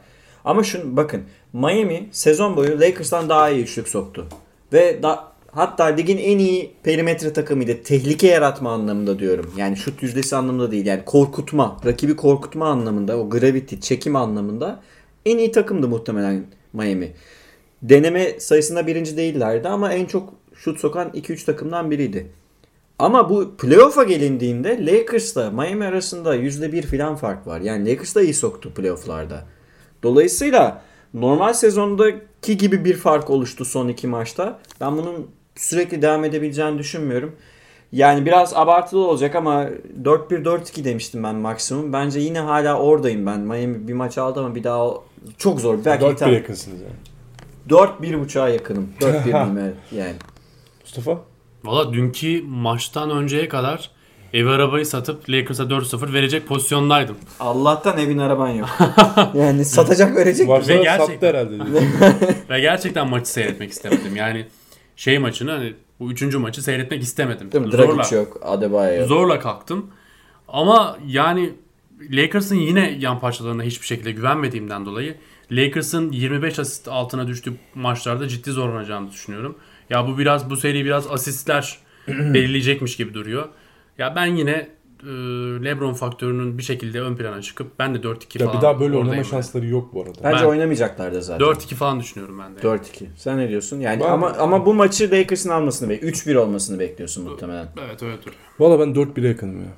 ama 0.46 0.64
şunu 0.64 0.98
bakın 0.98 1.22
Miami 1.54 2.10
sezon 2.12 2.58
boyu 2.58 2.80
Lakers'tan 2.80 3.30
daha 3.30 3.50
iyi 3.50 3.64
üçlük 3.64 3.88
soktu. 3.88 4.28
Ve 4.74 5.04
da, 5.04 5.28
hatta 5.52 5.84
ligin 5.84 6.18
en 6.18 6.38
iyi 6.38 6.74
perimetre 6.84 7.34
takımıydı. 7.34 7.84
Tehlike 7.84 8.28
yaratma 8.28 8.72
anlamında 8.72 9.20
diyorum. 9.20 9.54
Yani 9.58 9.78
şut 9.78 10.04
yüzdesi 10.04 10.36
anlamında 10.36 10.72
değil. 10.72 10.86
Yani 10.86 11.06
korkutma, 11.06 11.80
rakibi 11.86 12.16
korkutma 12.16 12.68
anlamında, 12.68 13.18
o 13.18 13.30
gravity, 13.30 13.76
çekim 13.76 14.16
anlamında 14.16 14.80
en 15.26 15.38
iyi 15.38 15.52
takımdı 15.52 15.88
muhtemelen 15.88 16.46
Miami. 16.74 17.14
Deneme 17.82 18.40
sayısında 18.40 18.88
birinci 18.88 19.18
değillerdi 19.18 19.68
ama 19.68 19.94
en 19.94 20.06
çok 20.06 20.34
şut 20.56 20.80
sokan 20.80 21.10
2-3 21.10 21.46
takımdan 21.46 21.92
biriydi. 21.92 22.32
Ama 23.04 23.30
bu 23.30 23.58
playoff'a 23.58 24.04
gelindiğinde 24.04 24.86
Lakers'la 24.86 25.52
Miami 25.52 25.86
arasında 25.86 26.36
%1 26.36 26.82
filan 26.82 27.16
fark 27.16 27.48
var. 27.48 27.62
Yani 27.62 27.92
Lakers 27.92 28.16
da 28.16 28.22
iyi 28.22 28.34
soktu 28.34 28.74
playoff'larda. 28.74 29.46
Dolayısıyla 30.04 30.82
normal 31.14 31.54
sezondaki 31.54 32.58
gibi 32.58 32.86
bir 32.86 32.94
fark 32.94 33.30
oluştu 33.30 33.66
son 33.66 33.88
iki 33.88 34.08
maçta. 34.08 34.60
Ben 34.82 34.98
bunun 34.98 35.28
sürekli 35.56 36.02
devam 36.02 36.24
edebileceğini 36.24 36.80
düşünmüyorum. 36.80 37.36
Yani 37.92 38.26
biraz 38.26 38.54
abartılı 38.54 39.08
olacak 39.08 39.36
ama 39.36 39.70
4-1-4-2 40.04 40.84
demiştim 40.84 41.24
ben 41.24 41.36
maksimum. 41.36 41.94
Bence 41.94 42.20
yine 42.20 42.40
hala 42.40 42.80
oradayım 42.80 43.26
ben. 43.26 43.40
Miami 43.40 43.88
bir 43.88 43.94
maç 43.94 44.18
aldı 44.18 44.40
ama 44.40 44.56
bir 44.56 44.64
daha 44.64 44.94
çok 45.38 45.62
zor. 45.62 45.86
Belki 45.86 46.06
bir 46.06 46.10
4-1 46.10 46.16
tane. 46.16 46.34
yakınsınız 46.34 46.80
yani. 46.82 46.96
4-1.5'a 47.70 48.50
yakınım. 48.50 48.90
4-1 49.00 49.24
diyeyim 49.26 49.58
evet 49.58 49.76
yani. 49.92 50.16
Mustafa? 50.82 51.33
Valla 51.64 51.94
dünkü 51.94 52.44
maçtan 52.48 53.10
önceye 53.12 53.48
kadar 53.48 53.92
ev 54.34 54.46
arabayı 54.46 54.86
satıp 54.86 55.30
Lakers'a 55.30 55.64
4-0 55.64 56.14
verecek 56.14 56.48
pozisyondaydım. 56.48 57.16
Allah'tan 57.40 57.98
evin 57.98 58.18
araban 58.18 58.50
yok. 58.50 58.70
yani 59.34 59.66
satacak 59.66 60.16
verecek. 60.16 60.48
Varsa 60.48 60.68
Ve 60.74 60.74
sattı 60.78 60.84
gerçekten- 60.84 61.30
herhalde. 61.30 61.52
diyor. 61.52 61.82
Ve 62.50 62.60
gerçekten 62.60 63.10
maçı 63.10 63.30
seyretmek 63.30 63.72
istemedim. 63.72 64.16
Yani 64.16 64.46
şey 64.96 65.20
maçını 65.20 65.52
hani 65.52 65.74
bu 66.00 66.12
üçüncü 66.12 66.38
maçı 66.38 66.62
seyretmek 66.64 67.04
istemedim. 67.04 67.52
Değil 67.52 67.66
mi? 67.66 67.72
Zorla, 67.72 67.98
Dragic 67.98 68.16
yok. 68.16 68.40
Adebayo 68.42 69.00
yok. 69.00 69.08
zorla 69.08 69.40
kalktım. 69.40 69.86
Ama 70.48 70.98
yani 71.08 71.54
Lakers'ın 72.12 72.56
yine 72.56 72.98
yan 73.00 73.20
parçalarına 73.20 73.64
hiçbir 73.64 73.88
şekilde 73.88 74.12
güvenmediğimden 74.12 74.86
dolayı 74.86 75.16
Lakers'ın 75.52 76.12
25 76.12 76.60
asist 76.60 76.88
altına 76.88 77.28
düştüğü 77.28 77.54
maçlarda 77.76 78.28
ciddi 78.28 78.52
zorlanacağını 78.52 79.12
düşünüyorum. 79.12 79.56
Ya 79.94 80.08
bu 80.08 80.18
biraz 80.18 80.50
bu 80.50 80.58
seri 80.58 80.86
biraz 80.86 81.08
asistler 81.12 81.78
belirleyecekmiş 82.08 82.98
gibi 82.98 83.14
duruyor. 83.14 83.50
Ya 83.98 84.16
ben 84.16 84.26
yine 84.26 84.52
e, 85.04 85.08
LeBron 85.66 85.94
faktörünün 85.94 86.58
bir 86.58 86.64
şekilde 86.64 87.02
ön 87.02 87.16
plana 87.16 87.42
çıkıp 87.42 87.80
ben 87.80 87.96
de 87.96 87.98
4-2 88.00 88.04
Ya 88.04 88.46
falan 88.46 88.58
bir 88.58 88.62
daha 88.62 88.74
böyle 88.80 88.84
oradayım 88.84 88.96
oynama 88.98 89.16
yani. 89.16 89.26
şansları 89.26 89.66
yok 89.66 89.94
bu 89.94 90.02
arada. 90.02 90.20
Bence 90.24 90.44
Ben- 90.44 90.50
oynamayacaklar 90.50 91.14
da 91.14 91.22
zaten. 91.22 91.46
4-2 91.46 91.76
falan 91.76 92.00
düşünüyorum 92.00 92.40
ben 92.40 92.56
de. 92.56 92.60
4-2. 92.60 93.06
Sen 93.18 93.38
ne 93.38 93.50
diyorsun? 93.50 93.80
Yani 93.80 94.00
Ben- 94.04 94.10
ama 94.10 94.30
ama 94.30 94.66
bu 94.66 94.74
maçı 94.74 95.12
Lakers'ın 95.12 95.50
almasını 95.50 95.90
bekliyorsun. 95.90 96.22
3-1 96.32 96.36
olmasını 96.38 96.80
bekliyorsun 96.80 97.24
muhtemelen. 97.24 97.68
Evet 97.88 98.04
evet 98.04 98.20
duruyor. 98.22 98.36
Valla 98.60 98.80
ben 98.80 98.94
4-1'e 98.94 99.28
yakınım 99.28 99.56
ya. 99.60 99.70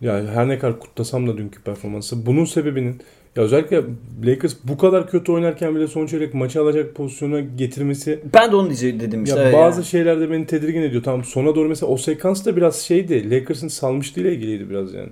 Yani 0.00 0.30
her 0.30 0.48
ne 0.48 0.58
kadar 0.58 0.80
kutlasam 0.80 1.28
da 1.28 1.38
dünkü 1.38 1.62
performansı. 1.62 2.26
Bunun 2.26 2.44
sebebinin 2.44 3.02
ya 3.38 3.44
özellikle 3.44 3.82
Lakers 4.24 4.54
bu 4.64 4.78
kadar 4.78 5.10
kötü 5.10 5.32
oynarken 5.32 5.74
bile 5.76 5.86
son 5.86 6.06
çeyrek 6.06 6.34
maçı 6.34 6.60
alacak 6.62 6.94
pozisyona 6.94 7.40
getirmesi 7.40 8.20
Ben 8.34 8.52
de 8.52 8.56
onu 8.56 8.66
diyece- 8.66 9.00
dedim 9.00 9.24
işte. 9.24 9.40
ya 9.40 9.52
bazı 9.52 9.78
yani. 9.80 9.86
şeyler 9.86 10.20
de 10.20 10.30
beni 10.30 10.46
tedirgin 10.46 10.82
ediyor. 10.82 11.02
Tamam 11.02 11.24
sona 11.24 11.54
doğru 11.54 11.68
mesela 11.68 11.92
o 11.92 11.96
sekans 11.96 12.46
da 12.46 12.56
biraz 12.56 12.76
şeydi. 12.80 13.30
Lakers'ın 13.30 13.68
salmışlığıyla 13.68 14.30
ilgiliydi 14.30 14.70
biraz 14.70 14.94
yani. 14.94 15.08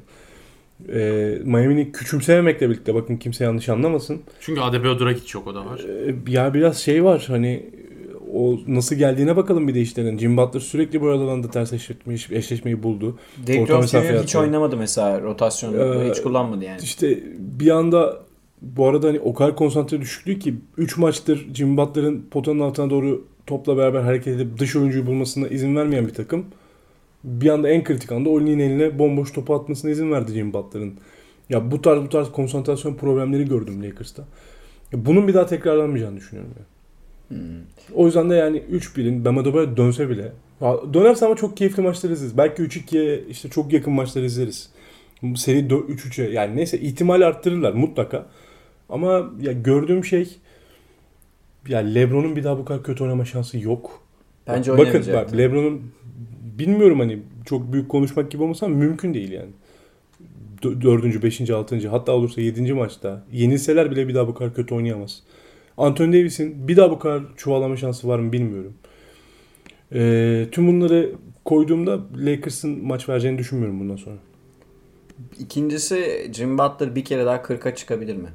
Ee, 0.92 1.38
Miami'ni 1.44 1.92
küçümsememekle 1.92 2.70
birlikte 2.70 2.94
bakın 2.94 3.16
kimse 3.16 3.44
yanlış 3.44 3.68
anlamasın. 3.68 4.20
Çünkü 4.40 4.60
Adebayo 4.60 4.98
Dragic 4.98 5.26
yok 5.34 5.46
o 5.46 5.54
da 5.54 5.66
var. 5.66 5.80
Ee, 5.88 6.14
ya 6.32 6.54
biraz 6.54 6.78
şey 6.78 7.04
var 7.04 7.24
hani 7.28 7.62
o 8.34 8.58
nasıl 8.66 8.96
geldiğine 8.96 9.36
bakalım 9.36 9.68
bir 9.68 9.74
de 9.74 9.80
işlerin. 9.80 10.18
Jim 10.18 10.36
Butler 10.36 10.60
sürekli 10.60 11.00
bu 11.00 11.10
alanda 11.10 11.50
ters 11.50 11.72
eşleşmeyi, 11.72 12.18
eşleşmeyi 12.30 12.82
buldu. 12.82 13.18
Derrick 13.46 13.86
Jr. 13.86 14.22
hiç 14.22 14.36
oynamadı 14.36 14.76
mesela 14.76 15.20
rotasyonu. 15.22 15.76
Ee, 15.76 16.10
hiç 16.10 16.22
kullanmadı 16.22 16.64
yani. 16.64 16.80
İşte 16.82 17.18
bir 17.38 17.70
anda 17.70 18.16
bu 18.62 18.86
arada 18.86 19.08
hani 19.08 19.20
o 19.20 19.34
kadar 19.34 19.56
konsantre 19.56 20.00
düşüklüğü 20.00 20.38
ki 20.38 20.54
3 20.76 20.96
maçtır 20.96 21.54
Jim 21.54 21.76
Butler'ın 21.76 22.26
potanın 22.30 22.60
altına 22.60 22.90
doğru 22.90 23.24
topla 23.46 23.76
beraber 23.76 24.00
hareket 24.00 24.36
edip 24.36 24.58
dış 24.58 24.76
oyuncuyu 24.76 25.06
bulmasına 25.06 25.48
izin 25.48 25.76
vermeyen 25.76 26.06
bir 26.06 26.14
takım. 26.14 26.46
Bir 27.24 27.48
anda 27.48 27.68
en 27.68 27.84
kritik 27.84 28.12
anda 28.12 28.28
Oli'nin 28.28 28.58
eline 28.58 28.98
bomboş 28.98 29.32
topu 29.32 29.54
atmasına 29.54 29.90
izin 29.90 30.12
verdi 30.12 30.32
Jim 30.32 30.52
Butler'ın. 30.52 30.94
Ya 31.50 31.70
bu 31.70 31.82
tarz 31.82 32.02
bu 32.02 32.08
tarz 32.08 32.32
konsantrasyon 32.32 32.94
problemleri 32.94 33.48
gördüm 33.48 33.82
Lakers'ta. 33.82 34.24
Ya 34.92 35.06
bunun 35.06 35.28
bir 35.28 35.34
daha 35.34 35.46
tekrarlanmayacağını 35.46 36.16
düşünüyorum. 36.16 36.52
ya. 36.58 36.64
Hmm. 37.28 37.38
O 37.94 38.06
yüzden 38.06 38.30
de 38.30 38.34
yani 38.34 38.62
3-1'in 38.72 39.24
Bam 39.24 39.38
Adebayo 39.38 39.76
dönse 39.76 40.08
bile 40.08 40.32
dönerse 40.94 41.26
ama 41.26 41.36
çok 41.36 41.56
keyifli 41.56 41.82
maçlar 41.82 42.10
izleriz. 42.10 42.38
Belki 42.38 42.62
3-2'ye 42.62 43.24
işte 43.30 43.48
çok 43.48 43.72
yakın 43.72 43.92
maçlar 43.92 44.22
izleriz. 44.22 44.70
Bu 45.22 45.36
Seri 45.36 45.58
3-3'e 45.58 46.30
yani 46.30 46.56
neyse 46.56 46.78
ihtimal 46.78 47.20
arttırırlar 47.20 47.72
mutlaka. 47.72 48.26
Ama 48.88 49.30
ya 49.40 49.52
gördüğüm 49.52 50.04
şey 50.04 50.36
ya 51.68 51.78
LeBron'un 51.78 52.36
bir 52.36 52.44
daha 52.44 52.58
bu 52.58 52.64
kadar 52.64 52.82
kötü 52.82 53.04
oynama 53.04 53.24
şansı 53.24 53.58
yok. 53.58 54.02
Bence 54.46 54.78
Bakın 54.78 55.04
bak 55.12 55.36
LeBron'un 55.36 55.82
bilmiyorum 56.58 57.00
hani 57.00 57.18
çok 57.44 57.72
büyük 57.72 57.88
konuşmak 57.88 58.30
gibi 58.30 58.42
olmasa 58.42 58.68
mümkün 58.68 59.14
değil 59.14 59.32
yani. 59.32 59.50
Dö- 60.62 60.82
Dördüncü, 60.82 61.22
beşinci, 61.22 61.54
altıncı 61.54 61.88
hatta 61.88 62.12
olursa 62.12 62.40
yedinci 62.40 62.74
maçta 62.74 63.24
yenilseler 63.32 63.90
bile 63.90 64.08
bir 64.08 64.14
daha 64.14 64.28
bu 64.28 64.34
kadar 64.34 64.54
kötü 64.54 64.74
oynayamaz. 64.74 65.22
Anthony 65.76 66.12
Davis'in 66.12 66.68
bir 66.68 66.76
daha 66.76 66.90
bu 66.90 66.98
kadar 66.98 67.22
çuvalama 67.36 67.76
şansı 67.76 68.08
var 68.08 68.18
mı 68.18 68.32
bilmiyorum. 68.32 68.74
Ee, 69.94 70.46
tüm 70.52 70.68
bunları 70.68 71.12
koyduğumda 71.44 72.00
Lakers'ın 72.16 72.84
maç 72.84 73.08
vereceğini 73.08 73.38
düşünmüyorum 73.38 73.80
bundan 73.80 73.96
sonra. 73.96 74.16
İkincisi 75.38 76.30
Jim 76.32 76.58
Butler 76.58 76.94
bir 76.94 77.04
kere 77.04 77.26
daha 77.26 77.36
40'a 77.36 77.74
çıkabilir 77.74 78.16
mi? 78.16 78.28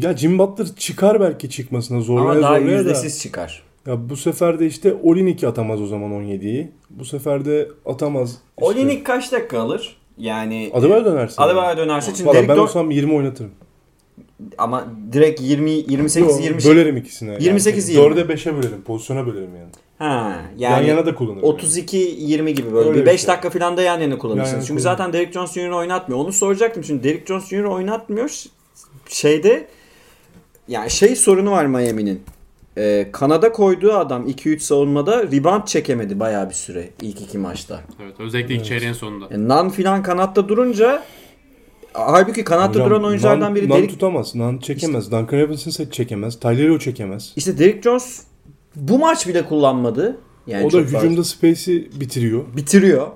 Ya 0.00 0.16
Jim 0.16 0.38
Butler 0.38 0.66
çıkar 0.76 1.20
belki 1.20 1.50
çıkmasına 1.50 2.00
zorlaya 2.00 2.30
Ama 2.30 2.42
daha 2.42 2.58
zorlaya 2.58 2.74
da. 2.74 2.78
yüzdesiz 2.78 3.22
çıkar. 3.22 3.62
Ya 3.86 4.08
bu 4.10 4.16
sefer 4.16 4.58
de 4.58 4.66
işte 4.66 4.94
Olinik 5.02 5.44
atamaz 5.44 5.80
o 5.80 5.86
zaman 5.86 6.10
17'yi. 6.10 6.70
Bu 6.90 7.04
sefer 7.04 7.44
de 7.44 7.68
atamaz. 7.86 8.30
işte. 8.30 8.42
Olinik 8.56 9.06
kaç 9.06 9.32
dakika 9.32 9.60
alır? 9.60 9.96
Yani 10.18 10.70
Adebayo 10.74 11.04
dönerse. 11.04 11.42
Adebayo 11.42 11.76
dönerse 11.76 12.10
çünkü 12.14 12.26
Valla 12.26 12.34
Derrick 12.34 12.52
ben 12.54 12.58
olsam 12.58 12.90
20 12.90 13.14
oynatırım. 13.14 13.50
Ama 14.58 14.86
direkt 15.12 15.40
20 15.40 15.70
28 15.70 16.38
Yo, 16.38 16.44
20 16.44 16.62
şey- 16.62 16.72
Bölerim 16.72 16.96
ikisine. 16.96 17.36
28 17.40 17.88
yani. 17.88 18.04
20. 18.04 18.14
4'e 18.20 18.28
5'e 18.34 18.56
bölerim. 18.56 18.82
Pozisyona 18.82 19.26
bölerim 19.26 19.50
yani. 19.56 19.70
Ha 19.98 20.40
yan 20.58 20.70
yani 20.70 20.88
yana 20.88 21.06
da 21.06 21.14
kullanırım. 21.14 21.42
32 21.48 21.96
20 22.18 22.54
gibi 22.54 22.72
böyle 22.72 22.88
Öyle 22.88 22.98
bir 22.98 23.06
bir 23.06 23.10
5 23.10 23.20
şey. 23.20 23.28
dakika 23.28 23.50
falan 23.50 23.76
da 23.76 23.82
yan 23.82 24.00
yana 24.00 24.18
kullanırsınız. 24.18 24.48
Yan 24.52 24.54
yana 24.58 24.66
Çünkü 24.66 24.82
kullanırım. 24.82 24.98
zaten 24.98 25.12
Derrick 25.12 25.32
Jones 25.32 25.52
Jr. 25.52 25.70
oynatmıyor. 25.70 26.20
Onu 26.20 26.32
soracaktım 26.32 26.82
çünkü 26.86 27.04
Derrick 27.04 27.26
Jones 27.26 27.48
Jr. 27.48 27.64
oynatmıyor. 27.64 28.42
Şeyde 29.08 29.66
yani 30.68 30.90
şey 30.90 31.16
sorunu 31.16 31.50
var 31.50 31.66
Miami'nin. 31.66 32.22
Ee, 32.78 33.08
Kanada 33.12 33.52
koyduğu 33.52 33.92
adam 33.92 34.26
2-3 34.28 34.58
savunmada 34.62 35.22
rebound 35.22 35.64
çekemedi 35.66 36.20
bayağı 36.20 36.48
bir 36.48 36.54
süre 36.54 36.90
ilk 37.02 37.20
iki 37.20 37.38
maçta. 37.38 37.80
Evet 38.04 38.14
özellikle 38.20 38.54
ilk 38.54 38.64
çeyreğin 38.64 38.92
sonunda. 38.92 39.26
Yani 39.30 39.48
Nan 39.48 39.70
filan 39.70 40.02
kanatta 40.02 40.48
durunca 40.48 41.02
halbuki 41.92 42.44
kanatta 42.44 42.70
Hocam, 42.70 42.90
duran 42.90 43.04
oyunculardan 43.04 43.50
Nan- 43.50 43.54
biri 43.54 43.68
Nan 43.68 43.76
Derrick 43.76 43.92
tutamaz. 43.92 44.34
Nan 44.34 44.58
çekemez. 44.58 45.10
Duncan 45.10 45.40
Robinson 45.40 45.86
çekemez. 45.90 46.40
Tyler 46.40 46.78
çekemez. 46.78 47.32
İşte 47.36 47.58
Derrick 47.58 47.82
Jones 47.82 48.20
bu 48.76 48.98
maç 48.98 49.28
bile 49.28 49.44
kullanmadı. 49.44 50.20
Yani 50.46 50.66
o 50.66 50.72
da 50.72 50.78
hücumda 50.78 51.24
space'i 51.24 52.00
bitiriyor. 52.00 52.44
bitiriyor. 52.56 53.08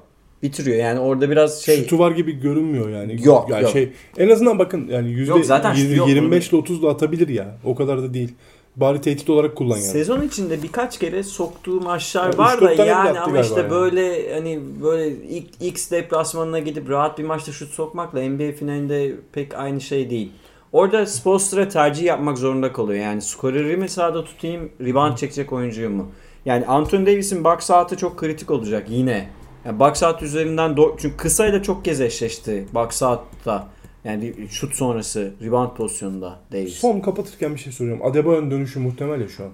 Bitiriyor. 0.43 0.77
Yani 0.77 1.01
orada 1.01 1.31
biraz 1.31 1.63
şey 1.63 1.77
Şutu 1.77 1.99
var 1.99 2.11
gibi 2.11 2.33
görünmüyor 2.41 2.89
yani. 2.89 3.17
Yok, 3.25 3.51
yani 3.51 3.63
yok. 3.63 3.73
Şey, 3.73 3.93
en 4.19 4.29
azından 4.29 4.59
bakın 4.59 4.89
yani 4.89 5.11
yüzde 5.11 5.31
Yok, 5.31 5.45
zaten 5.45 5.75
şutu 5.75 5.95
yok, 5.95 6.09
25 6.09 6.49
ile 6.49 6.57
30 6.57 6.83
da 6.83 6.89
atabilir 6.89 7.29
ya. 7.29 7.59
O 7.65 7.75
kadar 7.75 8.03
da 8.03 8.15
değil. 8.15 8.35
Bari 8.77 9.01
tehdit 9.01 9.31
olarak 9.31 9.57
kullan 9.57 9.77
yani. 9.77 9.87
Sezon 9.87 10.23
içinde 10.23 10.63
birkaç 10.63 10.99
kere 10.99 11.23
soktuğu 11.23 11.81
maçlar 11.81 12.33
Ya 12.33 12.39
var 12.39 12.61
da 12.61 12.73
yani 12.73 13.21
ama 13.21 13.41
işte 13.41 13.61
yani. 13.61 13.71
böyle 13.71 14.35
hani 14.35 14.61
böyle 14.83 15.09
ilk 15.09 15.47
X 15.61 15.91
deplasmanına 15.91 16.59
gidip 16.59 16.91
rahat 16.91 17.19
bir 17.19 17.25
maçta 17.25 17.53
şut 17.53 17.73
sokmakla 17.73 18.21
NBA 18.23 18.53
finalinde 18.53 19.15
pek 19.33 19.55
aynı 19.55 19.81
şey 19.81 20.11
değil. 20.11 20.33
Orada 20.73 21.07
Spoelstra 21.07 21.69
tercih 21.69 22.05
yapmak 22.05 22.39
zorunda 22.39 22.73
kalıyor. 22.73 23.05
Yani 23.05 23.23
skoreri 23.23 23.77
mi 23.77 23.89
sahada 23.89 24.25
tutayım, 24.25 24.71
rebound 24.81 25.17
çekecek 25.17 25.53
oyuncuyu 25.53 25.91
mu? 25.91 26.11
Yani 26.45 26.67
Anthony 26.67 27.07
Davis'in 27.07 27.45
box 27.45 27.71
out'ı 27.71 27.97
çok 27.97 28.19
kritik 28.19 28.51
olacak 28.51 28.87
yine. 28.91 29.29
Yani 29.65 29.79
box 29.79 30.03
out 30.03 30.23
üzerinden 30.23 30.71
do- 30.71 30.95
çünkü 30.99 31.17
kısayla 31.17 31.63
çok 31.63 31.85
kez 31.85 32.01
eşleşti 32.01 32.67
box 32.75 33.03
out'ta. 33.03 33.69
Yani 34.07 34.35
şut 34.51 34.75
sonrası 34.75 35.33
rebound 35.43 35.77
pozisyonunda 35.77 36.39
Davis. 36.53 36.73
Son 36.75 37.01
kapatırken 37.01 37.55
bir 37.55 37.59
şey 37.59 37.73
soruyorum. 37.73 38.07
Adebayo'nun 38.07 38.51
dönüşü 38.51 38.79
muhtemel 38.81 39.21
ya 39.21 39.29
şu 39.29 39.45
an. 39.45 39.51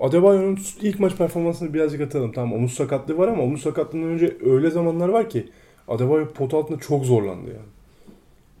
Adebayo'nun 0.00 0.58
ilk 0.82 1.00
maç 1.00 1.16
performansını 1.16 1.74
birazcık 1.74 2.00
atalım. 2.00 2.32
Tamam 2.32 2.52
omuz 2.52 2.72
sakatlığı 2.72 3.18
var 3.18 3.28
ama 3.28 3.42
omuz 3.42 3.62
sakatlığından 3.62 4.08
önce 4.08 4.36
öyle 4.44 4.70
zamanlar 4.70 5.08
var 5.08 5.30
ki 5.30 5.48
Adebayo 5.88 6.32
pot 6.32 6.54
altında 6.54 6.78
çok 6.78 7.04
zorlandı 7.04 7.48
yani. 7.50 7.68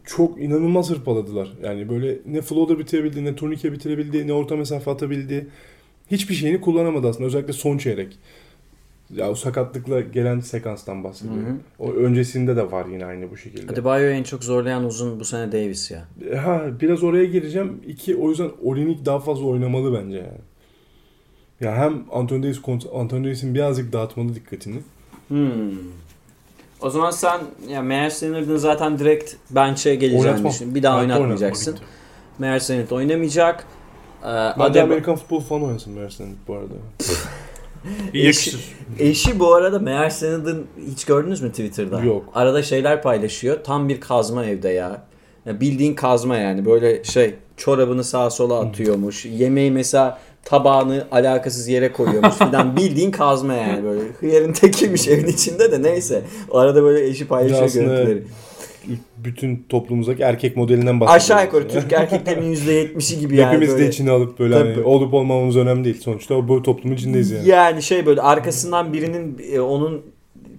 Çok 0.04 0.40
inanılmaz 0.40 0.90
hırpaladılar. 0.90 1.52
Yani 1.62 1.88
böyle 1.88 2.18
ne 2.26 2.42
flow'da 2.42 2.78
bitirebildi, 2.78 3.24
ne 3.24 3.36
turnike 3.36 3.72
bitirebildi, 3.72 4.26
ne 4.26 4.32
orta 4.32 4.56
mesafe 4.56 4.90
atabildi. 4.90 5.46
Hiçbir 6.10 6.34
şeyini 6.34 6.60
kullanamadı 6.60 7.08
aslında. 7.08 7.26
Özellikle 7.26 7.52
son 7.52 7.78
çeyrek. 7.78 8.18
Ya 9.10 9.30
o 9.30 9.34
sakatlıkla 9.34 10.00
gelen 10.00 10.40
sekanstan 10.40 11.04
bahsediyorum. 11.04 11.46
Hı 11.46 11.50
hı. 11.50 11.56
O 11.78 11.92
öncesinde 11.92 12.56
de 12.56 12.72
var 12.72 12.86
yine 12.86 13.04
aynı 13.06 13.30
bu 13.30 13.36
şekilde. 13.36 13.72
Adebayo'yu 13.72 14.12
en 14.14 14.22
çok 14.22 14.44
zorlayan 14.44 14.84
uzun 14.84 15.20
bu 15.20 15.24
sene 15.24 15.52
Davis 15.52 15.90
ya. 15.90 16.04
Ha 16.44 16.62
biraz 16.80 17.04
oraya 17.04 17.24
gireceğim. 17.24 17.80
İki 17.86 18.16
o 18.16 18.30
yüzden 18.30 18.50
Olinik 18.64 19.06
daha 19.06 19.18
fazla 19.20 19.46
oynamalı 19.46 19.98
bence 20.04 20.16
yani. 20.16 20.38
Ya 21.60 21.76
hem 21.76 22.04
Anthony 22.12 22.42
Davis 22.42 22.60
Anthony 22.94 23.24
Davis'in 23.24 23.54
birazcık 23.54 23.92
dağıtmalı 23.92 24.34
dikkatini. 24.34 24.80
Hmm. 25.28 25.70
O 26.80 26.90
zaman 26.90 27.10
sen 27.10 27.40
ya 27.68 27.82
Meyer 27.82 28.12
Leonard'ın 28.22 28.56
zaten 28.56 28.98
direkt 28.98 29.34
bench'e 29.50 29.94
geleceğini 29.94 30.26
Oynatmam. 30.26 30.52
düşün. 30.52 30.74
Bir 30.74 30.82
daha 30.82 30.96
Hayatta 30.96 31.14
oynatmayacaksın. 31.14 31.78
Meyer 32.38 32.60
Leonard 32.70 32.90
oynamayacak. 32.90 33.66
Ee, 34.22 34.26
Adeba- 34.26 34.82
Amerikan 34.82 35.16
futbol 35.16 35.40
falan 35.40 35.64
oynasın 35.64 35.92
Mersin 35.92 36.36
bu 36.48 36.54
arada. 36.54 36.74
Yakışır. 38.14 38.60
Eşi 38.98 39.38
bu 39.38 39.54
arada 39.54 39.78
Meyer 39.78 40.12
Leonard'ın 40.22 40.66
hiç 40.90 41.04
gördünüz 41.04 41.42
mü 41.42 41.50
Twitter'da? 41.50 42.00
Yok. 42.00 42.24
Arada 42.34 42.62
şeyler 42.62 43.02
paylaşıyor. 43.02 43.64
Tam 43.64 43.88
bir 43.88 44.00
kazma 44.00 44.44
evde 44.44 44.68
ya. 44.68 45.02
ya 45.46 45.60
bildiğin 45.60 45.94
kazma 45.94 46.36
yani. 46.36 46.64
Böyle 46.66 47.04
şey 47.04 47.34
çorabını 47.56 48.04
sağa 48.04 48.30
sola 48.30 48.60
atıyormuş. 48.60 49.24
Yemeği 49.24 49.70
mesela 49.70 50.18
tabağını 50.44 51.06
alakasız 51.12 51.68
yere 51.68 51.92
koyuyormuş 51.92 52.34
falan 52.34 52.76
bildiğin 52.76 53.10
kazma 53.10 53.54
yani 53.54 53.84
böyle. 53.84 54.00
Hıyarın 54.20 54.52
tekiymiş 54.52 55.08
evin 55.08 55.26
içinde 55.26 55.72
de 55.72 55.82
neyse. 55.82 56.22
O 56.50 56.58
arada 56.58 56.82
böyle 56.82 57.06
eşi 57.06 57.28
paylaşıyor 57.28 57.72
görüntüleri. 57.72 58.24
Bütün 59.24 59.66
toplumumuzdaki 59.68 60.22
erkek 60.22 60.56
modelinden 60.56 61.00
bahsediyoruz. 61.00 61.24
Aşağı 61.30 61.44
yukarı 61.44 61.68
Türk 61.68 61.92
erkeklerinin 61.92 62.54
%70'i 62.54 63.20
gibi 63.20 63.36
yani. 63.40 63.48
Hepimiz 63.48 63.68
böyle. 63.70 63.84
de 63.84 63.88
içine 63.88 64.10
alıp 64.10 64.38
böyle 64.38 64.54
Tabii. 64.54 64.74
hani 64.74 64.84
olup 64.84 65.14
olmamamız 65.14 65.56
önemli 65.56 65.84
değil. 65.84 66.00
Sonuçta 66.00 66.48
bu 66.48 66.62
toplumun 66.62 66.96
içindeyiz 66.96 67.30
yani. 67.30 67.48
Yani 67.48 67.82
şey 67.82 68.06
böyle 68.06 68.20
arkasından 68.20 68.92
birinin 68.92 69.42
e, 69.52 69.60
onun 69.60 70.02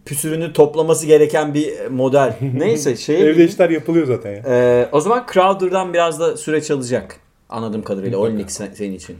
püsürünü 0.06 0.54
toplaması 0.54 1.06
gereken 1.06 1.54
bir 1.54 1.88
model. 1.90 2.38
Neyse 2.58 2.96
şey. 2.96 3.30
Evde 3.30 3.46
işler 3.46 3.70
yapılıyor 3.70 4.08
zaten 4.08 4.32
ya. 4.32 4.44
Ee, 4.48 4.90
o 4.92 5.00
zaman 5.02 5.26
Crowder'dan 5.34 5.94
biraz 5.94 6.20
da 6.20 6.38
süreç 6.38 6.72
alacak. 6.72 7.20
Anladığım 7.50 7.82
kadarıyla. 7.84 8.18
Olinik 8.18 8.52
sen- 8.52 8.74
senin 8.74 8.96
için. 8.96 9.16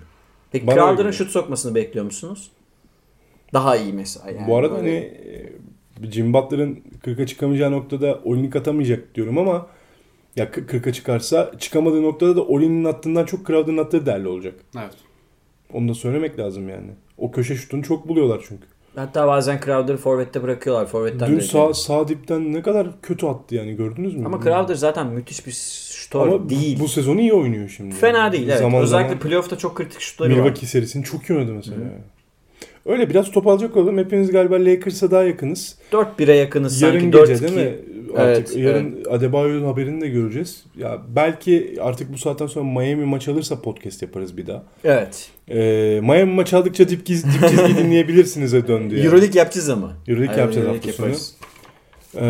Peki 0.52 0.68
Bana 0.68 0.76
Crowder'ın 0.76 1.12
şut 1.12 1.32
sokmasını 1.32 1.76
bekliyor 1.76 2.06
musunuz? 2.06 2.52
Daha 3.54 3.78
iyi 3.78 3.94
mesela 3.94 4.32
yani. 4.32 4.48
Bu 4.48 4.58
arada 4.58 4.76
Böyle- 4.76 5.00
hani 5.00 5.12
Jim 6.12 6.34
Butler'ın 6.34 6.80
40'a 7.06 7.26
çıkamayacağı 7.26 7.72
noktada 7.72 8.20
Olinik 8.24 8.56
atamayacak 8.56 9.16
diyorum 9.16 9.38
ama 9.38 9.68
ya 10.36 10.46
40'a 10.46 10.94
çıkarsa 10.94 11.52
çıkamadığı 11.60 12.04
noktada 12.04 12.36
da 12.36 12.44
Olinik'in 12.44 12.86
attığından 12.86 13.26
çok 13.26 13.48
Crowder'ın 13.48 13.78
attığı 13.78 14.06
değerli 14.06 14.28
olacak. 14.28 14.54
Evet. 14.78 14.94
Onu 15.74 15.90
da 15.90 15.94
söylemek 15.94 16.40
lazım 16.40 16.70
yani. 16.70 16.92
O 17.18 17.32
köşe 17.32 17.56
şutunu 17.56 17.84
çok 17.84 18.08
buluyorlar 18.08 18.46
çünkü. 18.48 18.66
Hatta 18.96 19.28
bazen 19.28 19.60
Crowder'ı 19.66 19.98
forvette 19.98 20.44
bırakıyorlar. 20.44 20.86
Forvetten 20.86 21.32
Dün 21.32 21.40
sağ, 21.40 21.74
sağ 21.74 22.08
dipten 22.08 22.54
ne 22.54 22.62
kadar 22.62 22.88
kötü 23.02 23.26
attı 23.26 23.56
yani 23.56 23.76
gördünüz 23.76 24.16
mü? 24.16 24.26
Ama 24.26 24.44
Crowder 24.44 24.76
zaten 24.76 25.08
müthiş 25.08 25.48
bir 25.48 25.52
şutör 25.92 26.28
Ama 26.28 26.50
değil. 26.50 26.80
bu 26.80 26.88
sezonu 26.88 27.22
iyi 27.22 27.34
oynuyor 27.34 27.70
şimdi. 27.70 27.96
Fena 27.96 28.32
değil 28.32 28.48
evet. 28.48 28.60
Zaman 28.60 28.82
Özellikle 28.82 29.08
zaman 29.10 29.20
playoff'ta 29.24 29.58
çok 29.58 29.76
kritik 29.76 30.00
şutları 30.00 30.30
var. 30.32 30.36
Milwaukee 30.36 30.66
serisini 30.68 31.04
çok 31.04 31.30
iyi 31.30 31.38
oynadı 31.38 31.54
mesela. 31.54 31.78
Öyle 32.86 33.10
biraz 33.10 33.32
top 33.32 33.48
alacak 33.48 33.78
olalım. 33.78 33.98
Hepiniz 33.98 34.32
galiba 34.32 34.56
Lakers'a 34.56 35.12
daha 35.12 35.24
yakınız. 35.24 35.76
4-1'e 35.92 36.36
yakınız 36.36 36.82
Yarın 36.82 37.00
sanki. 37.00 37.18
gece 37.18 37.34
4-2. 37.34 37.42
değil 37.42 37.68
mi? 37.68 37.76
Artık 38.18 38.48
Evet, 38.48 38.58
yarın 38.58 39.04
Adebayo'nun 39.10 39.66
haberini 39.66 40.02
de 40.02 40.08
göreceğiz. 40.10 40.64
Ya 40.78 41.02
belki 41.16 41.78
artık 41.82 42.14
bu 42.14 42.18
saatten 42.18 42.48
sonra 42.48 42.66
Miami 42.66 43.06
maç 43.06 43.28
alırsa 43.28 43.62
podcast 43.62 44.02
yaparız 44.02 44.38
bir 44.38 44.48
daha. 44.48 44.64
Evet. 44.84 45.30
Ee, 45.50 46.00
Miami 46.04 46.34
maç 46.34 46.54
aldıkça 46.54 46.90
dip, 46.90 47.06
giz, 47.06 47.26
dip 47.26 47.50
çizgi 47.50 47.78
dinleyebilirsiniz 47.84 48.54
döndü 48.54 48.96
yani. 48.96 49.06
Euroleague 49.06 49.40
yapacağız 49.40 49.70
ama. 49.70 49.94
Euroleague 50.08 50.38
yapacağız 50.42 50.68
hafta 50.68 50.92
sonu. 50.94 51.08
Ee, 52.16 52.22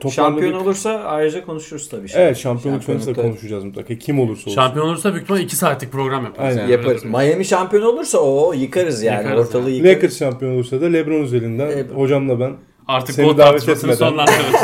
toparladık. 0.00 0.12
Şampiyon 0.12 0.52
olursa 0.52 0.90
ayrıca 0.90 1.44
konuşuruz 1.44 1.88
tabii. 1.88 2.08
şimdi. 2.08 2.22
Evet 2.22 2.36
şampiyonluk 2.36 2.84
sonrası 2.84 3.00
da 3.00 3.04
Şampiyonlukta 3.06 3.22
konuşacağız 3.38 3.64
mutlaka. 3.64 3.94
Kim 3.94 4.20
olursa 4.20 4.40
olsun. 4.50 4.50
Şampiyon 4.62 4.86
olursa 4.88 5.10
büyük 5.12 5.22
ihtimalle 5.22 5.44
2 5.44 5.56
saatlik 5.56 5.92
program 5.92 6.24
yaparız. 6.24 6.48
Aynen. 6.56 6.62
Yani. 6.62 6.72
Yaparız. 6.72 7.04
Miami 7.04 7.44
şampiyon 7.44 7.82
olursa 7.82 8.18
o 8.18 8.52
yıkarız 8.52 9.02
yani. 9.02 9.22
Yıkarız 9.22 9.46
Ortalığı 9.46 9.62
yani. 9.70 9.76
yıkarız. 9.76 9.96
Lakers 9.96 10.18
şampiyon 10.18 10.54
olursa 10.54 10.80
da 10.80 10.86
LeBron 10.86 11.22
üzerinden 11.22 11.66
Evet. 11.66 11.86
hocamla 11.94 12.40
ben 12.40 12.52
Artık 12.88 13.14
Seni 13.14 13.26
davet 13.26 13.38
tartışmasını 13.38 13.92
etmeden. 13.92 14.08
sonlandırırız. 14.10 14.60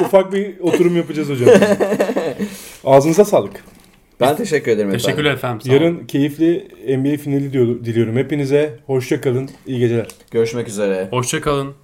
ufak 0.06 0.32
bir 0.32 0.60
oturum 0.60 0.96
yapacağız 0.96 1.28
hocam. 1.30 1.48
Ağzınıza 2.84 3.24
sağlık. 3.24 3.64
Ben 4.20 4.36
teşekkür 4.36 4.70
ederim 4.70 4.88
efendim. 4.88 5.04
Teşekkürler 5.06 5.32
efendim. 5.34 5.60
sağ 5.60 5.70
olun. 5.72 5.80
Yarın 5.82 6.06
keyifli 6.06 6.68
NBA 6.98 7.16
finali 7.16 7.52
diyor- 7.52 7.84
diliyorum 7.84 8.16
hepinize. 8.16 8.78
Hoşça 8.86 9.20
kalın. 9.20 9.50
İyi 9.66 9.78
geceler. 9.78 10.06
Görüşmek 10.30 10.68
üzere. 10.68 11.08
Hoşça 11.10 11.40
kalın. 11.40 11.74